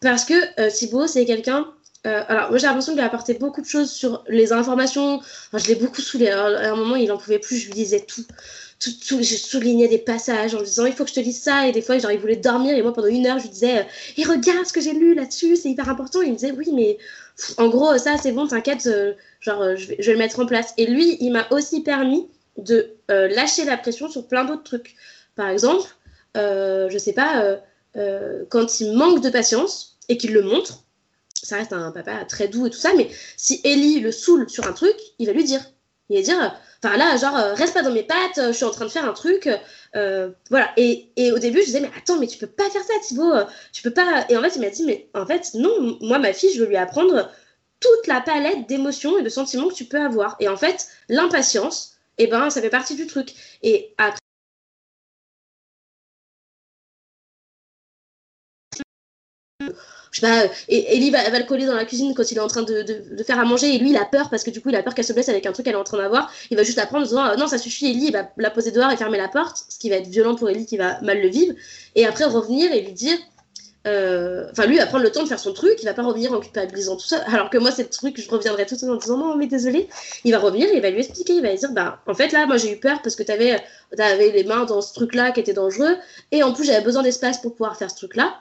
parce 0.00 0.24
que 0.24 0.70
Thibaut, 0.70 1.06
c'est 1.06 1.26
quelqu'un 1.26 1.66
euh, 2.06 2.22
alors, 2.28 2.48
moi 2.48 2.58
j'ai 2.58 2.66
l'impression 2.66 2.92
qu'il 2.92 3.02
a 3.02 3.06
apporté 3.06 3.34
beaucoup 3.34 3.60
de 3.60 3.66
choses 3.66 3.90
sur 3.90 4.24
les 4.26 4.52
informations. 4.52 5.20
je 5.52 5.66
l'ai 5.66 5.74
beaucoup 5.74 6.00
saoulé. 6.00 6.28
à 6.28 6.72
un 6.72 6.76
moment, 6.76 6.96
il 6.96 7.12
en 7.12 7.18
pouvait 7.18 7.38
plus, 7.38 7.58
je 7.58 7.66
lui 7.66 7.74
disais 7.74 8.00
tout. 8.00 8.24
tout, 8.78 8.92
tout 9.06 9.22
je 9.22 9.36
soulignais 9.36 9.88
des 9.88 9.98
passages 9.98 10.54
en 10.54 10.58
lui 10.58 10.66
disant 10.66 10.86
il 10.86 10.94
faut 10.94 11.04
que 11.04 11.10
je 11.10 11.14
te 11.14 11.20
lise 11.20 11.42
ça. 11.42 11.68
Et 11.68 11.72
des 11.72 11.82
fois, 11.82 11.98
genre, 11.98 12.10
il 12.10 12.18
voulait 12.18 12.36
dormir. 12.36 12.74
Et 12.74 12.82
moi, 12.82 12.94
pendant 12.94 13.08
une 13.08 13.26
heure, 13.26 13.38
je 13.38 13.44
lui 13.44 13.50
disais 13.50 13.86
et 14.16 14.24
regarde 14.24 14.64
ce 14.64 14.72
que 14.72 14.80
j'ai 14.80 14.94
lu 14.94 15.14
là-dessus, 15.14 15.56
c'est 15.56 15.68
hyper 15.70 15.90
important. 15.90 16.22
il 16.22 16.30
me 16.30 16.36
disait 16.36 16.52
oui, 16.52 16.70
mais 16.72 16.96
en 17.58 17.68
gros, 17.68 17.96
ça, 17.98 18.16
c'est 18.16 18.32
bon, 18.32 18.46
t'inquiète, 18.46 18.88
genre, 19.40 19.76
je 19.76 19.86
vais, 19.88 19.96
je 19.98 20.06
vais, 20.06 20.12
le 20.12 20.18
mettre 20.18 20.40
en 20.40 20.46
place. 20.46 20.72
Et 20.78 20.86
lui, 20.86 21.18
il 21.20 21.32
m'a 21.32 21.46
aussi 21.50 21.82
permis 21.82 22.28
de 22.56 22.94
lâcher 23.08 23.64
la 23.64 23.76
pression 23.76 24.08
sur 24.08 24.26
plein 24.26 24.44
d'autres 24.44 24.62
trucs. 24.62 24.94
Par 25.36 25.48
exemple, 25.48 25.90
je 26.34 26.96
sais 26.98 27.12
pas, 27.12 27.58
quand 28.48 28.80
il 28.80 28.96
manque 28.96 29.22
de 29.22 29.28
patience 29.28 29.98
et 30.08 30.16
qu'il 30.16 30.32
le 30.32 30.42
montre, 30.42 30.84
ça 31.50 31.56
reste 31.56 31.72
un 31.72 31.90
papa 31.90 32.24
très 32.24 32.48
doux 32.48 32.66
et 32.66 32.70
tout 32.70 32.78
ça, 32.78 32.90
mais 32.96 33.10
si 33.36 33.60
Ellie 33.64 34.00
le 34.00 34.12
saoule 34.12 34.48
sur 34.48 34.66
un 34.66 34.72
truc, 34.72 34.96
il 35.18 35.26
va 35.26 35.32
lui 35.32 35.44
dire. 35.44 35.60
Il 36.08 36.16
va 36.16 36.22
dire, 36.22 36.60
enfin 36.82 36.96
là, 36.96 37.16
genre, 37.16 37.36
euh, 37.36 37.54
reste 37.54 37.74
pas 37.74 37.82
dans 37.82 37.92
mes 37.92 38.02
pattes, 38.02 38.38
euh, 38.38 38.48
je 38.48 38.52
suis 38.52 38.64
en 38.64 38.70
train 38.70 38.84
de 38.84 38.90
faire 38.90 39.04
un 39.04 39.12
truc. 39.12 39.48
Euh, 39.94 40.30
voilà. 40.48 40.72
Et, 40.76 41.10
et, 41.16 41.30
au 41.30 41.38
début, 41.38 41.60
je 41.60 41.66
disais, 41.66 41.80
mais 41.80 41.90
attends, 41.96 42.18
mais 42.18 42.26
tu 42.26 42.38
peux 42.38 42.48
pas 42.48 42.68
faire 42.70 42.82
ça, 42.82 42.94
Thibaut. 43.02 43.32
Tu 43.72 43.82
peux 43.82 43.92
pas. 43.92 44.26
Et 44.28 44.36
en 44.36 44.42
fait, 44.42 44.56
il 44.56 44.60
m'a 44.60 44.70
dit, 44.70 44.84
mais 44.84 45.08
en 45.14 45.26
fait, 45.26 45.54
non, 45.54 45.98
moi, 46.00 46.18
ma 46.18 46.32
fille, 46.32 46.52
je 46.52 46.60
veux 46.60 46.68
lui 46.68 46.76
apprendre 46.76 47.30
toute 47.80 48.06
la 48.06 48.20
palette 48.20 48.68
d'émotions 48.68 49.18
et 49.18 49.22
de 49.22 49.28
sentiments 49.28 49.68
que 49.68 49.74
tu 49.74 49.84
peux 49.84 50.00
avoir. 50.00 50.36
Et 50.40 50.48
en 50.48 50.56
fait, 50.56 50.88
l'impatience, 51.08 51.96
eh 52.18 52.26
ben, 52.26 52.50
ça 52.50 52.60
fait 52.60 52.70
partie 52.70 52.96
du 52.96 53.06
truc. 53.06 53.34
Et 53.62 53.94
après, 53.98 54.19
je 60.10 60.20
sais 60.20 60.26
pas, 60.26 60.44
et 60.68 60.96
Ellie 60.96 61.10
va, 61.10 61.38
le 61.38 61.44
coller 61.44 61.66
dans 61.66 61.74
la 61.74 61.84
cuisine 61.84 62.14
quand 62.14 62.30
il 62.30 62.36
est 62.36 62.40
en 62.40 62.48
train 62.48 62.62
de, 62.62 62.84
faire 63.24 63.38
à 63.38 63.44
manger 63.44 63.74
et 63.74 63.78
lui 63.78 63.90
il 63.90 63.96
a 63.96 64.04
peur 64.04 64.28
parce 64.28 64.42
que 64.42 64.50
du 64.50 64.60
coup 64.60 64.70
il 64.70 64.76
a 64.76 64.82
peur 64.82 64.94
qu'elle 64.94 65.04
se 65.04 65.12
blesse 65.12 65.28
avec 65.28 65.46
un 65.46 65.52
truc 65.52 65.66
qu'elle 65.66 65.74
est 65.74 65.78
en 65.78 65.84
train 65.84 65.98
d'avoir. 65.98 66.32
Il 66.50 66.56
va 66.56 66.64
juste 66.64 66.78
la 66.78 66.86
prendre 66.86 67.04
en 67.04 67.08
disant 67.08 67.36
non 67.36 67.46
ça 67.46 67.58
suffit 67.58 67.90
Ellie, 67.90 68.06
il 68.06 68.12
va 68.12 68.28
la 68.36 68.50
poser 68.50 68.72
dehors 68.72 68.90
et 68.90 68.96
fermer 68.96 69.18
la 69.18 69.28
porte, 69.28 69.64
ce 69.68 69.78
qui 69.78 69.88
va 69.88 69.96
être 69.96 70.08
violent 70.08 70.34
pour 70.34 70.50
Ellie 70.50 70.66
qui 70.66 70.76
va 70.76 71.00
mal 71.02 71.20
le 71.20 71.28
vivre. 71.28 71.54
Et 71.94 72.06
après 72.06 72.24
revenir 72.24 72.72
et 72.72 72.80
lui 72.80 72.92
dire, 72.92 73.16
euh, 73.86 74.46
enfin 74.50 74.66
lui 74.66 74.76
va 74.76 74.86
prendre 74.86 75.04
le 75.04 75.12
temps 75.12 75.22
de 75.22 75.28
faire 75.28 75.38
son 75.38 75.52
truc, 75.52 75.74
il 75.80 75.86
va 75.86 75.94
pas 75.94 76.02
revenir 76.02 76.32
en 76.32 76.40
culpabilisant 76.40 76.96
tout 76.96 77.06
ça. 77.06 77.22
Alors 77.28 77.48
que 77.48 77.58
moi 77.58 77.70
c'est 77.70 77.84
le 77.84 77.88
truc 77.88 78.20
je 78.20 78.28
reviendrai 78.28 78.66
tout 78.66 78.74
en 78.84 78.96
disant 78.96 79.16
non 79.16 79.36
mais 79.36 79.46
désolé. 79.46 79.88
Il 80.24 80.32
va 80.32 80.38
revenir 80.38 80.68
il 80.74 80.82
va 80.82 80.90
lui 80.90 81.00
expliquer, 81.00 81.34
il 81.34 81.42
va 81.42 81.50
lui 81.50 81.58
dire 81.58 81.72
bah 81.72 82.00
en 82.08 82.14
fait 82.14 82.32
là 82.32 82.46
moi 82.46 82.56
j'ai 82.56 82.72
eu 82.72 82.80
peur 82.80 83.00
parce 83.02 83.14
que 83.14 83.22
t'avais 83.22 83.62
avais 83.96 84.32
les 84.32 84.44
mains 84.44 84.64
dans 84.64 84.82
ce 84.82 84.92
truc 84.92 85.14
là 85.14 85.30
qui 85.30 85.38
était 85.38 85.52
dangereux 85.52 85.96
et 86.32 86.42
en 86.42 86.52
plus 86.52 86.64
j'avais 86.64 86.82
besoin 86.82 87.04
d'espace 87.04 87.40
pour 87.40 87.52
pouvoir 87.52 87.76
faire 87.76 87.90
ce 87.90 87.96
truc 87.96 88.16
là. 88.16 88.40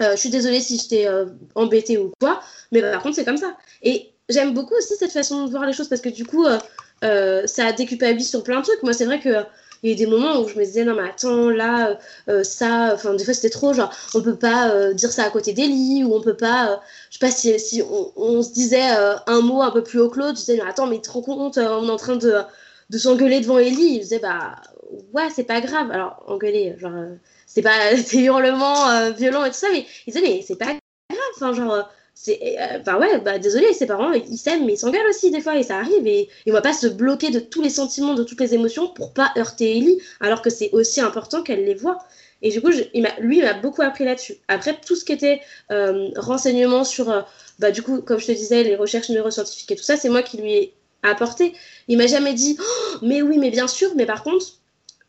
Euh, 0.00 0.12
je 0.12 0.16
suis 0.16 0.30
désolée 0.30 0.60
si 0.60 0.78
je 0.78 0.88
t'ai 0.88 1.06
euh, 1.08 1.26
embêtée 1.54 1.98
ou 1.98 2.12
quoi, 2.20 2.40
mais 2.72 2.80
par 2.82 3.02
contre, 3.02 3.16
c'est 3.16 3.24
comme 3.24 3.36
ça. 3.36 3.56
Et 3.82 4.12
j'aime 4.28 4.54
beaucoup 4.54 4.74
aussi 4.74 4.94
cette 4.96 5.12
façon 5.12 5.46
de 5.46 5.50
voir 5.50 5.66
les 5.66 5.72
choses 5.72 5.88
parce 5.88 6.00
que 6.00 6.08
du 6.08 6.24
coup, 6.24 6.46
euh, 7.04 7.46
ça 7.46 7.72
déculpabilise 7.72 8.30
sur 8.30 8.42
plein 8.42 8.60
de 8.60 8.64
trucs. 8.64 8.82
Moi, 8.82 8.92
c'est 8.92 9.06
vrai 9.06 9.20
que. 9.20 9.44
Il 9.84 9.90
y 9.90 9.92
a 9.92 9.96
des 9.96 10.08
moments 10.08 10.40
où 10.40 10.48
je 10.48 10.58
me 10.58 10.64
disais, 10.64 10.84
non, 10.84 10.96
mais 10.96 11.08
attends, 11.08 11.50
là, 11.50 11.96
ça, 12.42 12.90
enfin, 12.94 13.14
des 13.14 13.24
fois 13.24 13.32
c'était 13.32 13.48
trop, 13.48 13.72
genre, 13.72 13.94
on 14.12 14.20
peut 14.22 14.34
pas 14.34 14.92
dire 14.92 15.12
ça 15.12 15.22
à 15.22 15.30
côté 15.30 15.52
d'Elie, 15.52 16.02
ou 16.02 16.16
on 16.16 16.20
peut 16.20 16.34
pas, 16.36 16.80
je 17.10 17.16
sais 17.16 17.24
pas 17.24 17.30
si, 17.30 17.60
si 17.60 17.80
on, 18.16 18.42
se 18.42 18.52
disait 18.52 18.90
un 19.28 19.40
mot 19.40 19.62
un 19.62 19.70
peu 19.70 19.84
plus 19.84 20.00
haut 20.00 20.08
que 20.08 20.18
l'autre, 20.18 20.30
je 20.30 20.46
disais, 20.46 20.56
mais 20.56 20.68
attends, 20.68 20.88
mais 20.88 20.96
tu 20.96 21.02
te 21.02 21.10
rends 21.12 21.22
compte, 21.22 21.58
on 21.58 21.86
est 21.86 21.90
en 21.92 21.96
train 21.96 22.16
de, 22.16 22.42
de 22.90 22.98
s'engueuler 22.98 23.38
devant 23.38 23.58
Ellie. 23.58 23.94
Il 23.94 24.00
disait, 24.00 24.18
bah, 24.18 24.56
ouais, 25.12 25.28
c'est 25.32 25.44
pas 25.44 25.60
grave. 25.60 25.92
Alors, 25.92 26.24
engueuler, 26.26 26.74
genre, 26.78 26.92
c'est 27.48 27.62
pas 27.62 27.94
des 28.12 28.18
hurlements 28.18 28.88
euh, 28.90 29.10
violents 29.10 29.44
et 29.44 29.50
tout 29.50 29.56
ça, 29.56 29.66
mais 29.72 29.84
ils 30.06 30.12
disaient, 30.12 30.24
mais 30.24 30.44
c'est 30.46 30.56
pas 30.56 30.66
grave, 30.66 31.18
enfin, 31.34 31.52
genre, 31.52 31.72
euh, 31.72 31.82
c'est, 32.14 32.38
euh, 32.60 32.78
enfin, 32.80 32.98
ouais, 32.98 33.20
bah, 33.20 33.38
désolé, 33.38 33.72
ses 33.72 33.86
parents, 33.86 34.12
ils 34.12 34.38
s'aiment, 34.38 34.66
mais 34.66 34.74
ils 34.74 34.78
s'engueulent 34.78 35.08
aussi 35.08 35.30
des 35.30 35.40
fois, 35.40 35.56
et 35.56 35.62
ça 35.62 35.78
arrive, 35.78 36.06
et, 36.06 36.28
et 36.46 36.50
on 36.50 36.52
va 36.52 36.60
pas 36.60 36.72
se 36.72 36.86
bloquer 36.86 37.30
de 37.30 37.40
tous 37.40 37.62
les 37.62 37.70
sentiments, 37.70 38.14
de 38.14 38.22
toutes 38.22 38.40
les 38.40 38.54
émotions 38.54 38.88
pour 38.88 39.12
pas 39.12 39.32
heurter 39.36 39.76
Ellie, 39.76 40.00
alors 40.20 40.42
que 40.42 40.50
c'est 40.50 40.70
aussi 40.72 41.00
important 41.00 41.42
qu'elle 41.42 41.64
les 41.64 41.74
voit. 41.74 41.98
Et 42.42 42.50
du 42.50 42.60
coup, 42.60 42.68
lui, 42.68 43.38
il 43.38 43.42
m'a 43.42 43.54
beaucoup 43.54 43.82
appris 43.82 44.04
là-dessus. 44.04 44.36
Après, 44.46 44.78
tout 44.86 44.94
ce 44.94 45.04
qui 45.04 45.12
était 45.12 45.40
euh, 45.72 46.10
renseignement 46.16 46.84
sur, 46.84 47.24
bah, 47.58 47.72
du 47.72 47.82
coup, 47.82 48.00
comme 48.00 48.20
je 48.20 48.26
te 48.26 48.32
disais, 48.32 48.62
les 48.62 48.76
recherches 48.76 49.08
neuroscientifiques 49.08 49.72
et 49.72 49.76
tout 49.76 49.82
ça, 49.82 49.96
c'est 49.96 50.08
moi 50.08 50.22
qui 50.22 50.36
lui 50.36 50.52
ai 50.52 50.74
apporté. 51.02 51.54
Il 51.88 51.98
m'a 51.98 52.06
jamais 52.06 52.34
dit, 52.34 52.56
oh, 52.60 52.98
mais 53.02 53.22
oui, 53.22 53.38
mais 53.38 53.50
bien 53.50 53.66
sûr, 53.66 53.90
mais 53.96 54.06
par 54.06 54.22
contre, 54.22 54.46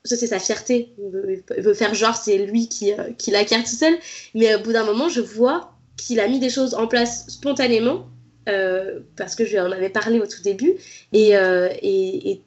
ça 0.05 0.15
c'est 0.15 0.27
sa 0.27 0.39
fierté. 0.39 0.93
Il 0.97 1.61
veut, 1.61 1.73
faire 1.73 1.93
genre 1.93 2.15
c'est 2.15 2.37
lui 2.37 2.69
qui, 2.69 2.93
euh, 2.93 3.11
qui 3.17 3.31
l'acquiert 3.31 3.63
tout 3.63 3.75
seul. 3.75 3.97
Mais 4.33 4.55
au 4.55 4.59
bout 4.59 4.73
d'un 4.73 4.85
moment, 4.85 5.09
je 5.09 5.21
vois 5.21 5.73
qu'il 5.97 6.19
a 6.19 6.27
mis 6.27 6.39
des 6.39 6.49
choses 6.49 6.73
en 6.73 6.87
place 6.87 7.27
spontanément, 7.27 8.07
euh, 8.47 9.01
parce 9.17 9.35
que 9.35 9.45
je 9.45 9.51
lui 9.51 9.59
en 9.59 9.71
avais 9.71 9.89
parlé 9.89 10.19
au 10.19 10.27
tout 10.27 10.41
début. 10.41 10.75
Et, 11.11 11.35
euh, 11.37 11.69
et, 11.81 12.41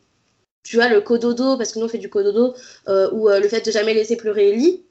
tu 0.62 0.76
vois, 0.76 0.88
le 0.88 1.00
cododo, 1.00 1.56
parce 1.56 1.72
que 1.72 1.78
nous 1.78 1.86
on 1.86 1.88
fait 1.88 1.98
du 1.98 2.08
cododo, 2.08 2.54
ou 2.86 3.28
le 3.28 3.48
fait 3.48 3.66
de 3.66 3.70
jamais 3.70 3.94
laisser 3.94 4.16
pleurer 4.16 4.50
Ellie, 4.50 4.84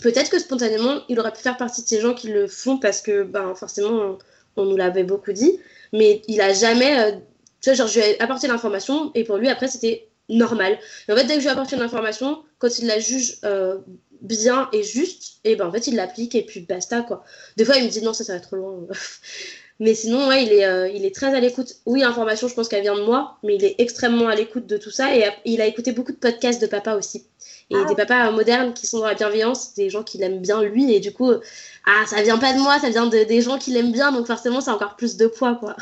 peut-être 0.00 0.30
que 0.30 0.38
spontanément, 0.38 1.02
il 1.08 1.18
aurait 1.18 1.32
pu 1.32 1.40
faire 1.40 1.56
partie 1.56 1.82
de 1.82 1.88
ces 1.88 2.00
gens 2.00 2.14
qui 2.14 2.28
le 2.28 2.46
font 2.46 2.78
parce 2.78 3.00
que 3.00 3.24
ben, 3.24 3.54
forcément, 3.54 4.16
on, 4.56 4.64
nous 4.64 4.76
l'avait 4.76 5.04
beaucoup 5.04 5.32
dit. 5.32 5.58
Mais 5.92 6.22
il 6.28 6.40
a 6.40 6.52
jamais. 6.52 7.20
tu 7.60 7.70
vois, 7.70 7.74
genre, 7.74 7.88
je 7.88 7.98
lui 7.98 8.06
ai 8.06 8.22
apporté 8.22 8.46
l'information 8.46 9.10
et 9.14 9.24
pour 9.24 9.38
lui, 9.38 9.48
après, 9.48 9.66
c'était 9.66 10.07
normal. 10.28 10.78
en 11.10 11.16
fait, 11.16 11.24
dès 11.24 11.34
que 11.34 11.40
je 11.40 11.44
lui 11.44 11.48
apporte 11.48 11.72
une 11.72 11.80
information, 11.80 12.42
quand 12.58 12.78
il 12.78 12.86
la 12.86 12.98
juge 12.98 13.38
euh, 13.44 13.78
bien 14.20 14.68
et 14.72 14.82
juste, 14.82 15.40
et 15.44 15.56
ben 15.56 15.66
en 15.66 15.72
fait, 15.72 15.86
il 15.86 15.96
l'applique 15.96 16.34
et 16.34 16.42
puis 16.42 16.60
basta 16.60 17.02
quoi. 17.02 17.24
Des 17.56 17.64
fois, 17.64 17.76
il 17.76 17.84
me 17.84 17.88
dit 17.88 18.02
non, 18.02 18.12
ça, 18.12 18.24
ça 18.24 18.34
va 18.34 18.40
trop 18.40 18.56
loin. 18.56 18.86
mais 19.80 19.94
sinon, 19.94 20.28
ouais, 20.28 20.44
il 20.44 20.52
est, 20.52 20.66
euh, 20.66 20.88
il 20.88 21.04
est 21.04 21.14
très 21.14 21.34
à 21.34 21.40
l'écoute. 21.40 21.76
Oui, 21.86 22.00
l'information, 22.00 22.48
je 22.48 22.54
pense 22.54 22.68
qu'elle 22.68 22.82
vient 22.82 22.96
de 22.96 23.04
moi, 23.04 23.38
mais 23.42 23.56
il 23.56 23.64
est 23.64 23.76
extrêmement 23.78 24.28
à 24.28 24.34
l'écoute 24.34 24.66
de 24.66 24.76
tout 24.76 24.90
ça 24.90 25.14
et 25.16 25.24
il 25.44 25.60
a 25.60 25.66
écouté 25.66 25.92
beaucoup 25.92 26.12
de 26.12 26.18
podcasts 26.18 26.60
de 26.60 26.66
papa 26.66 26.94
aussi. 26.94 27.26
Et 27.70 27.76
ah. 27.76 27.84
des 27.84 27.94
papas 27.94 28.30
modernes 28.30 28.72
qui 28.72 28.86
sont 28.86 29.00
dans 29.00 29.06
la 29.06 29.14
bienveillance, 29.14 29.74
des 29.74 29.90
gens 29.90 30.02
qui 30.02 30.16
l'aiment 30.16 30.40
bien 30.40 30.62
lui, 30.62 30.94
et 30.94 31.00
du 31.00 31.12
coup, 31.12 31.30
ah, 31.30 32.06
ça 32.06 32.22
vient 32.22 32.38
pas 32.38 32.54
de 32.54 32.58
moi, 32.58 32.78
ça 32.80 32.88
vient 32.88 33.06
de, 33.06 33.24
des 33.24 33.42
gens 33.42 33.58
qui 33.58 33.72
l'aiment 33.72 33.92
bien, 33.92 34.10
donc 34.10 34.26
forcément, 34.26 34.62
c'est 34.62 34.70
encore 34.70 34.96
plus 34.96 35.18
de 35.18 35.26
poids, 35.26 35.54
quoi. 35.54 35.76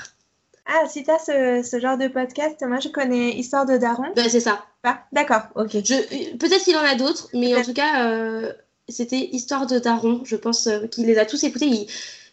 Ah, 0.66 0.88
si 0.88 1.04
tu 1.04 1.10
as 1.10 1.18
ce, 1.18 1.68
ce, 1.68 1.80
genre 1.80 1.96
de 1.96 2.08
podcast, 2.08 2.60
moi 2.66 2.80
je 2.80 2.88
connais 2.88 3.30
Histoire 3.30 3.66
de 3.66 3.76
Daron. 3.76 4.12
Ben, 4.16 4.28
c'est 4.28 4.40
ça. 4.40 4.64
Ah, 4.82 5.04
D'accord, 5.12 5.42
ok. 5.54 5.72
Peut-être 5.72 6.64
qu'il 6.64 6.76
en 6.76 6.80
a 6.80 6.96
d'autres, 6.96 7.28
mais 7.34 7.54
en 7.54 7.62
tout 7.62 7.72
cas, 7.72 8.08
euh, 8.08 8.52
c'était 8.88 9.28
Histoire 9.32 9.66
de 9.66 9.78
Daron. 9.78 10.22
Je 10.24 10.36
pense 10.36 10.66
euh, 10.66 10.86
qu'il 10.86 11.06
les 11.06 11.18
a 11.18 11.24
tous 11.24 11.44
écoutés. 11.44 11.66
Il, 11.66 11.86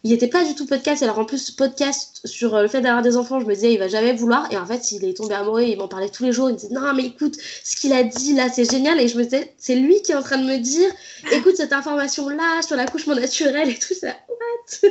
il 0.03 0.11
était 0.11 0.27
pas 0.27 0.43
du 0.43 0.53
tout 0.53 0.65
podcast. 0.65 1.01
Alors 1.01 1.19
en 1.19 1.25
plus, 1.25 1.51
podcast 1.51 2.19
sur 2.25 2.55
euh, 2.55 2.63
le 2.63 2.67
fait 2.67 2.81
d'avoir 2.81 3.01
des 3.01 3.15
enfants, 3.17 3.39
je 3.39 3.45
me 3.45 3.53
disais, 3.53 3.73
il 3.73 3.79
va 3.79 3.87
jamais 3.87 4.13
vouloir. 4.13 4.51
Et 4.51 4.57
en 4.57 4.65
fait, 4.65 4.91
il 4.91 5.05
est 5.05 5.15
tombé 5.15 5.35
amoureux, 5.35 5.63
il 5.63 5.77
m'en 5.77 5.87
parlait 5.87 6.09
tous 6.09 6.23
les 6.23 6.31
jours. 6.31 6.49
Il 6.49 6.53
me 6.53 6.57
disait, 6.57 6.73
non, 6.73 6.93
mais 6.93 7.05
écoute, 7.05 7.37
ce 7.63 7.75
qu'il 7.75 7.93
a 7.93 8.03
dit 8.03 8.33
là, 8.33 8.49
c'est 8.49 8.69
génial. 8.69 8.99
Et 8.99 9.07
je 9.07 9.17
me 9.17 9.23
disais, 9.23 9.53
c'est 9.57 9.75
lui 9.75 10.01
qui 10.01 10.11
est 10.11 10.15
en 10.15 10.23
train 10.23 10.37
de 10.37 10.45
me 10.45 10.57
dire, 10.57 10.89
écoute 11.31 11.55
cette 11.55 11.73
information-là 11.73 12.61
sur 12.61 12.75
l'accouchement 12.75 13.15
naturel 13.15 13.69
et 13.69 13.79
tout 13.79 13.93
ça. 13.93 14.15
What? 14.27 14.89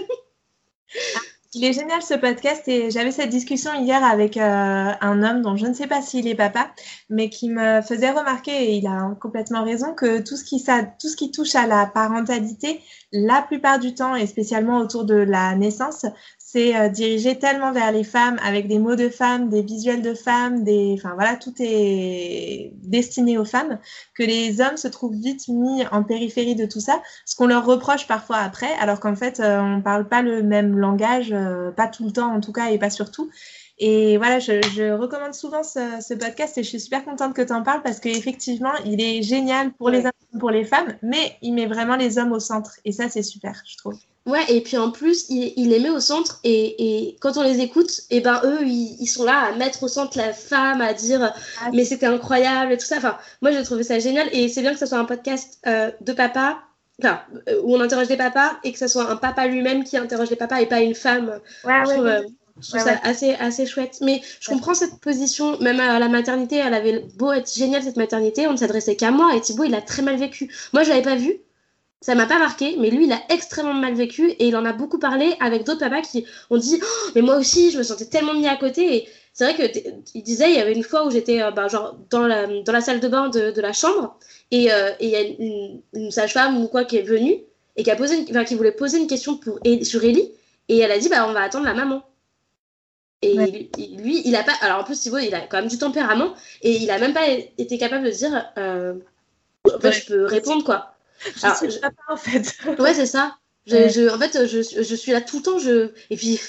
Il 1.54 1.64
est 1.64 1.74
génial 1.74 2.00
ce 2.02 2.14
podcast 2.14 2.66
et 2.66 2.90
j'avais 2.90 3.10
cette 3.10 3.28
discussion 3.28 3.74
hier 3.74 4.02
avec 4.02 4.38
euh, 4.38 4.90
un 5.00 5.22
homme 5.22 5.42
dont 5.42 5.54
je 5.54 5.66
ne 5.66 5.74
sais 5.74 5.86
pas 5.86 6.00
s'il 6.00 6.26
est 6.26 6.34
papa, 6.34 6.72
mais 7.10 7.28
qui 7.28 7.50
me 7.50 7.82
faisait 7.82 8.10
remarquer, 8.10 8.70
et 8.70 8.76
il 8.76 8.86
a 8.86 9.14
complètement 9.20 9.62
raison, 9.62 9.92
que 9.92 10.20
tout 10.20 10.36
ce 10.36 10.44
qui, 10.44 10.58
ça, 10.58 10.82
tout 10.82 11.08
ce 11.08 11.16
qui 11.16 11.30
touche 11.30 11.54
à 11.54 11.66
la 11.66 11.84
parentalité, 11.84 12.80
la 13.12 13.42
plupart 13.42 13.78
du 13.78 13.94
temps, 13.94 14.14
et 14.14 14.26
spécialement 14.26 14.78
autour 14.78 15.04
de 15.04 15.14
la 15.14 15.54
naissance, 15.54 16.06
c'est 16.52 16.76
euh, 16.76 16.90
dirigé 16.90 17.38
tellement 17.38 17.72
vers 17.72 17.92
les 17.92 18.04
femmes 18.04 18.38
avec 18.44 18.68
des 18.68 18.78
mots 18.78 18.94
de 18.94 19.08
femmes, 19.08 19.48
des 19.48 19.62
visuels 19.62 20.02
de 20.02 20.12
femmes, 20.12 20.64
des, 20.64 20.94
enfin 20.98 21.14
voilà, 21.14 21.36
tout 21.36 21.54
est 21.60 22.72
destiné 22.82 23.38
aux 23.38 23.46
femmes 23.46 23.78
que 24.14 24.22
les 24.22 24.60
hommes 24.60 24.76
se 24.76 24.88
trouvent 24.88 25.14
vite 25.14 25.48
mis 25.48 25.86
en 25.86 26.02
périphérie 26.02 26.54
de 26.54 26.66
tout 26.66 26.80
ça, 26.80 27.00
ce 27.24 27.36
qu'on 27.36 27.46
leur 27.46 27.64
reproche 27.64 28.06
parfois 28.06 28.36
après, 28.36 28.70
alors 28.80 29.00
qu'en 29.00 29.16
fait 29.16 29.40
euh, 29.40 29.60
on 29.60 29.80
parle 29.80 30.06
pas 30.06 30.20
le 30.20 30.42
même 30.42 30.76
langage, 30.76 31.32
euh, 31.32 31.70
pas 31.70 31.88
tout 31.88 32.04
le 32.04 32.12
temps 32.12 32.30
en 32.34 32.40
tout 32.40 32.52
cas 32.52 32.70
et 32.70 32.78
pas 32.78 32.90
surtout. 32.90 33.30
Et 33.78 34.18
voilà, 34.18 34.38
je, 34.38 34.92
recommande 34.92 35.32
souvent 35.32 35.62
ce, 35.62 36.14
podcast 36.14 36.58
et 36.58 36.62
je 36.62 36.68
suis 36.68 36.80
super 36.80 37.02
contente 37.02 37.32
que 37.32 37.40
tu 37.40 37.52
en 37.54 37.62
parles 37.62 37.82
parce 37.82 37.98
qu'effectivement, 37.98 38.74
il 38.84 39.00
est 39.00 39.22
génial 39.22 39.72
pour 39.72 39.88
les 39.88 40.04
hommes 40.04 40.38
pour 40.38 40.50
les 40.50 40.64
femmes, 40.64 40.94
mais 41.02 41.36
il 41.40 41.54
met 41.54 41.66
vraiment 41.66 41.96
les 41.96 42.18
hommes 42.18 42.32
au 42.32 42.40
centre. 42.40 42.72
Et 42.84 42.92
ça, 42.92 43.08
c'est 43.08 43.22
super, 43.22 43.62
je 43.66 43.76
trouve. 43.78 43.98
Ouais, 44.24 44.44
et 44.48 44.60
puis 44.60 44.76
en 44.76 44.92
plus, 44.92 45.26
il, 45.30 45.68
les 45.68 45.80
met 45.80 45.90
au 45.90 45.98
centre 45.98 46.38
et, 46.44 47.08
et, 47.08 47.16
quand 47.20 47.36
on 47.36 47.42
les 47.42 47.58
écoute, 47.60 48.02
et 48.10 48.18
eh 48.18 48.20
ben 48.20 48.40
eux, 48.44 48.64
ils, 48.64 49.06
sont 49.08 49.24
là 49.24 49.46
à 49.46 49.52
mettre 49.56 49.82
au 49.82 49.88
centre 49.88 50.16
la 50.16 50.32
femme, 50.32 50.80
à 50.80 50.94
dire 50.94 51.34
ah, 51.60 51.70
mais 51.72 51.84
c'était 51.84 52.06
incroyable 52.06 52.72
et 52.72 52.78
tout 52.78 52.86
ça. 52.86 52.98
Enfin, 52.98 53.18
moi, 53.40 53.50
j'ai 53.50 53.62
trouvé 53.64 53.82
ça 53.82 53.98
génial 53.98 54.28
et 54.32 54.48
c'est 54.48 54.60
bien 54.60 54.72
que 54.72 54.78
ce 54.78 54.86
soit 54.86 54.98
un 54.98 55.04
podcast 55.04 55.58
euh, 55.66 55.90
de 56.00 56.12
papa, 56.12 56.60
enfin, 57.00 57.20
euh, 57.48 57.60
où 57.64 57.74
on 57.74 57.80
interroge 57.80 58.08
les 58.08 58.16
papas 58.16 58.52
et 58.62 58.72
que 58.72 58.78
ce 58.78 58.86
soit 58.86 59.10
un 59.10 59.16
papa 59.16 59.48
lui-même 59.48 59.82
qui 59.82 59.96
interroge 59.96 60.30
les 60.30 60.36
papas 60.36 60.60
et 60.60 60.66
pas 60.66 60.82
une 60.82 60.94
femme. 60.94 61.40
Ouais, 61.64 61.84
ouais, 61.84 61.98
euh, 61.98 62.22
je 62.60 62.68
trouve 62.68 62.80
ça 62.80 63.00
assez, 63.02 63.34
assez 63.34 63.66
chouette. 63.66 63.98
Mais 64.02 64.22
je 64.38 64.50
comprends 64.50 64.74
cette 64.74 65.00
position, 65.00 65.58
même 65.58 65.80
à 65.80 65.98
la 65.98 66.08
maternité, 66.08 66.56
elle 66.56 66.74
avait 66.74 67.04
beau 67.16 67.32
être 67.32 67.52
géniale 67.52 67.82
cette 67.82 67.96
maternité, 67.96 68.46
on 68.46 68.52
ne 68.52 68.56
s'adressait 68.56 68.94
qu'à 68.94 69.10
moi 69.10 69.34
et 69.34 69.40
Thibaut, 69.40 69.64
il 69.64 69.74
a 69.74 69.82
très 69.82 70.02
mal 70.02 70.16
vécu. 70.16 70.48
Moi, 70.72 70.84
je 70.84 70.90
l'avais 70.90 71.02
pas 71.02 71.16
vu, 71.16 71.40
ça 72.02 72.16
m'a 72.16 72.26
pas 72.26 72.38
marqué, 72.38 72.76
mais 72.78 72.90
lui, 72.90 73.06
il 73.06 73.12
a 73.12 73.22
extrêmement 73.30 73.72
mal 73.72 73.94
vécu 73.94 74.30
et 74.30 74.48
il 74.48 74.56
en 74.56 74.64
a 74.64 74.72
beaucoup 74.72 74.98
parlé 74.98 75.34
avec 75.40 75.64
d'autres 75.64 75.80
papas 75.80 76.02
qui 76.02 76.26
ont 76.50 76.56
dit 76.58 76.80
oh, 76.82 77.10
Mais 77.14 77.22
moi 77.22 77.36
aussi, 77.36 77.70
je 77.70 77.78
me 77.78 77.82
sentais 77.84 78.06
tellement 78.06 78.34
mis 78.34 78.48
à 78.48 78.56
côté. 78.56 78.96
Et 78.96 79.08
c'est 79.32 79.44
vrai 79.50 79.70
qu'il 79.70 80.22
disait 80.24 80.50
Il 80.50 80.56
y 80.56 80.60
avait 80.60 80.72
une 80.74 80.82
fois 80.82 81.06
où 81.06 81.10
j'étais 81.10 81.40
euh, 81.40 81.52
bah, 81.52 81.68
genre 81.68 81.96
dans 82.10 82.26
la, 82.26 82.48
dans 82.62 82.72
la 82.72 82.80
salle 82.80 82.98
de 82.98 83.06
bain 83.06 83.28
de, 83.28 83.52
de 83.52 83.60
la 83.60 83.72
chambre 83.72 84.18
et 84.50 84.72
euh, 84.72 84.90
il 85.00 85.10
y 85.10 85.16
a 85.16 85.20
une, 85.22 85.80
une 85.94 86.10
sage-femme 86.10 86.62
ou 86.62 86.66
quoi 86.66 86.84
qui 86.84 86.96
est 86.96 87.02
venue 87.02 87.36
et 87.76 87.84
qui, 87.84 87.90
a 87.90 87.96
posé 87.96 88.24
qui 88.24 88.54
voulait 88.56 88.72
poser 88.72 88.98
une 88.98 89.06
question 89.06 89.36
pour, 89.36 89.60
sur 89.82 90.04
Ellie 90.04 90.30
et 90.68 90.78
elle 90.78 90.90
a 90.90 90.98
dit 90.98 91.08
bah, 91.08 91.26
On 91.28 91.32
va 91.32 91.42
attendre 91.42 91.64
la 91.66 91.74
maman. 91.74 92.02
Et 93.22 93.34
lui, 93.36 94.22
il 94.24 94.34
a 94.34 94.42
pas. 94.42 94.54
Alors 94.60 94.80
en 94.80 94.84
plus, 94.84 95.00
Thibaut, 95.00 95.18
il 95.18 95.32
a 95.34 95.42
quand 95.42 95.58
même 95.58 95.68
du 95.68 95.78
tempérament 95.78 96.34
et 96.62 96.72
il 96.72 96.90
a 96.90 96.98
même 96.98 97.14
pas 97.14 97.28
été 97.28 97.78
capable 97.78 98.04
de 98.04 98.10
dire. 98.10 98.50
Euh, 98.58 98.94
je 99.64 100.06
peux 100.06 100.24
répondre 100.24 100.64
quoi. 100.64 100.91
Je 101.36 102.12
en 102.12 102.16
fait. 102.16 102.56
ouais, 102.78 102.94
c'est 102.94 103.06
ça. 103.06 103.36
Je, 103.66 104.12
en 104.12 104.18
fait, 104.18 104.46
je, 104.46 104.82
je, 104.82 104.94
suis 104.94 105.12
là 105.12 105.20
tout 105.20 105.38
le 105.38 105.42
temps. 105.42 105.58
Je... 105.58 105.90
Et 106.10 106.16
puis, 106.16 106.40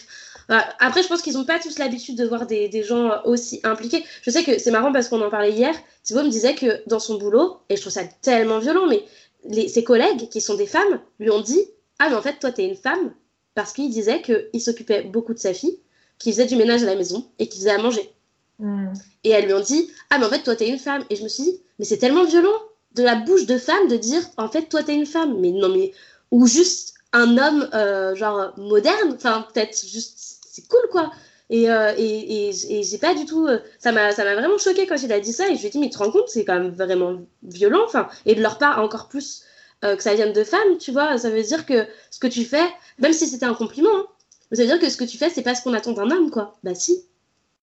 après, 0.50 1.04
je 1.04 1.08
pense 1.08 1.22
qu'ils 1.22 1.34
n'ont 1.34 1.46
pas 1.46 1.60
tous 1.60 1.78
l'habitude 1.78 2.18
de 2.18 2.26
voir 2.26 2.48
des, 2.48 2.70
des, 2.70 2.84
gens 2.84 3.22
aussi 3.26 3.60
impliqués. 3.64 4.04
Je 4.22 4.32
sais 4.32 4.44
que 4.44 4.58
c'est 4.58 4.72
marrant 4.72 4.92
parce 4.92 5.10
qu'on 5.10 5.22
en 5.22 5.30
parlait 5.30 5.52
hier. 5.52 5.76
Thibaut 6.04 6.24
me 6.24 6.30
disait 6.30 6.56
que 6.56 6.82
dans 6.88 7.00
son 7.00 7.18
boulot, 7.18 7.58
et 7.70 7.76
je 7.76 7.82
trouve 7.82 7.94
ça 7.94 8.04
tellement 8.22 8.60
violent, 8.60 8.88
mais 8.88 9.04
les, 9.46 9.68
ses 9.68 9.84
collègues 9.84 10.30
qui 10.30 10.42
sont 10.42 10.56
des 10.56 10.66
femmes 10.66 11.00
lui 11.20 11.30
ont 11.30 11.42
dit 11.42 11.62
Ah, 12.00 12.10
mais 12.10 12.16
en 12.16 12.22
fait, 12.22 12.40
toi, 12.40 12.52
tu 12.52 12.62
es 12.62 12.68
une 12.68 12.76
femme. 12.76 13.14
Parce 13.56 13.72
qu'il 13.72 13.92
disait 13.92 14.24
qu'il 14.24 14.62
s'occupait 14.62 15.04
beaucoup 15.04 15.34
de 15.34 15.40
sa 15.40 15.54
fille 15.54 15.78
qui 16.18 16.32
faisait 16.32 16.48
du 16.48 16.56
ménage 16.56 16.82
à 16.82 16.88
la 16.88 16.96
maison 16.96 17.28
et 17.38 17.48
qui 17.48 17.60
faisait 17.60 17.70
à 17.70 17.78
manger. 17.78 18.12
Hmm. 18.58 18.92
Et 19.24 19.30
elles 19.30 19.46
lui 19.46 19.54
ont 19.54 19.60
dit 19.60 19.92
Ah, 20.10 20.18
mais 20.18 20.26
en 20.26 20.30
fait, 20.30 20.42
toi, 20.42 20.56
t'es 20.56 20.68
une 20.68 20.80
femme. 20.80 21.06
Et 21.12 21.16
je 21.16 21.24
me 21.24 21.28
suis 21.28 21.44
dit 21.44 21.62
Mais 21.78 21.86
c'est 21.86 22.00
tellement 22.00 22.26
violent 22.26 22.60
de 22.96 23.04
la 23.04 23.16
bouche 23.16 23.46
de 23.46 23.58
femme 23.58 23.88
de 23.88 23.98
dire 23.98 24.22
En 24.38 24.50
fait, 24.50 24.64
toi, 24.64 24.84
t'es 24.84 24.96
une 24.96 25.06
femme. 25.06 25.40
Mais 25.40 25.52
non, 25.52 25.70
mais. 25.70 25.94
Ou 26.32 26.48
juste 26.48 26.96
un 27.12 27.38
homme, 27.38 27.70
euh, 27.74 28.16
genre, 28.16 28.54
moderne. 28.58 29.14
Enfin, 29.16 29.48
peut-être 29.54 29.86
juste. 29.86 30.40
C'est 30.50 30.68
cool, 30.68 30.88
quoi. 30.92 31.12
Et, 31.50 31.70
euh, 31.70 31.94
et, 31.98 32.50
et, 32.50 32.84
j'ai 32.84 32.98
pas 32.98 33.14
du 33.14 33.26
tout. 33.26 33.48
Euh, 33.48 33.60
ça 33.80 33.92
m'a 33.92 34.12
vraiment 34.12 34.58
choqué 34.58 34.88
quand 34.88 35.02
il 35.02 35.12
a 35.12 35.20
dit 35.20 35.34
ça. 35.34 35.50
Et 35.50 35.56
je 35.56 35.62
lui 35.62 35.68
ai 35.68 35.70
dit 35.70 35.80
Mais 35.80 35.90
tu 35.90 35.94
te 35.94 35.98
rends 36.00 36.12
compte, 36.12 36.30
c'est 36.30 36.46
quand 36.46 36.60
même 36.60 36.72
vraiment 36.72 37.20
violent. 37.44 37.84
Enfin, 37.86 38.08
et 38.26 38.36
de 38.36 38.42
leur 38.42 38.58
part, 38.58 38.80
encore 38.80 39.10
plus 39.10 39.44
que 39.82 40.02
ça 40.02 40.16
vienne 40.16 40.32
de 40.32 40.46
femmes, 40.46 40.78
tu 40.80 40.94
vois. 40.94 41.18
Ça 41.18 41.30
veut 41.30 41.44
dire 41.44 41.66
que 41.66 41.86
ce 42.10 42.18
que 42.18 42.28
tu 42.28 42.46
fais, 42.46 42.64
même 43.00 43.12
si 43.12 43.28
c'était 43.28 43.46
un 43.46 43.54
compliment, 43.54 43.90
hein, 43.94 44.08
ça 44.54 44.62
veut 44.62 44.68
dire 44.68 44.80
que 44.80 44.90
ce 44.90 44.96
que 44.96 45.04
tu 45.04 45.18
fais, 45.18 45.30
c'est 45.30 45.42
pas 45.42 45.56
ce 45.56 45.62
qu'on 45.62 45.74
attend 45.74 45.92
d'un 45.92 46.10
homme, 46.10 46.32
quoi. 46.32 46.56
Bah 46.64 46.74
si. 46.74 47.04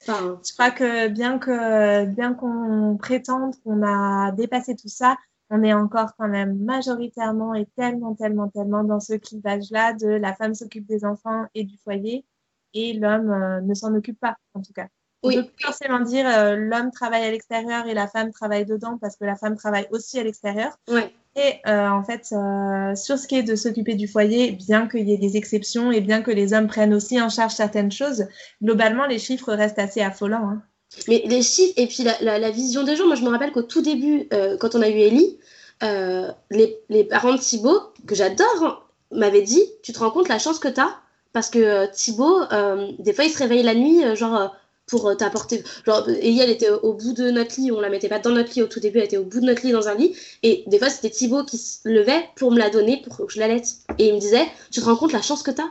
Enfin... 0.02 0.40
Je 0.46 0.52
crois 0.52 0.70
que 0.70 1.08
bien 1.08 1.38
que 1.38 2.04
bien 2.06 2.34
qu'on 2.34 2.96
prétende 2.98 3.54
qu'on 3.62 3.82
a 3.82 4.32
dépassé 4.32 4.74
tout 4.74 4.88
ça, 4.88 5.16
on 5.50 5.62
est 5.62 5.74
encore 5.74 6.14
quand 6.16 6.28
même 6.28 6.58
majoritairement 6.58 7.54
et 7.54 7.66
tellement, 7.76 8.14
tellement, 8.14 8.48
tellement 8.48 8.84
dans 8.84 9.00
ce 9.00 9.14
clivage-là 9.14 9.94
de 9.94 10.08
la 10.08 10.34
femme 10.34 10.54
s'occupe 10.54 10.86
des 10.86 11.04
enfants 11.04 11.46
et 11.54 11.64
du 11.64 11.76
foyer 11.78 12.24
et 12.72 12.92
l'homme 12.94 13.30
euh, 13.30 13.60
ne 13.60 13.74
s'en 13.74 13.94
occupe 13.94 14.18
pas, 14.20 14.36
en 14.54 14.62
tout 14.62 14.72
cas. 14.72 14.86
On 15.22 15.28
oui. 15.28 15.36
peut 15.36 15.50
forcément 15.60 16.00
dire 16.00 16.26
euh, 16.26 16.56
l'homme 16.56 16.90
travaille 16.92 17.24
à 17.24 17.30
l'extérieur 17.30 17.86
et 17.86 17.94
la 17.94 18.08
femme 18.08 18.30
travaille 18.30 18.64
dedans 18.64 18.96
parce 18.98 19.16
que 19.16 19.24
la 19.24 19.36
femme 19.36 19.56
travaille 19.56 19.86
aussi 19.90 20.18
à 20.18 20.22
l'extérieur. 20.22 20.78
Ouais. 20.88 21.12
Et 21.36 21.54
euh, 21.68 21.88
en 21.88 22.02
fait, 22.02 22.26
euh, 22.32 22.94
sur 22.96 23.16
ce 23.16 23.28
qui 23.28 23.36
est 23.36 23.42
de 23.44 23.54
s'occuper 23.54 23.94
du 23.94 24.08
foyer, 24.08 24.50
bien 24.50 24.88
qu'il 24.88 25.08
y 25.08 25.12
ait 25.12 25.18
des 25.18 25.36
exceptions 25.36 25.92
et 25.92 26.00
bien 26.00 26.22
que 26.22 26.30
les 26.30 26.52
hommes 26.52 26.66
prennent 26.66 26.92
aussi 26.92 27.20
en 27.20 27.28
charge 27.28 27.52
certaines 27.52 27.92
choses, 27.92 28.26
globalement, 28.62 29.06
les 29.06 29.20
chiffres 29.20 29.52
restent 29.52 29.78
assez 29.78 30.00
affolants. 30.00 30.48
Hein. 30.48 30.62
Mais 31.06 31.22
les 31.26 31.42
chiffres 31.42 31.74
et 31.76 31.86
puis 31.86 32.02
la, 32.02 32.50
vision 32.50 32.82
des 32.82 32.96
gens, 32.96 33.06
moi 33.06 33.14
je 33.14 33.22
me 33.22 33.28
rappelle 33.28 33.52
qu'au 33.52 33.62
tout 33.62 33.80
début, 33.80 34.26
euh, 34.32 34.56
quand 34.58 34.74
on 34.74 34.82
a 34.82 34.88
eu 34.88 34.98
Ellie, 34.98 35.38
les, 36.50 36.76
les, 36.88 37.04
parents 37.04 37.32
de 37.32 37.38
Thibaut, 37.38 37.80
que 38.08 38.16
j'adore, 38.16 38.46
hein, 38.62 38.78
m'avaient 39.12 39.42
dit 39.42 39.62
Tu 39.84 39.92
te 39.92 40.00
rends 40.00 40.10
compte 40.10 40.28
la 40.28 40.40
chance 40.40 40.58
que 40.58 40.66
tu 40.66 40.80
as 40.80 40.98
Parce 41.32 41.48
que 41.48 41.86
Thibaut, 41.92 42.40
des 42.98 43.12
fois, 43.12 43.24
il 43.24 43.30
se 43.30 43.38
réveille 43.38 43.62
la 43.62 43.74
nuit, 43.74 44.02
genre 44.16 44.52
pour 44.90 45.08
euh, 45.08 45.14
t'apporter. 45.14 45.62
Genre, 45.86 46.06
et 46.08 46.36
elle 46.36 46.50
était 46.50 46.68
au 46.68 46.92
bout 46.92 47.12
de 47.12 47.30
notre 47.30 47.58
lit, 47.60 47.70
on 47.70 47.80
la 47.80 47.88
mettait 47.88 48.08
pas 48.08 48.18
dans 48.18 48.30
notre 48.30 48.52
lit 48.54 48.62
au 48.62 48.66
tout 48.66 48.80
début, 48.80 48.98
elle 48.98 49.04
était 49.04 49.16
au 49.16 49.24
bout 49.24 49.40
de 49.40 49.46
notre 49.46 49.64
lit 49.64 49.72
dans 49.72 49.88
un 49.88 49.94
lit. 49.94 50.14
Et 50.42 50.64
des 50.66 50.78
fois, 50.78 50.90
c'était 50.90 51.10
Thibaut 51.10 51.44
qui 51.44 51.56
se 51.56 51.88
levait 51.88 52.24
pour 52.36 52.50
me 52.50 52.58
la 52.58 52.68
donner, 52.68 53.00
pour 53.02 53.16
que 53.16 53.32
je 53.32 53.38
la 53.38 53.48
laisse. 53.48 53.84
Et 53.98 54.08
il 54.08 54.14
me 54.14 54.20
disait, 54.20 54.46
tu 54.70 54.80
te 54.80 54.84
rends 54.84 54.96
compte 54.96 55.12
la 55.12 55.22
chance 55.22 55.42
que 55.42 55.52
t'as? 55.52 55.70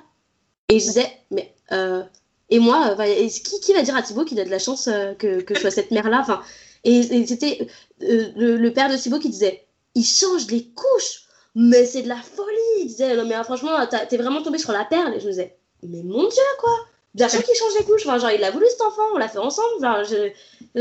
Et 0.70 0.80
je 0.80 0.86
disais, 0.86 1.12
mais. 1.32 1.54
Euh, 1.72 2.02
et 2.50 2.58
moi, 2.58 2.96
euh, 3.00 3.28
qui, 3.28 3.60
qui 3.60 3.74
va 3.74 3.84
dire 3.84 3.96
à 3.96 4.02
Thibaut 4.02 4.26
qu'il 4.26 4.40
a 4.40 4.46
de 4.46 4.50
la 4.50 4.58
chance 4.58 4.90
que, 5.20 5.42
que 5.42 5.54
je 5.54 5.60
sois 5.60 5.72
cette 5.72 5.92
mère-là? 5.92 6.20
Enfin, 6.22 6.42
Et, 6.84 7.28
c'était 7.28 7.68
le, 8.00 8.70
père 8.70 8.90
de 8.90 8.98
Thibaut 8.98 9.20
qui 9.20 9.30
disait, 9.30 9.66
il 9.94 10.04
change 10.04 10.48
les 10.50 10.66
couches 10.66 11.26
mais 11.56 11.86
c'est 11.86 12.04
de 12.04 12.08
la 12.08 12.16
folie. 12.22 12.82
Il 12.82 12.88
disait, 12.88 13.18
non, 13.18 13.26
mais 13.26 13.44
franchement, 13.44 13.72
t'es 14.08 14.18
vraiment 14.18 14.42
tombé 14.42 14.60
sur 14.60 14.72
la 14.72 14.86
perle. 14.86 15.16
Et 15.16 15.20
je 15.20 15.26
me 15.26 15.32
disais, 15.32 15.58
mais 15.84 16.04
mon 16.04 16.28
Dieu, 16.28 16.44
quoi. 16.60 16.72
Bien 17.16 17.28
sûr 17.28 17.44
qu'il 17.44 17.56
change 17.56 17.74
les 17.78 17.86
couches. 17.86 18.04
Genre, 18.04 18.32
il 18.32 18.44
a 18.44 18.52
voulu 18.52 18.66
cet 18.70 18.82
enfant, 18.82 19.02
on 19.14 19.18
l'a 19.18 19.28
fait 19.28 19.40
ensemble. 19.40 19.68
Je... 19.82 20.32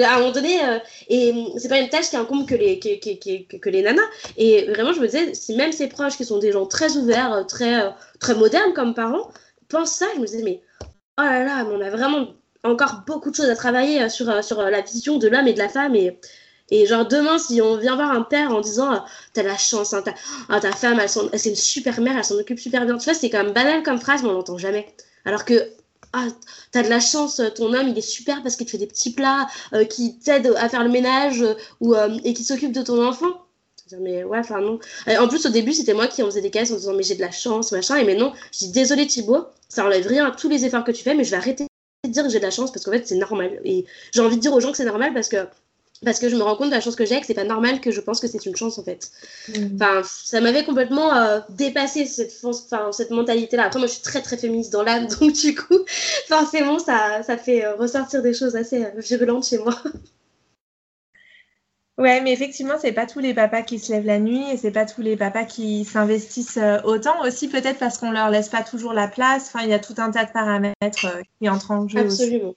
À 0.03 0.15
un 0.15 0.19
moment 0.19 0.33
donné, 0.33 0.63
euh, 0.63 0.79
et 1.09 1.33
c'est 1.57 1.69
pas 1.69 1.79
une 1.79 1.89
tâche 1.89 2.11
qui 2.11 2.17
incombe 2.17 2.47
que 2.47 2.55
les, 2.55 2.79
que, 2.79 2.99
que, 2.99 3.57
que, 3.57 3.71
les 3.71 3.83
nanas. 3.83 4.03
Et 4.37 4.67
vraiment, 4.67 4.93
je 4.93 5.01
me 5.01 5.07
disais, 5.07 5.33
si 5.35 5.57
même 5.57 5.73
ses 5.73 5.89
proches, 5.89 6.17
qui 6.17 6.25
sont 6.27 6.39
des 6.39 6.53
gens 6.53 6.67
très 6.67 6.97
ouverts, 6.97 7.33
euh, 7.33 7.45
très, 7.45 7.83
euh, 7.83 7.91
très 8.21 8.35
modernes 8.35 8.75
comme 8.75 8.95
parents, 8.95 9.31
pensent 9.69 9.93
ça, 9.93 10.07
je 10.15 10.21
me 10.21 10.27
disais, 10.27 10.43
mais 10.43 10.61
oh 11.19 11.23
là 11.23 11.45
là, 11.45 11.67
on 11.71 11.81
a 11.81 11.91
vraiment 11.91 12.29
encore 12.65 13.03
beaucoup 13.07 13.31
de 13.31 13.37
choses 13.37 13.49
à 13.49 13.57
travailler 13.57 14.09
sur, 14.11 14.45
sur 14.45 14.61
la 14.63 14.81
vision 14.83 15.17
de 15.17 15.29
l'homme 15.29 15.47
et 15.47 15.55
de 15.55 15.59
la 15.59 15.71
femme. 15.71 15.95
Et, 15.97 16.19
et 16.71 16.85
genre, 16.85 17.07
demain, 17.07 17.39
si 17.39 17.63
on 17.63 17.77
vient 17.79 17.97
voir 17.97 18.11
un 18.11 18.23
père 18.23 18.51
en 18.51 18.61
disant, 18.61 19.03
t'as 19.33 19.43
la 19.43 19.57
chance, 19.57 19.95
hein, 19.95 20.05
ah, 20.51 20.61
ta 20.61 20.73
femme, 20.73 21.01
c'est 21.07 21.49
une 21.49 21.57
super 21.57 22.01
mère, 22.03 22.19
elle 22.19 22.25
s'en 22.25 22.37
occupe 22.37 22.59
super 22.59 22.85
bien. 22.85 22.99
Tu 22.99 23.05
vois, 23.05 23.15
c'est 23.15 23.31
quand 23.31 23.43
même 23.43 23.55
banal 23.55 23.83
comme 23.83 23.99
phrase, 23.99 24.23
mais 24.23 24.29
on 24.29 24.35
l'entend 24.35 24.59
jamais. 24.59 24.87
Alors 25.25 25.47
que 25.47 25.55
ah, 26.13 26.29
t'as 26.73 26.83
de 26.83 26.89
la 26.89 27.01
chance, 27.01 27.41
ton 27.55 27.73
homme, 27.73 27.89
il 27.89 27.99
est 27.99 28.03
super 28.03 28.43
parce 28.43 28.57
qu'il 28.57 28.67
te 28.67 28.71
fait 28.71 28.79
des 28.79 28.87
petits 28.87 29.13
plats, 29.13 29.47
euh, 29.73 29.85
qui 29.85 30.19
t'aide 30.19 30.53
à 30.57 30.69
faire 30.69 30.83
le 30.83 30.91
ménage 30.91 31.43
euh, 31.43 31.55
ou, 31.81 31.95
euh, 31.95 32.17
et 32.25 32.33
qui 32.33 32.45
s'occupe 32.45 32.73
de 32.73 32.83
ton 32.83 33.05
enfant. 33.07 33.45
Mais 34.01 34.23
ouais, 34.23 34.39
enfin 34.39 34.61
non. 34.61 34.79
En 35.19 35.29
plus, 35.29 35.47
au 35.47 35.49
début, 35.49 35.73
c'était 35.73 35.95
moi 35.95 36.09
qui 36.09 36.23
en 36.23 36.27
faisais 36.27 36.43
des 36.43 36.51
caisses 36.51 36.71
en 36.71 36.77
disant, 36.77 36.93
mais 36.93 37.03
j'ai 37.03 37.15
de 37.15 37.23
la 37.23 37.31
chance, 37.31 37.73
machin. 37.73 37.97
Et 37.97 38.05
maintenant, 38.05 38.35
je 38.53 38.67
dis, 38.67 38.71
désolé 38.71 39.07
Thibaut, 39.07 39.47
ça 39.71 39.85
enlève 39.85 40.07
rien 40.07 40.27
à 40.27 40.31
tous 40.31 40.51
les 40.51 40.67
efforts 40.67 40.85
que 40.85 40.93
tu 40.93 41.03
fais, 41.03 41.15
mais 41.15 41.25
je 41.25 41.31
vais 41.31 41.39
arrêter 41.39 41.67
de 42.05 42.13
dire 42.13 42.23
que 42.23 42.29
j'ai 42.29 42.39
de 42.39 42.45
la 42.45 42.51
chance 42.51 42.71
parce 42.71 42.85
qu'en 42.85 42.93
fait, 42.93 43.09
c'est 43.09 43.17
normal. 43.17 43.61
Et 43.65 43.87
j'ai 44.13 44.21
envie 44.21 44.37
de 44.37 44.43
dire 44.43 44.53
aux 44.53 44.61
gens 44.61 44.73
que 44.73 44.77
c'est 44.77 44.85
normal 44.85 45.15
parce 45.15 45.29
que 45.29 45.49
parce 46.05 46.19
que 46.19 46.29
je 46.29 46.37
me 46.37 46.43
rends 46.43 46.57
compte 46.57 46.69
de 46.69 46.75
la 46.75 46.81
chance 46.81 46.97
que 46.97 47.05
j'ai, 47.05 47.21
que 47.21 47.27
c'est 47.27 47.35
pas 47.35 47.45
normal 47.45 47.81
que 47.81 47.91
je 47.91 48.01
pense 48.01 48.21
que 48.21 48.27
c'est 48.27 48.45
une 48.47 48.57
chance 48.57 48.79
en 48.79 48.85
fait. 48.85 49.11
Mm. 49.49 49.75
Enfin, 49.75 50.03
ça 50.05 50.41
m'avait 50.41 50.65
complètement 50.65 51.15
euh, 51.15 51.41
dépassé 51.51 52.07
cette, 52.07 52.33
enfin, 52.45 52.93
cette 52.93 53.11
mentalité-là. 53.11 53.65
Après, 53.65 53.79
moi, 53.79 53.89
je 53.89 53.95
suis 53.95 54.03
très 54.03 54.23
très 54.23 54.37
féministe 54.37 54.73
dans 54.73 54.83
l'âme, 54.83 55.07
donc 55.21 55.33
du 55.33 55.55
coup, 55.55 55.79
forcément, 56.29 56.79
ça, 56.79 57.23
ça 57.23 57.37
fait 57.37 57.65
euh, 57.65 57.75
ressortir 57.75 58.23
des 58.23 58.35
choses 58.35 58.57
assez 58.57 58.85
euh, 58.85 58.91
virulentes 58.99 59.47
chez 59.47 59.59
moi. 59.59 59.75
Ouais, 61.97 62.21
mais 62.21 62.33
effectivement, 62.33 62.75
c'est 62.81 62.93
pas 62.93 63.07
tous 63.07 63.19
les 63.19 63.35
papas 63.35 63.63
qui 63.63 63.81
se 63.81 63.93
lèvent 63.93 64.07
la 64.07 64.21
nuit 64.21 64.49
et 64.53 64.57
c'est 64.57 64.71
pas 64.71 64.87
tous 64.87 65.03
les 65.03 65.17
papas 65.17 65.43
qui 65.43 65.85
s'investissent 65.85 66.61
autant. 66.85 67.25
Aussi, 67.25 67.49
peut-être 67.49 67.81
parce 67.81 67.99
qu'on 67.99 68.13
leur 68.13 68.31
laisse 68.31 68.49
pas 68.49 68.63
toujours 68.63 68.93
la 68.93 69.09
place. 69.09 69.49
Enfin, 69.49 69.65
il 69.65 69.71
y 69.71 69.75
a 69.75 69.81
tout 69.81 69.97
un 69.99 70.13
tas 70.13 70.25
de 70.25 70.31
paramètres 70.31 71.09
qui 71.41 71.49
entrent 71.49 71.73
en 71.73 71.89
jeu. 71.89 71.99
Absolument. 71.99 72.55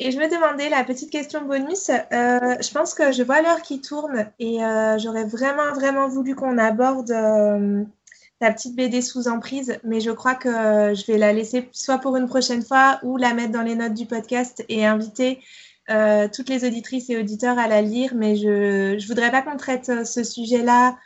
Et 0.00 0.12
je 0.12 0.18
me 0.18 0.30
demandais, 0.30 0.68
la 0.68 0.84
petite 0.84 1.10
question 1.10 1.44
bonus, 1.44 1.90
euh, 1.90 2.54
je 2.60 2.70
pense 2.70 2.94
que 2.94 3.10
je 3.10 3.24
vois 3.24 3.42
l'heure 3.42 3.62
qui 3.62 3.80
tourne 3.80 4.30
et 4.38 4.64
euh, 4.64 4.96
j'aurais 4.96 5.24
vraiment, 5.24 5.72
vraiment 5.72 6.08
voulu 6.08 6.36
qu'on 6.36 6.56
aborde 6.56 7.10
euh, 7.10 7.82
la 8.40 8.52
petite 8.52 8.76
BD 8.76 9.02
sous 9.02 9.26
emprise, 9.26 9.80
mais 9.82 10.00
je 10.00 10.12
crois 10.12 10.36
que 10.36 10.94
je 10.94 11.04
vais 11.06 11.18
la 11.18 11.32
laisser 11.32 11.68
soit 11.72 11.98
pour 11.98 12.16
une 12.16 12.28
prochaine 12.28 12.62
fois 12.62 13.00
ou 13.02 13.16
la 13.16 13.34
mettre 13.34 13.50
dans 13.50 13.62
les 13.62 13.74
notes 13.74 13.94
du 13.94 14.06
podcast 14.06 14.64
et 14.68 14.86
inviter 14.86 15.40
toutes 16.34 16.50
les 16.50 16.66
auditrices 16.66 17.08
et 17.08 17.16
auditeurs 17.16 17.58
à 17.58 17.66
la 17.66 17.80
lire, 17.80 18.14
mais 18.14 18.36
je 18.36 18.94
ne 18.94 19.06
voudrais 19.08 19.30
pas 19.30 19.42
qu'on 19.42 19.56
traite 19.56 20.04
ce 20.04 20.22
sujet-là 20.22 20.96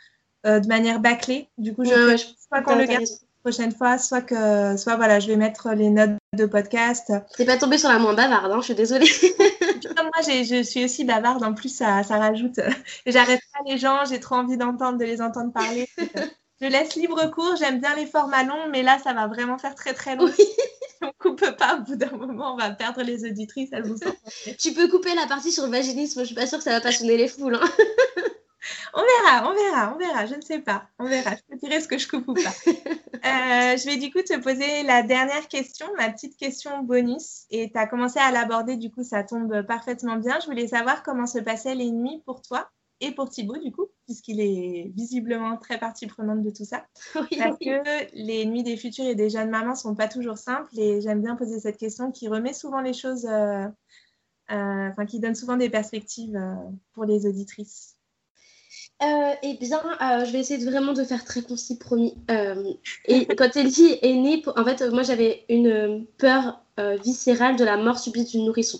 de 0.43 0.67
manière 0.67 0.99
bâclée. 0.99 1.47
Du 1.57 1.73
coup, 1.73 1.85
je, 1.85 2.09
ouais, 2.09 2.17
je 2.17 2.63
qu'on 2.63 2.75
le 2.75 2.85
garde 2.85 3.05
prochaine 3.43 3.73
fois, 3.73 3.97
soit 3.97 4.21
que, 4.21 4.77
soit 4.77 4.95
voilà, 4.95 5.19
je 5.19 5.27
vais 5.27 5.35
mettre 5.35 5.69
les 5.73 5.89
notes 5.89 6.17
de 6.33 6.45
podcast. 6.45 7.11
T'es 7.35 7.45
pas 7.45 7.57
tombée 7.57 7.77
sur 7.77 7.89
la 7.89 7.99
moins 7.99 8.13
bavarde, 8.13 8.51
hein, 8.51 8.59
je 8.59 8.65
suis 8.65 8.75
désolée. 8.75 9.05
moi, 10.01 10.21
je 10.25 10.63
suis 10.63 10.85
aussi 10.85 11.03
bavarde, 11.03 11.43
en 11.43 11.53
plus, 11.53 11.75
ça, 11.75 12.03
ça 12.03 12.17
rajoute. 12.17 12.59
J'arrête 13.05 13.41
pas 13.53 13.59
les 13.69 13.77
gens, 13.77 14.05
j'ai 14.05 14.19
trop 14.19 14.35
envie 14.35 14.57
d'entendre, 14.57 14.97
de 14.97 15.03
les 15.03 15.21
entendre 15.21 15.51
parler. 15.51 15.87
je 16.61 16.67
laisse 16.67 16.95
libre 16.95 17.29
cours, 17.31 17.55
j'aime 17.57 17.79
bien 17.81 17.95
les 17.95 18.05
formats 18.05 18.43
longs, 18.43 18.69
mais 18.71 18.81
là, 18.81 18.97
ça 19.03 19.13
va 19.13 19.27
vraiment 19.27 19.57
faire 19.57 19.75
très 19.75 19.93
très 19.93 20.15
long. 20.15 20.25
Oui. 20.25 20.45
on 21.01 21.11
coupe 21.19 21.45
pas, 21.57 21.77
au 21.77 21.81
bout 21.81 21.95
d'un 21.95 22.11
moment, 22.11 22.53
on 22.53 22.57
va 22.57 22.71
perdre 22.71 23.01
les 23.01 23.25
auditrices, 23.25 23.69
elles 23.73 23.83
vous 23.83 23.97
Tu 24.57 24.73
peux 24.73 24.87
couper 24.87 25.13
la 25.15 25.27
partie 25.27 25.51
sur 25.51 25.65
le 25.65 25.71
vaginisme, 25.71 26.21
je 26.21 26.27
suis 26.27 26.35
pas 26.35 26.47
sûre 26.47 26.59
que 26.59 26.63
ça 26.63 26.71
va 26.71 26.81
passionner 26.81 27.17
les 27.17 27.27
foules. 27.27 27.55
Hein. 27.55 27.69
On 28.95 29.01
verra, 29.01 29.49
on 29.49 29.55
verra, 29.55 29.93
on 29.95 29.97
verra, 29.97 30.25
je 30.27 30.35
ne 30.35 30.41
sais 30.41 30.59
pas. 30.59 30.87
On 30.99 31.05
verra, 31.05 31.31
je 31.35 31.55
te 31.55 31.59
dirai 31.59 31.81
ce 31.81 31.87
que 31.87 31.97
je 31.97 32.07
coupe 32.07 32.27
ou 32.27 32.33
pas. 32.33 32.53
Euh, 33.25 33.77
je 33.77 33.85
vais 33.85 33.95
du 33.95 34.11
coup 34.11 34.21
te 34.21 34.37
poser 34.37 34.83
la 34.83 35.01
dernière 35.01 35.47
question, 35.47 35.87
ma 35.95 36.09
petite 36.09 36.35
question 36.35 36.83
bonus. 36.83 37.45
Et 37.51 37.71
tu 37.71 37.77
as 37.77 37.87
commencé 37.87 38.19
à 38.19 38.31
l'aborder, 38.31 38.75
du 38.75 38.91
coup, 38.91 39.01
ça 39.01 39.23
tombe 39.23 39.61
parfaitement 39.65 40.17
bien. 40.17 40.41
Je 40.41 40.47
voulais 40.47 40.67
savoir 40.67 41.03
comment 41.03 41.25
se 41.25 41.39
passaient 41.39 41.73
les 41.73 41.89
nuits 41.89 42.21
pour 42.25 42.41
toi 42.41 42.69
et 42.99 43.13
pour 43.13 43.29
Thibaut, 43.29 43.57
du 43.57 43.71
coup, 43.71 43.87
puisqu'il 44.07 44.41
est 44.41 44.91
visiblement 44.93 45.55
très 45.55 45.79
partie 45.79 46.05
prenante 46.05 46.41
de 46.41 46.49
tout 46.49 46.65
ça. 46.65 46.85
parce 47.13 47.57
que 47.59 48.13
les 48.13 48.45
nuits 48.45 48.63
des 48.63 48.75
futurs 48.75 49.05
et 49.05 49.15
des 49.15 49.29
jeunes 49.29 49.49
mamans 49.49 49.75
sont 49.75 49.95
pas 49.95 50.09
toujours 50.09 50.37
simples. 50.37 50.77
Et 50.77 50.99
j'aime 50.99 51.21
bien 51.21 51.37
poser 51.37 51.61
cette 51.61 51.77
question 51.77 52.11
qui 52.11 52.27
remet 52.27 52.51
souvent 52.51 52.81
les 52.81 52.93
choses, 52.93 53.25
euh, 53.25 53.65
euh, 54.51 54.89
enfin, 54.89 55.05
qui 55.05 55.21
donne 55.21 55.35
souvent 55.35 55.55
des 55.55 55.69
perspectives 55.69 56.37
pour 56.91 57.05
les 57.05 57.25
auditrices. 57.25 57.95
Euh, 59.03 59.33
eh 59.43 59.53
bien, 59.55 59.81
euh, 60.01 60.25
je 60.25 60.31
vais 60.31 60.39
essayer 60.39 60.63
de 60.63 60.69
vraiment 60.69 60.93
de 60.93 61.03
faire 61.03 61.23
très 61.25 61.41
concis, 61.41 61.77
promis. 61.77 62.15
Euh, 62.31 62.73
et 63.05 63.25
quand 63.35 63.55
Elsie 63.55 63.97
est 64.01 64.13
née, 64.13 64.43
en 64.55 64.63
fait, 64.63 64.81
moi 64.91 65.03
j'avais 65.03 65.45
une 65.49 66.05
peur 66.17 66.59
viscérale 67.03 67.55
de 67.55 67.63
la 67.63 67.77
mort 67.77 67.99
subite 67.99 68.31
du 68.31 68.39
nourrisson. 68.39 68.79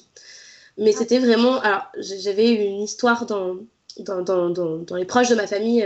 Mais 0.77 0.93
ah. 0.95 0.97
c'était 0.97 1.19
vraiment. 1.19 1.59
Alors, 1.59 1.83
j'avais 1.97 2.51
une 2.53 2.81
histoire 2.81 3.25
dans, 3.25 3.57
dans, 3.99 4.21
dans, 4.21 4.49
dans, 4.49 4.95
les 4.95 5.05
proches 5.05 5.29
de 5.29 5.35
ma 5.35 5.45
famille 5.45 5.85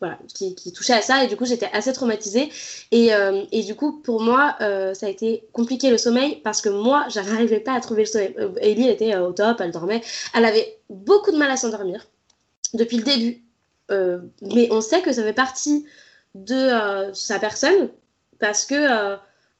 voilà, 0.00 0.18
qui, 0.34 0.54
qui, 0.54 0.72
touchait 0.72 0.92
à 0.92 1.02
ça 1.02 1.24
et 1.24 1.26
du 1.26 1.36
coup 1.36 1.46
j'étais 1.46 1.68
assez 1.72 1.92
traumatisée 1.92 2.50
et, 2.92 3.14
euh, 3.14 3.44
et, 3.52 3.62
du 3.62 3.74
coup 3.74 4.00
pour 4.00 4.20
moi 4.20 4.56
euh, 4.60 4.94
ça 4.94 5.06
a 5.06 5.08
été 5.08 5.44
compliqué 5.52 5.90
le 5.90 5.98
sommeil 5.98 6.36
parce 6.44 6.60
que 6.60 6.68
moi 6.68 7.06
je 7.08 7.20
n'arrivais 7.20 7.60
pas 7.60 7.72
à 7.72 7.80
trouver 7.80 8.02
le 8.02 8.06
sommeil. 8.06 8.34
Euh, 8.38 8.50
Ellie 8.60 8.88
était 8.88 9.16
au 9.16 9.32
top, 9.32 9.60
elle 9.60 9.70
dormait, 9.70 10.02
elle 10.34 10.44
avait 10.44 10.78
beaucoup 10.90 11.30
de 11.30 11.36
mal 11.36 11.50
à 11.50 11.56
s'endormir 11.56 12.06
depuis 12.74 12.98
le 12.98 13.04
début 13.04 13.42
mais 13.90 14.68
on 14.70 14.80
sait 14.80 15.02
que 15.02 15.12
ça 15.12 15.22
fait 15.22 15.32
partie 15.32 15.86
de 16.34 17.12
sa 17.12 17.38
personne 17.38 17.88
parce 18.38 18.66
que 18.66 19.16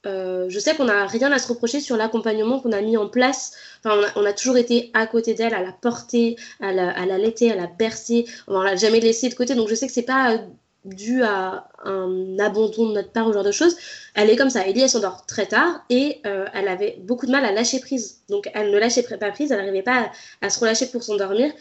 euh, 0.06 0.46
je 0.48 0.58
sais 0.58 0.74
qu'on 0.74 0.84
n'a 0.84 1.06
rien 1.06 1.32
à 1.32 1.38
se 1.38 1.48
reprocher 1.48 1.80
sur 1.80 1.96
l'accompagnement 1.96 2.60
qu'on 2.60 2.72
a 2.72 2.80
mis 2.80 2.96
en 2.96 3.08
place. 3.08 3.52
Enfin, 3.84 4.00
on, 4.14 4.24
a, 4.24 4.32
toujours 4.32 4.56
été 4.56 4.90
à 4.94 5.06
côté 5.06 5.34
d'elle, 5.34 5.54
à 5.54 5.62
la 5.62 5.72
porter, 5.72 6.36
à 6.60 6.72
la, 6.72 7.18
laiter, 7.18 7.50
à 7.50 7.56
la 7.56 7.66
bercer. 7.66 8.26
On 8.46 8.60
l'a 8.60 8.76
jamais 8.76 9.00
laissée 9.00 9.28
de 9.28 9.34
côté. 9.34 9.54
Donc 9.54 9.68
je 9.68 9.74
sais 9.74 9.86
que 9.86 9.92
c'est 9.92 10.02
pas 10.02 10.34
euh, 10.34 10.38
dû 10.84 11.24
à 11.24 11.68
un 11.84 12.38
abandon 12.38 12.88
de 12.88 12.94
notre 12.94 13.10
part 13.10 13.26
ou 13.26 13.32
genre 13.32 13.42
de 13.42 13.50
choses. 13.50 13.76
Elle 14.14 14.30
est 14.30 14.36
comme 14.36 14.50
ça. 14.50 14.66
Ellie, 14.66 14.82
elle 14.82 14.90
s'endort 14.90 15.26
très 15.26 15.46
tard 15.46 15.84
et 15.90 16.20
euh, 16.24 16.46
elle 16.54 16.68
avait 16.68 16.98
beaucoup 17.02 17.26
de 17.26 17.32
mal 17.32 17.44
à 17.44 17.50
lâcher 17.50 17.80
prise. 17.80 18.20
Donc 18.28 18.48
elle 18.54 18.70
ne 18.70 18.78
lâchait 18.78 19.02
pas 19.02 19.30
prise, 19.32 19.50
elle 19.50 19.58
n'arrivait 19.58 19.82
pas 19.82 20.12
à, 20.40 20.50
se 20.50 20.60
relâcher 20.60 20.86
pour 20.86 21.02
s'endormir. 21.02 21.52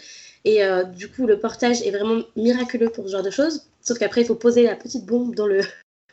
Et 0.45 0.61
du 0.95 1.09
coup, 1.09 1.25
le 1.25 1.39
portage 1.39 1.81
est 1.81 1.91
vraiment 1.91 2.21
miraculeux 2.35 2.89
pour 2.89 3.05
ce 3.05 3.11
genre 3.11 3.23
de 3.23 3.31
choses. 3.31 3.63
Sauf 3.81 3.97
qu'après, 3.97 4.21
il 4.21 4.27
faut 4.27 4.35
poser 4.35 4.63
la 4.63 4.75
petite 4.75 5.05
bombe 5.05 5.35
dans 5.35 5.47
le, 5.47 5.61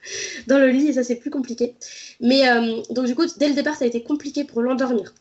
dans 0.46 0.58
le 0.58 0.68
lit 0.68 0.88
et 0.88 0.92
ça 0.92 1.04
c'est 1.04 1.16
plus 1.16 1.30
compliqué. 1.30 1.74
Mais 2.20 2.48
euh, 2.48 2.82
donc 2.90 3.06
du 3.06 3.14
coup, 3.14 3.24
dès 3.38 3.48
le 3.48 3.54
départ, 3.54 3.76
ça 3.76 3.84
a 3.84 3.88
été 3.88 4.02
compliqué 4.02 4.44
pour 4.44 4.62
l'endormir. 4.62 5.14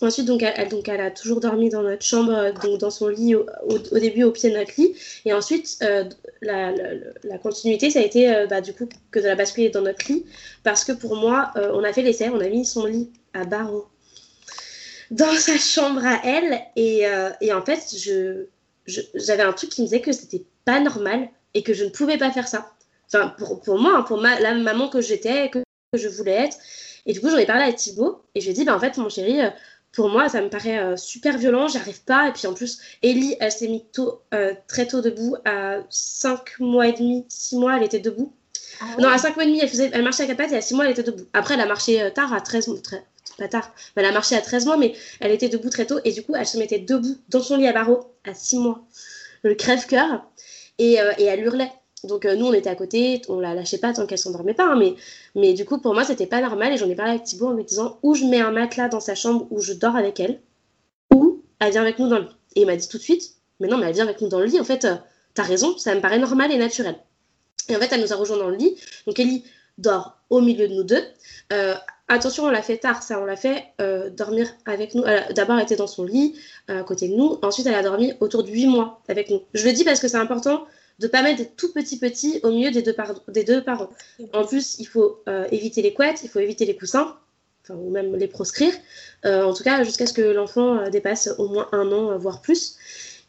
Ensuite, 0.00 0.26
donc 0.26 0.44
elle, 0.44 0.68
donc, 0.68 0.88
elle 0.88 1.00
a 1.00 1.10
toujours 1.10 1.40
dormi 1.40 1.70
dans 1.70 1.82
notre 1.82 2.04
chambre, 2.04 2.32
euh, 2.32 2.52
donc 2.52 2.78
dans 2.78 2.90
son 2.90 3.08
lit 3.08 3.34
au, 3.34 3.98
début 3.98 4.22
au 4.22 4.30
pied 4.30 4.48
de 4.48 4.56
notre 4.56 4.72
lit. 4.78 4.94
Et 5.24 5.32
ensuite, 5.32 5.76
euh, 5.82 6.04
la, 6.40 6.72
la, 7.24 7.38
continuité, 7.38 7.90
ça 7.90 7.98
a 7.98 8.02
été 8.02 8.46
bah, 8.48 8.60
du 8.60 8.72
coup 8.72 8.88
que 9.10 9.18
de 9.18 9.24
la 9.24 9.34
basculer 9.34 9.70
dans 9.70 9.82
notre 9.82 10.06
lit. 10.10 10.24
Parce 10.62 10.84
que 10.84 10.92
pour 10.92 11.16
moi, 11.16 11.52
on 11.56 11.82
a 11.82 11.92
fait 11.92 12.02
l'essai, 12.02 12.28
on 12.28 12.40
a 12.40 12.48
mis 12.48 12.64
son 12.64 12.86
lit 12.86 13.10
à 13.34 13.44
barreaux 13.44 13.88
dans 15.10 15.34
sa 15.34 15.56
chambre 15.56 16.04
à 16.04 16.20
elle. 16.24 16.60
Et, 16.76 17.04
et 17.40 17.52
en 17.52 17.62
fait, 17.62 17.94
je, 17.96 18.46
j'avais 19.14 19.42
un 19.42 19.52
truc 19.52 19.70
qui 19.70 19.82
me 19.82 19.86
disait 19.86 20.00
que 20.00 20.12
c'était 20.12 20.44
pas 20.64 20.80
normal 20.80 21.28
et 21.54 21.62
que 21.62 21.74
je 21.74 21.84
ne 21.84 21.90
pouvais 21.90 22.18
pas 22.18 22.30
faire 22.30 22.48
ça. 22.48 22.72
Enfin, 23.12 23.34
pour, 23.38 23.60
pour 23.60 23.78
moi, 23.78 23.96
hein, 23.96 24.02
pour 24.02 24.20
ma, 24.20 24.38
la 24.40 24.54
maman 24.54 24.88
que 24.88 25.00
j'étais, 25.00 25.50
que, 25.50 25.60
je 25.94 26.08
voulais 26.08 26.32
être. 26.32 26.56
Et 27.06 27.12
du 27.12 27.20
coup, 27.20 27.30
j'en 27.30 27.38
ai 27.38 27.46
parlé 27.46 27.64
à 27.64 27.72
Thibaut 27.72 28.22
et 28.34 28.40
je 28.40 28.46
lui 28.46 28.50
ai 28.50 28.54
dit, 28.54 28.64
bah, 28.64 28.76
en 28.76 28.80
fait, 28.80 28.98
mon 28.98 29.08
chéri, 29.08 29.40
euh, 29.40 29.48
pour 29.92 30.10
moi, 30.10 30.28
ça 30.28 30.42
me 30.42 30.50
paraît 30.50 30.78
euh, 30.78 30.96
super 30.96 31.38
violent, 31.38 31.68
j'arrive 31.68 32.02
pas. 32.04 32.28
Et 32.28 32.32
puis 32.32 32.46
en 32.46 32.52
plus, 32.52 32.78
Ellie, 33.02 33.36
elle 33.40 33.52
s'est 33.52 33.68
mise 33.68 33.84
tôt, 33.92 34.20
euh, 34.34 34.52
très 34.66 34.86
tôt 34.86 35.00
debout, 35.00 35.36
à 35.46 35.78
5 35.88 36.60
mois 36.60 36.88
et 36.88 36.92
demi, 36.92 37.24
6 37.28 37.56
mois, 37.56 37.78
elle 37.78 37.84
était 37.84 37.98
debout. 37.98 38.34
Ah 38.80 38.84
non, 38.98 39.08
à 39.08 39.16
5 39.16 39.36
mois 39.36 39.44
et 39.44 39.48
demi, 39.48 39.60
elle, 39.60 39.70
faisait, 39.70 39.90
elle 39.92 40.04
marchait 40.04 40.24
à 40.24 40.26
quatre 40.26 40.36
pattes 40.36 40.52
et 40.52 40.56
à 40.56 40.60
6 40.60 40.74
mois, 40.74 40.84
elle 40.84 40.92
était 40.92 41.02
debout. 41.02 41.24
Après, 41.32 41.54
elle 41.54 41.60
a 41.60 41.66
marché 41.66 42.12
tard, 42.14 42.34
à 42.34 42.42
13 42.42 42.68
mois, 42.68 42.78
pas 43.38 43.48
tard, 43.48 43.72
elle 43.96 44.04
a 44.04 44.12
marché 44.12 44.36
à 44.36 44.40
13 44.40 44.66
mois, 44.66 44.76
mais 44.76 44.94
elle 45.20 45.30
était 45.30 45.48
debout 45.48 45.70
très 45.70 45.86
tôt 45.86 45.98
et 46.04 46.12
du 46.12 46.22
coup, 46.22 46.34
elle 46.34 46.46
se 46.46 46.58
mettait 46.58 46.78
debout 46.78 47.16
dans 47.28 47.40
son 47.40 47.56
lit 47.56 47.66
à 47.66 47.72
barreaux 47.72 48.12
à 48.24 48.34
6 48.34 48.58
mois. 48.58 48.84
Le 49.42 49.54
crève-cœur. 49.54 50.24
Et, 50.80 50.94
et 51.18 51.24
elle 51.24 51.40
hurlait. 51.40 51.72
Donc 52.04 52.24
euh, 52.24 52.36
nous, 52.36 52.46
on 52.46 52.52
était 52.52 52.70
à 52.70 52.76
côté, 52.76 53.22
on 53.28 53.40
la 53.40 53.54
lâchait 53.54 53.78
pas 53.78 53.92
tant 53.92 54.06
qu'elle 54.06 54.18
s'endormait 54.18 54.54
pas, 54.54 54.66
hein, 54.66 54.76
mais, 54.78 54.94
mais 55.34 55.52
du 55.54 55.64
coup, 55.64 55.78
pour 55.78 55.94
moi, 55.94 56.04
c'était 56.04 56.26
pas 56.26 56.40
normal 56.40 56.72
et 56.72 56.76
j'en 56.76 56.88
ai 56.88 56.94
parlé 56.94 57.12
avec 57.12 57.24
Thibaut 57.24 57.48
en 57.48 57.54
me 57.54 57.62
disant 57.62 57.98
où 58.02 58.14
je 58.14 58.24
mets 58.24 58.40
un 58.40 58.52
matelas 58.52 58.88
dans 58.88 59.00
sa 59.00 59.14
chambre 59.14 59.46
où 59.50 59.60
je 59.60 59.72
dors 59.72 59.96
avec 59.96 60.20
elle, 60.20 60.40
ou 61.12 61.42
elle 61.58 61.72
vient 61.72 61.82
avec 61.82 61.98
nous 61.98 62.08
dans 62.08 62.18
le 62.18 62.24
lit? 62.24 62.36
Et 62.56 62.60
il 62.62 62.66
m'a 62.66 62.76
dit 62.76 62.88
tout 62.88 62.98
de 62.98 63.02
suite, 63.02 63.34
mais 63.60 63.68
non, 63.68 63.78
mais 63.78 63.86
elle 63.86 63.94
vient 63.94 64.04
avec 64.04 64.20
nous 64.20 64.28
dans 64.28 64.38
le 64.38 64.46
lit, 64.46 64.60
en 64.60 64.64
fait, 64.64 64.84
euh, 64.84 64.94
t'as 65.34 65.42
raison, 65.42 65.76
ça 65.76 65.94
me 65.94 66.00
paraît 66.00 66.18
normal 66.18 66.52
et 66.52 66.56
naturel. 66.56 66.96
Et 67.68 67.76
en 67.76 67.80
fait, 67.80 67.92
elle 67.92 68.00
nous 68.00 68.12
a 68.12 68.16
rejoint 68.16 68.38
dans 68.38 68.48
le 68.48 68.56
lit, 68.56 68.76
donc 69.06 69.18
Ellie 69.18 69.44
dort 69.76 70.18
au 70.30 70.40
milieu 70.40 70.68
de 70.68 70.74
nous 70.74 70.84
deux. 70.84 71.02
Euh, 71.52 71.74
attention, 72.08 72.44
on 72.44 72.50
l'a 72.50 72.62
fait 72.62 72.78
tard, 72.78 73.02
ça, 73.02 73.20
on 73.20 73.24
l'a 73.24 73.36
fait 73.36 73.64
dormir 74.16 74.48
avec 74.66 74.94
nous. 74.94 75.04
D'abord, 75.34 75.56
elle 75.56 75.64
était 75.64 75.76
dans 75.76 75.86
son 75.86 76.04
lit, 76.04 76.38
à 76.68 76.82
côté 76.82 77.08
de 77.08 77.14
nous. 77.14 77.38
Ensuite, 77.42 77.66
elle 77.66 77.74
a 77.74 77.82
dormi 77.82 78.14
autour 78.20 78.44
de 78.44 78.50
8 78.50 78.66
mois 78.66 79.00
avec 79.08 79.30
nous. 79.30 79.42
Je 79.54 79.64
le 79.66 79.72
dis 79.72 79.84
parce 79.84 80.00
que 80.00 80.08
c'est 80.08 80.16
important 80.16 80.66
de 80.98 81.06
pas 81.06 81.22
mettre 81.22 81.38
des 81.38 81.46
tout 81.46 81.72
petits 81.72 81.98
petits 81.98 82.40
au 82.42 82.50
milieu 82.50 82.70
des 82.70 82.82
deux, 82.82 83.62
parents. 83.62 83.90
En 84.32 84.44
plus, 84.44 84.78
il 84.78 84.86
faut 84.86 85.22
euh, 85.28 85.46
éviter 85.52 85.82
les 85.82 85.94
couettes, 85.94 86.20
il 86.24 86.28
faut 86.28 86.40
éviter 86.40 86.64
les 86.64 86.76
coussins, 86.76 87.16
ou 87.70 87.90
même 87.90 88.16
les 88.16 88.28
proscrire, 88.28 88.72
euh, 89.24 89.44
en 89.44 89.52
tout 89.52 89.62
cas 89.62 89.84
jusqu'à 89.84 90.06
ce 90.06 90.12
que 90.12 90.22
l'enfant 90.22 90.78
euh, 90.78 90.90
dépasse 90.90 91.28
au 91.38 91.48
moins 91.48 91.68
un 91.72 91.92
an, 91.92 92.16
voire 92.18 92.40
plus. 92.40 92.76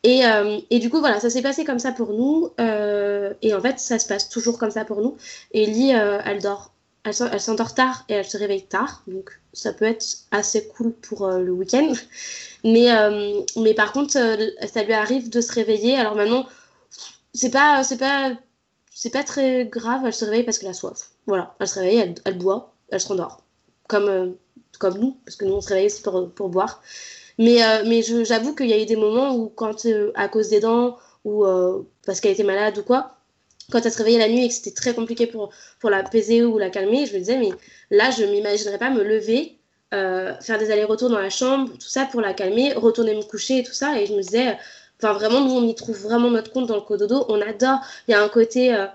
Et, 0.04 0.22
et, 0.70 0.80
du 0.80 0.90
coup, 0.90 1.02
voilà, 1.02 1.20
ça 1.20 1.30
s'est 1.30 1.42
passé 1.42 1.66
comme 1.66 1.78
ça 1.78 1.92
pour 1.92 2.14
nous. 2.14 2.52
et 2.58 3.54
en 3.54 3.60
fait, 3.60 3.80
ça 3.80 4.00
se 4.00 4.08
passe 4.08 4.30
toujours 4.30 4.58
comme 4.58 4.72
ça 4.72 4.86
pour 4.86 5.02
nous. 5.02 5.18
Ellie, 5.54 5.90
elle 5.90 6.42
dort, 6.42 6.72
elle, 7.04 7.40
s'endort 7.40 7.74
tard 7.74 8.06
et 8.10 8.14
elle 8.14 8.26
se 8.26 8.38
réveille 8.38 8.66
tard. 8.66 9.04
Donc, 9.08 9.40
ça 9.54 9.74
peut 9.74 9.86
être 9.86 10.06
assez 10.32 10.68
cool 10.68 10.92
pour 10.94 11.28
le 11.28 11.52
week-end. 11.52 11.94
Mais, 12.64 12.90
mais 13.56 13.74
par 13.74 13.94
contre, 13.94 14.12
ça 14.12 14.84
lui 14.84 14.94
arrive 14.94 15.30
de 15.30 15.42
se 15.42 15.54
réveiller. 15.54 15.96
Alors 15.96 16.16
maintenant, 16.16 16.46
c'est 17.34 17.52
pas, 17.52 17.82
pas, 18.00 18.32
pas 19.14 19.24
très 19.24 19.66
grave. 19.66 20.02
Elle 20.06 20.14
se 20.14 20.26
réveille 20.26 20.44
parce 20.44 20.60
qu'elle 20.60 20.70
a 20.70 20.74
soif. 20.74 21.12
Voilà, 21.28 21.56
elle 21.60 21.68
se 21.68 21.80
réveille, 21.80 21.98
elle, 21.98 22.16
elle 22.26 22.38
boit, 22.38 22.74
elle 22.90 23.00
se 23.00 23.08
rendort. 23.08 23.44
Comme, 23.88 24.08
euh, 24.08 24.32
comme 24.80 24.98
nous, 24.98 25.18
parce 25.26 25.36
que 25.36 25.46
nous 25.46 25.54
on 25.54 25.62
se 25.62 25.70
réveille 25.70 25.88
aussi 25.88 26.02
pour, 26.02 26.32
pour 26.32 26.50
boire. 26.50 26.82
Mais, 27.38 27.64
euh, 27.64 27.84
mais 27.86 28.02
j'avoue 28.02 28.56
qu'il 28.56 28.68
y 28.68 28.74
a 28.74 28.82
eu 28.82 28.86
des 28.86 28.96
moments 28.96 29.36
où, 29.36 29.50
quand, 29.50 29.86
euh, 29.86 30.12
à 30.16 30.28
cause 30.28 30.50
des 30.50 30.60
dents, 30.60 30.98
ou 31.26 31.46
parce 32.06 32.20
qu'elle 32.22 32.32
était 32.32 32.44
malade 32.44 32.78
ou 32.78 32.84
quoi, 32.84 33.19
quand 33.72 33.86
elle 33.86 33.92
se 33.92 33.98
réveillait 33.98 34.20
la 34.20 34.30
nuit 34.30 34.46
et 34.46 34.48
que 34.48 34.54
c'était 34.54 34.72
très 34.72 34.94
compliqué 34.94 35.28
pour, 35.28 35.52
pour 35.80 35.90
l'apaiser 35.90 36.44
ou 36.44 36.58
la 36.58 36.70
calmer, 36.70 37.06
je 37.06 37.14
me 37.14 37.20
disais, 37.20 37.38
mais 37.38 37.52
là, 37.92 38.12
je 38.12 38.24
m'imaginerais 38.24 38.78
pas 38.78 38.90
me 38.90 39.04
lever, 39.04 39.58
faire 39.92 40.58
des 40.60 40.72
allers-retours 40.72 41.10
dans 41.10 41.20
la 41.20 41.30
chambre, 41.30 41.72
tout 41.74 41.90
ça 41.90 42.06
pour 42.06 42.22
la 42.22 42.34
calmer, 42.34 42.74
retourner 42.74 43.16
me 43.16 43.24
coucher 43.24 43.60
et 43.60 43.64
tout 43.64 43.74
ça. 43.74 44.00
Et 44.00 44.06
je 44.06 44.14
me 44.14 44.22
disais, 44.22 44.58
Enfin, 45.02 45.14
vraiment, 45.14 45.42
nous, 45.42 45.52
on 45.52 45.68
y 45.68 45.76
trouve 45.76 45.98
vraiment 45.98 46.30
notre 46.30 46.52
compte 46.52 46.68
dans 46.68 46.76
le 46.76 46.82
cododo. 46.82 47.26
On 47.30 47.42
adore. 47.42 47.80
Il 48.08 48.12
y 48.12 48.14
a 48.14 48.22
un 48.22 48.28
côté. 48.28 48.76
Euh, 48.76 48.88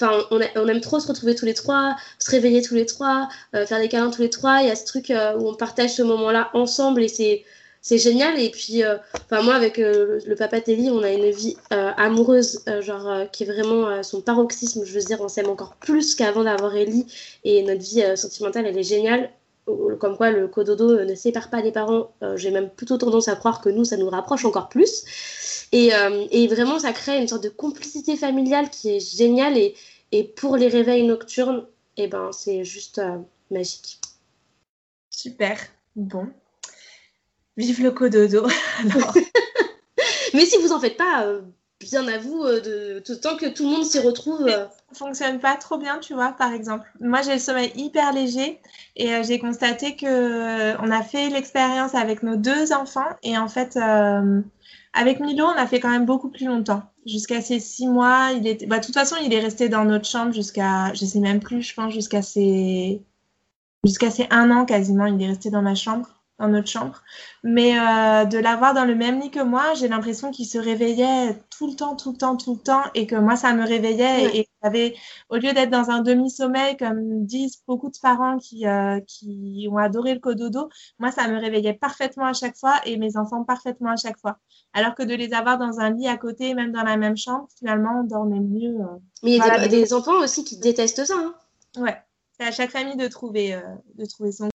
on, 0.00 0.40
on, 0.56 0.68
aime 0.68 0.80
trop 0.80 0.98
se 0.98 1.06
retrouver 1.06 1.36
tous 1.36 1.44
les 1.44 1.54
trois, 1.54 1.94
se 2.18 2.28
réveiller 2.30 2.60
tous 2.60 2.74
les 2.74 2.86
trois, 2.86 3.28
euh, 3.54 3.64
faire 3.66 3.78
des 3.78 3.88
câlins 3.88 4.10
tous 4.10 4.22
les 4.22 4.30
trois. 4.30 4.60
Il 4.62 4.66
y 4.66 4.70
a 4.70 4.74
ce 4.74 4.84
truc 4.84 5.10
euh, 5.10 5.36
où 5.36 5.48
on 5.48 5.54
partage 5.54 5.94
ce 5.94 6.02
moment-là 6.02 6.50
ensemble 6.54 7.02
et 7.02 7.08
c'est. 7.08 7.44
C'est 7.84 7.98
génial 7.98 8.38
et 8.40 8.50
puis 8.50 8.82
enfin 8.84 9.42
moi 9.42 9.54
avec 9.54 9.76
le 9.76 10.34
papa 10.38 10.60
Telly 10.60 10.88
on 10.88 11.02
a 11.02 11.10
une 11.10 11.30
vie 11.30 11.56
amoureuse 11.70 12.62
genre 12.80 13.28
qui 13.32 13.42
est 13.42 13.46
vraiment 13.46 14.04
son 14.04 14.20
paroxysme 14.20 14.84
je 14.84 14.92
veux 14.92 15.04
dire 15.04 15.20
on 15.20 15.26
s'aime 15.26 15.48
encore 15.48 15.74
plus 15.74 16.14
qu'avant 16.14 16.44
d'avoir 16.44 16.76
Ellie 16.76 17.06
et 17.42 17.60
notre 17.64 17.82
vie 17.82 18.04
sentimentale 18.16 18.66
elle 18.66 18.78
est 18.78 18.84
géniale 18.84 19.30
comme 19.66 20.16
quoi 20.16 20.30
le 20.30 20.46
cododo 20.46 21.04
ne 21.04 21.14
sépare 21.16 21.50
pas 21.50 21.60
des 21.60 21.72
parents, 21.72 22.12
j'ai 22.36 22.50
même 22.50 22.68
plutôt 22.70 22.98
tendance 22.98 23.28
à 23.28 23.36
croire 23.36 23.60
que 23.60 23.68
nous, 23.68 23.84
ça 23.84 23.96
nous 23.96 24.10
rapproche 24.10 24.44
encore 24.44 24.68
plus. 24.68 25.04
Euh, 25.74 26.26
et, 26.30 26.46
vraiment, 26.48 26.78
ça 26.78 26.92
crée 26.92 27.20
une 27.20 27.28
sorte 27.28 27.42
de 27.42 27.48
complicité 27.48 28.16
familiale 28.16 28.68
qui 28.70 28.96
est 28.96 29.16
géniale. 29.16 29.56
Et, 29.56 29.74
et 30.12 30.24
pour 30.24 30.56
les 30.56 30.68
réveils 30.68 31.06
nocturnes, 31.06 31.66
eh 31.96 32.08
ben, 32.08 32.30
c'est 32.32 32.64
juste 32.64 32.98
euh, 32.98 33.18
magique. 33.50 34.00
Super. 35.10 35.58
Bon. 35.96 36.28
Vive 37.56 37.82
le 37.82 37.90
cododo. 37.90 38.46
Mais 40.34 40.46
si 40.46 40.56
vous 40.58 40.72
en 40.72 40.80
faites 40.80 40.96
pas, 40.96 41.24
euh, 41.24 41.42
bien 41.80 42.06
à 42.08 42.18
vous, 42.18 42.44
de, 42.44 43.00
tant 43.14 43.36
que 43.36 43.46
tout 43.46 43.64
le 43.64 43.70
monde 43.70 43.84
s'y 43.84 43.98
retrouve. 43.98 44.48
Ça 44.48 44.70
fonctionne 44.94 45.38
pas 45.38 45.56
trop 45.56 45.78
bien, 45.78 45.98
tu 45.98 46.14
vois, 46.14 46.32
par 46.32 46.52
exemple. 46.52 46.86
Moi, 47.00 47.22
j'ai 47.22 47.34
le 47.34 47.38
sommeil 47.38 47.72
hyper 47.74 48.12
léger 48.12 48.60
et 48.96 49.22
j'ai 49.24 49.38
constaté 49.38 49.96
que 49.96 50.80
on 50.82 50.90
a 50.90 51.02
fait 51.02 51.28
l'expérience 51.28 51.94
avec 51.94 52.22
nos 52.22 52.36
deux 52.36 52.72
enfants 52.72 53.08
et 53.22 53.36
en 53.36 53.48
fait, 53.48 53.76
avec 54.94 55.20
Milo, 55.20 55.46
on 55.46 55.58
a 55.58 55.66
fait 55.66 55.80
quand 55.80 55.90
même 55.90 56.06
beaucoup 56.06 56.28
plus 56.28 56.46
longtemps. 56.46 56.82
Jusqu'à 57.06 57.40
ses 57.40 57.58
six 57.60 57.88
mois, 57.88 58.30
il 58.36 58.46
était. 58.46 58.66
Bah, 58.66 58.78
de 58.78 58.84
toute 58.84 58.94
façon, 58.94 59.16
il 59.22 59.32
est 59.32 59.40
resté 59.40 59.68
dans 59.68 59.84
notre 59.84 60.06
chambre 60.06 60.32
jusqu'à, 60.32 60.92
je 60.94 61.04
sais 61.04 61.18
même 61.18 61.40
plus, 61.40 61.62
je 61.62 61.74
pense 61.74 61.92
jusqu'à 61.92 62.22
ses, 62.22 63.02
jusqu'à 63.84 64.10
ses 64.10 64.26
un 64.30 64.50
an 64.50 64.64
quasiment. 64.64 65.06
Il 65.06 65.20
est 65.22 65.28
resté 65.28 65.50
dans 65.50 65.62
ma 65.62 65.74
chambre 65.74 66.21
dans 66.42 66.48
notre 66.48 66.68
chambre. 66.68 67.02
Mais 67.44 67.78
euh, 67.78 68.24
de 68.24 68.36
l'avoir 68.38 68.74
dans 68.74 68.84
le 68.84 68.96
même 68.96 69.20
lit 69.20 69.30
que 69.30 69.42
moi, 69.42 69.74
j'ai 69.74 69.86
l'impression 69.86 70.32
qu'il 70.32 70.46
se 70.46 70.58
réveillait 70.58 71.40
tout 71.56 71.68
le 71.68 71.74
temps, 71.74 71.94
tout 71.94 72.12
le 72.12 72.18
temps, 72.18 72.36
tout 72.36 72.54
le 72.54 72.60
temps, 72.60 72.82
et 72.94 73.06
que 73.06 73.14
moi, 73.14 73.36
ça 73.36 73.54
me 73.54 73.64
réveillait. 73.64 74.36
Et, 74.36 74.48
avait, 74.64 74.94
au 75.28 75.36
lieu 75.36 75.52
d'être 75.52 75.70
dans 75.70 75.90
un 75.90 76.02
demi-sommeil, 76.02 76.76
comme 76.76 77.26
disent 77.26 77.62
beaucoup 77.66 77.90
de 77.90 77.98
parents 78.00 78.38
qui, 78.38 78.64
euh, 78.66 79.00
qui 79.08 79.66
ont 79.68 79.76
adoré 79.76 80.14
le 80.14 80.20
cododo, 80.20 80.68
moi, 81.00 81.10
ça 81.10 81.26
me 81.26 81.36
réveillait 81.36 81.74
parfaitement 81.74 82.26
à 82.26 82.32
chaque 82.32 82.56
fois 82.56 82.74
et 82.84 82.96
mes 82.96 83.16
enfants 83.16 83.42
parfaitement 83.42 83.90
à 83.90 83.96
chaque 83.96 84.18
fois. 84.18 84.38
Alors 84.72 84.94
que 84.94 85.02
de 85.02 85.14
les 85.14 85.32
avoir 85.32 85.58
dans 85.58 85.80
un 85.80 85.90
lit 85.90 86.06
à 86.06 86.16
côté, 86.16 86.54
même 86.54 86.70
dans 86.70 86.84
la 86.84 86.96
même 86.96 87.16
chambre, 87.16 87.48
finalement, 87.58 88.02
on 88.02 88.04
dormait 88.04 88.38
mieux. 88.38 88.80
Euh. 88.80 88.98
Mais 89.24 89.32
il 89.32 89.36
y 89.38 89.40
a 89.40 89.66
des, 89.66 89.92
enfants 89.92 90.20
aussi 90.20 90.44
qui 90.44 90.58
détestent 90.58 91.04
ça. 91.04 91.14
Hein. 91.16 91.34
Ouais, 91.76 91.96
c'est 92.38 92.46
à 92.46 92.52
chaque 92.52 92.70
famille 92.70 92.96
de 92.96 93.08
trouver, 93.08 93.60
de 93.96 94.04
trouver 94.06 94.30
son 94.30 94.51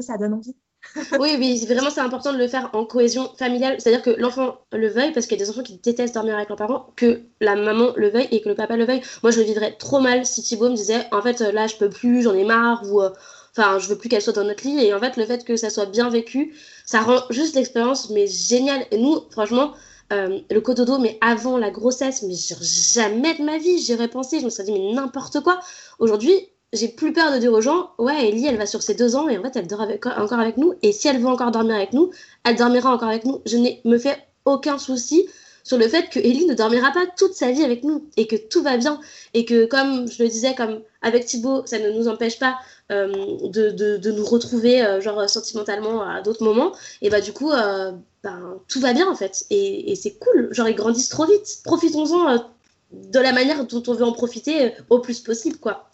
ça 0.00 0.16
donne 0.16 0.34
envie. 0.34 0.56
oui, 1.18 1.36
oui, 1.38 1.66
vraiment, 1.66 1.90
c'est 1.90 2.00
important 2.00 2.32
de 2.32 2.38
le 2.38 2.48
faire 2.48 2.70
en 2.72 2.84
cohésion 2.84 3.30
familiale. 3.36 3.76
C'est-à-dire 3.78 4.02
que 4.02 4.10
l'enfant 4.10 4.58
le 4.72 4.88
veuille, 4.88 5.12
parce 5.12 5.26
qu'il 5.26 5.38
y 5.38 5.42
a 5.42 5.44
des 5.44 5.50
enfants 5.50 5.62
qui 5.62 5.78
détestent 5.78 6.14
dormir 6.14 6.36
avec 6.36 6.48
leurs 6.48 6.58
parents, 6.58 6.92
que 6.96 7.22
la 7.40 7.56
maman 7.56 7.92
le 7.96 8.08
veuille 8.08 8.28
et 8.30 8.40
que 8.40 8.48
le 8.48 8.54
papa 8.54 8.76
le 8.76 8.84
veuille. 8.84 9.02
Moi, 9.22 9.32
je 9.32 9.40
le 9.40 9.44
vivrais 9.44 9.72
trop 9.76 10.00
mal 10.00 10.24
si 10.24 10.42
Thibaut 10.42 10.70
me 10.70 10.76
disait, 10.76 11.06
en 11.12 11.20
fait, 11.20 11.40
là, 11.40 11.66
je 11.66 11.76
peux 11.76 11.90
plus, 11.90 12.22
j'en 12.22 12.34
ai 12.34 12.44
marre, 12.44 12.82
ou 12.90 13.02
euh, 13.02 13.10
enfin, 13.56 13.78
je 13.78 13.88
veux 13.88 13.98
plus 13.98 14.08
qu'elle 14.08 14.22
soit 14.22 14.32
dans 14.32 14.44
notre 14.44 14.64
lit. 14.64 14.84
Et 14.84 14.94
en 14.94 15.00
fait, 15.00 15.16
le 15.16 15.26
fait 15.26 15.44
que 15.44 15.56
ça 15.56 15.68
soit 15.70 15.86
bien 15.86 16.10
vécu, 16.10 16.54
ça 16.84 17.00
rend 17.00 17.22
juste 17.30 17.56
l'expérience, 17.56 18.10
mais 18.10 18.26
géniale. 18.26 18.86
Et 18.90 18.98
nous, 18.98 19.20
franchement, 19.30 19.74
euh, 20.12 20.40
le 20.50 20.60
cododo, 20.60 20.98
mais 20.98 21.18
avant 21.20 21.58
la 21.58 21.70
grossesse, 21.70 22.22
mais 22.22 22.34
jamais 22.34 23.34
de 23.34 23.42
ma 23.42 23.58
vie, 23.58 23.78
j'y 23.78 23.94
pensé, 24.08 24.40
je 24.40 24.44
me 24.44 24.50
serais 24.50 24.64
dit, 24.64 24.72
mais 24.72 24.92
n'importe 24.92 25.40
quoi. 25.40 25.60
Aujourd'hui, 25.98 26.48
j'ai 26.72 26.88
plus 26.88 27.12
peur 27.12 27.32
de 27.32 27.38
dire 27.38 27.52
aux 27.52 27.60
gens, 27.60 27.92
ouais, 27.98 28.28
Ellie, 28.28 28.46
elle 28.46 28.58
va 28.58 28.66
sur 28.66 28.82
ses 28.82 28.94
deux 28.94 29.16
ans 29.16 29.28
et 29.28 29.38
en 29.38 29.42
fait, 29.42 29.56
elle 29.56 29.66
dort 29.66 29.86
encore 30.18 30.38
avec 30.38 30.58
nous. 30.58 30.74
Et 30.82 30.92
si 30.92 31.08
elle 31.08 31.18
veut 31.18 31.28
encore 31.28 31.50
dormir 31.50 31.76
avec 31.76 31.92
nous, 31.92 32.10
elle 32.44 32.56
dormira 32.56 32.92
encore 32.92 33.08
avec 33.08 33.24
nous. 33.24 33.40
Je 33.46 33.56
ne 33.56 33.70
me 33.84 33.98
fais 33.98 34.16
aucun 34.44 34.78
souci 34.78 35.28
sur 35.64 35.78
le 35.78 35.88
fait 35.88 36.08
que 36.10 36.18
Ellie 36.18 36.46
ne 36.46 36.54
dormira 36.54 36.92
pas 36.92 37.06
toute 37.16 37.34
sa 37.34 37.50
vie 37.50 37.64
avec 37.64 37.84
nous 37.84 38.06
et 38.16 38.26
que 38.26 38.36
tout 38.36 38.62
va 38.62 38.76
bien. 38.76 39.00
Et 39.34 39.44
que, 39.44 39.64
comme 39.64 40.10
je 40.10 40.22
le 40.22 40.28
disais, 40.28 40.54
comme 40.54 40.80
avec 41.00 41.24
Thibaut, 41.24 41.62
ça 41.64 41.78
ne 41.78 41.90
nous 41.90 42.08
empêche 42.08 42.38
pas 42.38 42.58
euh, 42.92 43.08
de, 43.48 44.10
nous 44.10 44.24
retrouver, 44.24 44.84
euh, 44.84 45.00
genre, 45.00 45.28
sentimentalement 45.28 46.02
à 46.02 46.20
d'autres 46.20 46.44
moments. 46.44 46.72
Et 47.00 47.08
bah, 47.08 47.22
du 47.22 47.32
coup, 47.32 47.50
euh, 47.50 47.92
ben, 48.22 48.58
tout 48.68 48.80
va 48.80 48.92
bien 48.92 49.10
en 49.10 49.14
fait. 49.14 49.46
Et, 49.48 49.90
et 49.90 49.94
c'est 49.94 50.18
cool. 50.18 50.48
Genre, 50.52 50.68
ils 50.68 50.74
grandissent 50.74 51.08
trop 51.08 51.24
vite. 51.24 51.60
Profitons-en 51.64 52.44
de 52.92 53.18
la 53.18 53.32
manière 53.32 53.66
dont 53.66 53.82
on 53.86 53.94
veut 53.94 54.04
en 54.04 54.12
profiter 54.12 54.72
au 54.90 54.98
plus 54.98 55.20
possible, 55.20 55.56
quoi 55.58 55.87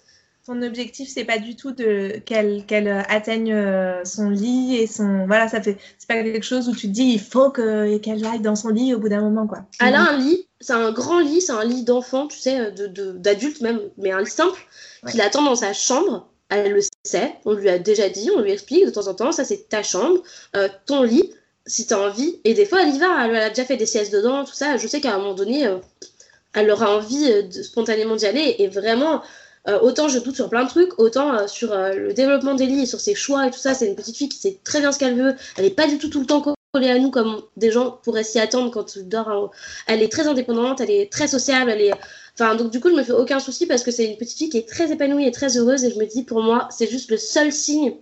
son 0.46 0.60
objectif 0.60 1.08
c'est 1.08 1.24
pas 1.24 1.38
du 1.38 1.56
tout 1.56 1.72
de 1.72 2.20
qu'elle 2.26 2.64
euh, 2.88 3.02
atteigne 3.08 3.52
euh, 3.52 4.04
son 4.04 4.28
lit 4.28 4.76
et 4.76 4.86
son 4.86 5.26
voilà 5.26 5.48
ça 5.48 5.62
fait 5.62 5.78
c'est 5.98 6.06
pas 6.06 6.22
quelque 6.22 6.44
chose 6.44 6.68
où 6.68 6.74
tu 6.74 6.88
te 6.88 6.92
dis 6.92 7.04
il 7.04 7.20
faut 7.20 7.50
que 7.50 7.96
qu'elle 7.98 8.24
aille 8.26 8.40
dans 8.40 8.56
son 8.56 8.68
lit 8.68 8.94
au 8.94 8.98
bout 8.98 9.08
d'un 9.08 9.22
moment 9.22 9.46
quoi. 9.46 9.60
Elle 9.80 9.94
a 9.94 10.02
un 10.02 10.18
lit 10.18 10.46
c'est 10.60 10.74
un 10.74 10.92
grand 10.92 11.20
lit 11.20 11.40
c'est 11.40 11.52
un 11.52 11.64
lit 11.64 11.82
d'enfant 11.82 12.26
tu 12.26 12.38
sais 12.38 12.72
de 12.72 13.12
d'adulte 13.12 13.62
même 13.62 13.80
mais 13.96 14.12
un 14.12 14.20
lit 14.20 14.30
simple 14.30 14.60
qu'il 15.10 15.20
attend 15.22 15.42
dans 15.42 15.56
sa 15.56 15.72
chambre 15.72 16.28
elle 16.50 16.72
le 16.72 16.80
sait 17.04 17.34
on 17.46 17.54
lui 17.54 17.70
a 17.70 17.78
déjà 17.78 18.10
dit 18.10 18.30
on 18.36 18.40
lui 18.40 18.52
explique 18.52 18.84
de 18.84 18.90
temps 18.90 19.08
en 19.08 19.14
temps 19.14 19.32
ça 19.32 19.44
c'est 19.44 19.70
ta 19.70 19.82
chambre 19.82 20.22
euh, 20.56 20.68
ton 20.84 21.04
lit 21.04 21.32
si 21.66 21.86
t'as 21.86 22.06
envie 22.06 22.40
et 22.44 22.52
des 22.52 22.66
fois 22.66 22.82
elle 22.82 22.94
y 22.94 22.98
va 22.98 23.26
elle, 23.26 23.36
a 23.36 23.48
déjà 23.48 23.64
fait 23.64 23.78
des 23.78 23.86
siestes 23.86 24.12
dedans 24.12 24.44
tout 24.44 24.52
ça 24.52 24.76
je 24.76 24.86
sais 24.86 25.00
qu'à 25.00 25.14
un 25.14 25.18
moment 25.18 25.32
donné 25.32 25.66
elle 26.52 26.70
aura 26.70 26.94
envie 26.94 27.30
de, 27.44 27.62
spontanément 27.62 28.16
d'y 28.16 28.26
aller 28.26 28.56
et 28.58 28.68
vraiment 28.68 29.22
euh, 29.66 29.78
autant 29.80 30.08
je 30.08 30.18
doute 30.18 30.36
sur 30.36 30.50
plein 30.50 30.64
de 30.64 30.68
trucs, 30.68 30.98
autant 30.98 31.34
euh, 31.34 31.46
sur 31.46 31.72
euh, 31.72 31.94
le 31.94 32.12
développement 32.12 32.54
d'Ellie 32.54 32.82
et 32.82 32.86
sur 32.86 33.00
ses 33.00 33.14
choix 33.14 33.46
et 33.46 33.50
tout 33.50 33.58
ça, 33.58 33.72
c'est 33.72 33.86
une 33.86 33.96
petite 33.96 34.16
fille 34.16 34.28
qui 34.28 34.38
sait 34.38 34.58
très 34.62 34.80
bien 34.80 34.92
ce 34.92 34.98
qu'elle 34.98 35.16
veut. 35.16 35.34
Elle 35.56 35.64
n'est 35.64 35.70
pas 35.70 35.86
du 35.86 35.98
tout 35.98 36.08
tout 36.08 36.20
le 36.20 36.26
temps 36.26 36.42
collée 36.72 36.90
à 36.90 36.98
nous 36.98 37.10
comme 37.10 37.42
des 37.56 37.70
gens 37.70 37.98
pourraient 38.02 38.24
s'y 38.24 38.38
attendre 38.38 38.70
quand 38.70 38.84
tu 38.84 39.04
dors. 39.04 39.52
Elle 39.86 40.02
est 40.02 40.12
très 40.12 40.26
indépendante, 40.26 40.80
elle 40.80 40.90
est 40.90 41.10
très 41.10 41.28
sociable, 41.28 41.70
elle 41.70 41.80
est. 41.80 41.92
Enfin, 42.38 42.56
donc 42.56 42.70
du 42.70 42.80
coup, 42.80 42.90
je 42.90 42.94
me 42.94 43.02
fais 43.02 43.12
aucun 43.12 43.38
souci 43.38 43.66
parce 43.66 43.82
que 43.84 43.90
c'est 43.90 44.04
une 44.04 44.16
petite 44.18 44.36
fille 44.36 44.48
qui 44.50 44.58
est 44.58 44.68
très 44.68 44.92
épanouie 44.92 45.26
et 45.26 45.30
très 45.30 45.56
heureuse 45.56 45.84
et 45.84 45.90
je 45.90 45.98
me 45.98 46.04
dis, 46.04 46.24
pour 46.24 46.42
moi, 46.42 46.68
c'est 46.70 46.90
juste 46.90 47.10
le 47.10 47.16
seul 47.16 47.52
signe 47.52 47.94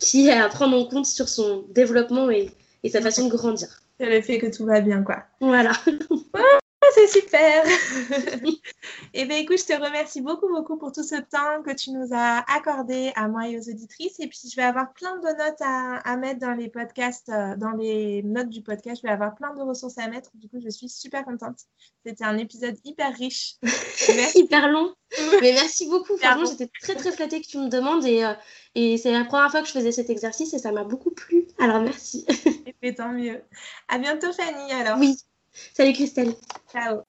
qui 0.00 0.26
est 0.26 0.32
à 0.32 0.48
prendre 0.48 0.76
en 0.76 0.84
compte 0.84 1.06
sur 1.06 1.28
son 1.28 1.64
développement 1.70 2.28
et, 2.30 2.50
et 2.82 2.88
sa 2.88 3.00
façon 3.00 3.26
de 3.26 3.30
grandir. 3.30 3.68
C'est 4.00 4.06
le 4.06 4.20
fait 4.20 4.38
que 4.38 4.46
tout 4.46 4.64
va 4.64 4.80
bien, 4.80 5.04
quoi. 5.04 5.22
Voilà. 5.40 5.70
c'est 6.94 7.06
super. 7.06 7.64
et 7.66 8.60
eh 9.14 9.24
bien 9.24 9.38
écoute, 9.38 9.58
je 9.58 9.64
te 9.66 9.72
remercie 9.72 10.20
beaucoup, 10.20 10.48
beaucoup 10.48 10.76
pour 10.76 10.92
tout 10.92 11.02
ce 11.02 11.16
temps 11.16 11.62
que 11.64 11.74
tu 11.74 11.90
nous 11.90 12.08
as 12.12 12.44
accordé 12.52 13.12
à 13.14 13.28
moi 13.28 13.48
et 13.48 13.58
aux 13.58 13.68
auditrices. 13.68 14.18
Et 14.20 14.26
puis, 14.26 14.38
je 14.50 14.56
vais 14.56 14.62
avoir 14.62 14.92
plein 14.92 15.16
de 15.18 15.26
notes 15.26 15.60
à, 15.60 16.16
mettre 16.16 16.40
dans 16.40 16.52
les 16.52 16.68
podcasts, 16.68 17.28
euh, 17.28 17.56
dans 17.56 17.72
les 17.72 18.22
notes 18.22 18.48
du 18.48 18.62
podcast. 18.62 19.00
Je 19.02 19.06
vais 19.06 19.12
avoir 19.12 19.34
plein 19.34 19.54
de 19.54 19.62
ressources 19.62 19.98
à 19.98 20.08
mettre. 20.08 20.30
Du 20.34 20.48
coup, 20.48 20.60
je 20.62 20.70
suis 20.70 20.88
super 20.88 21.24
contente. 21.24 21.58
C'était 22.04 22.24
un 22.24 22.38
épisode 22.38 22.76
hyper 22.84 23.14
riche. 23.14 23.56
hyper 24.34 24.68
long. 24.70 24.94
Mais 25.40 25.52
merci 25.52 25.88
beaucoup. 25.88 26.16
Franchement, 26.16 26.46
j'étais 26.46 26.70
très, 26.80 26.94
très 26.94 27.12
flattée 27.12 27.40
que 27.40 27.46
tu 27.46 27.58
me 27.58 27.68
demandes. 27.68 28.04
Et, 28.04 28.24
euh, 28.24 28.34
et 28.74 28.98
c'est 28.98 29.12
la 29.12 29.24
première 29.24 29.50
fois 29.50 29.62
que 29.62 29.68
je 29.68 29.72
faisais 29.72 29.92
cet 29.92 30.10
exercice 30.10 30.54
et 30.54 30.58
ça 30.58 30.72
m'a 30.72 30.84
beaucoup 30.84 31.10
plu. 31.10 31.46
Alors, 31.58 31.80
merci. 31.80 32.24
et 32.66 32.74
eh 32.82 32.94
tant 32.94 33.12
mieux. 33.12 33.42
À 33.88 33.98
bientôt, 33.98 34.32
Fanny. 34.32 34.72
Alors. 34.72 34.98
Oui. 34.98 35.16
Salut 35.52 35.92
Christelle. 35.92 36.32
Ciao. 36.70 37.02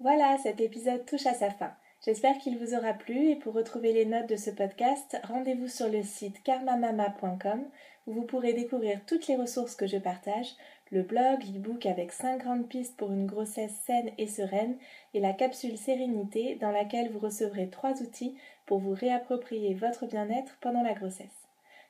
Voilà, 0.00 0.36
cet 0.42 0.60
épisode 0.60 1.06
touche 1.06 1.26
à 1.26 1.34
sa 1.34 1.50
fin. 1.50 1.72
J'espère 2.04 2.36
qu'il 2.38 2.58
vous 2.58 2.74
aura 2.74 2.94
plu 2.94 3.28
et 3.30 3.36
pour 3.36 3.54
retrouver 3.54 3.92
les 3.92 4.04
notes 4.04 4.28
de 4.28 4.34
ce 4.34 4.50
podcast, 4.50 5.16
rendez-vous 5.22 5.68
sur 5.68 5.88
le 5.88 6.02
site 6.02 6.42
karmamama.com 6.42 7.64
où 8.08 8.12
vous 8.12 8.24
pourrez 8.24 8.52
découvrir 8.52 9.00
toutes 9.06 9.28
les 9.28 9.36
ressources 9.36 9.76
que 9.76 9.86
je 9.86 9.98
partage, 9.98 10.56
le 10.90 11.02
blog, 11.02 11.44
l'e-book 11.54 11.86
avec 11.86 12.10
5 12.10 12.38
grandes 12.42 12.68
pistes 12.68 12.96
pour 12.96 13.12
une 13.12 13.26
grossesse 13.26 13.74
saine 13.86 14.10
et 14.18 14.26
sereine 14.26 14.76
et 15.14 15.20
la 15.20 15.32
capsule 15.32 15.78
sérénité 15.78 16.56
dans 16.56 16.72
laquelle 16.72 17.12
vous 17.12 17.20
recevrez 17.20 17.70
trois 17.70 18.02
outils 18.02 18.34
pour 18.66 18.80
vous 18.80 18.94
réapproprier 18.94 19.74
votre 19.74 20.06
bien-être 20.06 20.58
pendant 20.60 20.82
la 20.82 20.94
grossesse. 20.94 21.41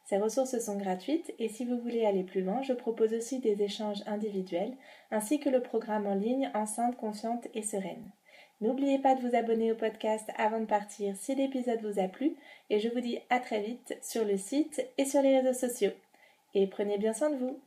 Ces 0.05 0.19
ressources 0.19 0.59
sont 0.59 0.77
gratuites 0.77 1.33
et 1.39 1.49
si 1.49 1.65
vous 1.65 1.79
voulez 1.79 2.05
aller 2.05 2.25
plus 2.25 2.43
loin, 2.43 2.63
je 2.63 2.73
propose 2.73 3.15
aussi 3.15 3.39
des 3.39 3.63
échanges 3.63 4.03
individuels 4.07 4.77
ainsi 5.11 5.39
que 5.39 5.49
le 5.49 5.63
programme 5.63 6.07
en 6.07 6.15
ligne 6.15 6.51
Enceinte 6.55 6.97
confiante 6.97 7.47
et 7.55 7.63
sereine. 7.63 8.11
N'oubliez 8.61 8.99
pas 8.99 9.15
de 9.15 9.21
vous 9.21 9.35
abonner 9.35 9.73
au 9.73 9.75
podcast 9.75 10.29
avant 10.37 10.61
de 10.61 10.67
partir 10.67 11.17
si 11.17 11.35
l'épisode 11.35 11.83
vous 11.83 11.99
a 11.99 12.09
plu 12.09 12.37
et 12.71 12.79
je 12.79 12.89
vous 12.89 13.01
dis 13.01 13.19
à 13.31 13.41
très 13.41 13.61
vite 13.61 13.99
sur 14.03 14.25
le 14.25 14.37
site 14.37 14.87
et 14.99 15.05
sur 15.05 15.23
les 15.23 15.39
réseaux 15.39 15.59
sociaux. 15.59 15.93
Et 16.55 16.67
prenez 16.67 16.99
bien 16.99 17.13
soin 17.13 17.31
de 17.31 17.37
vous. 17.37 17.59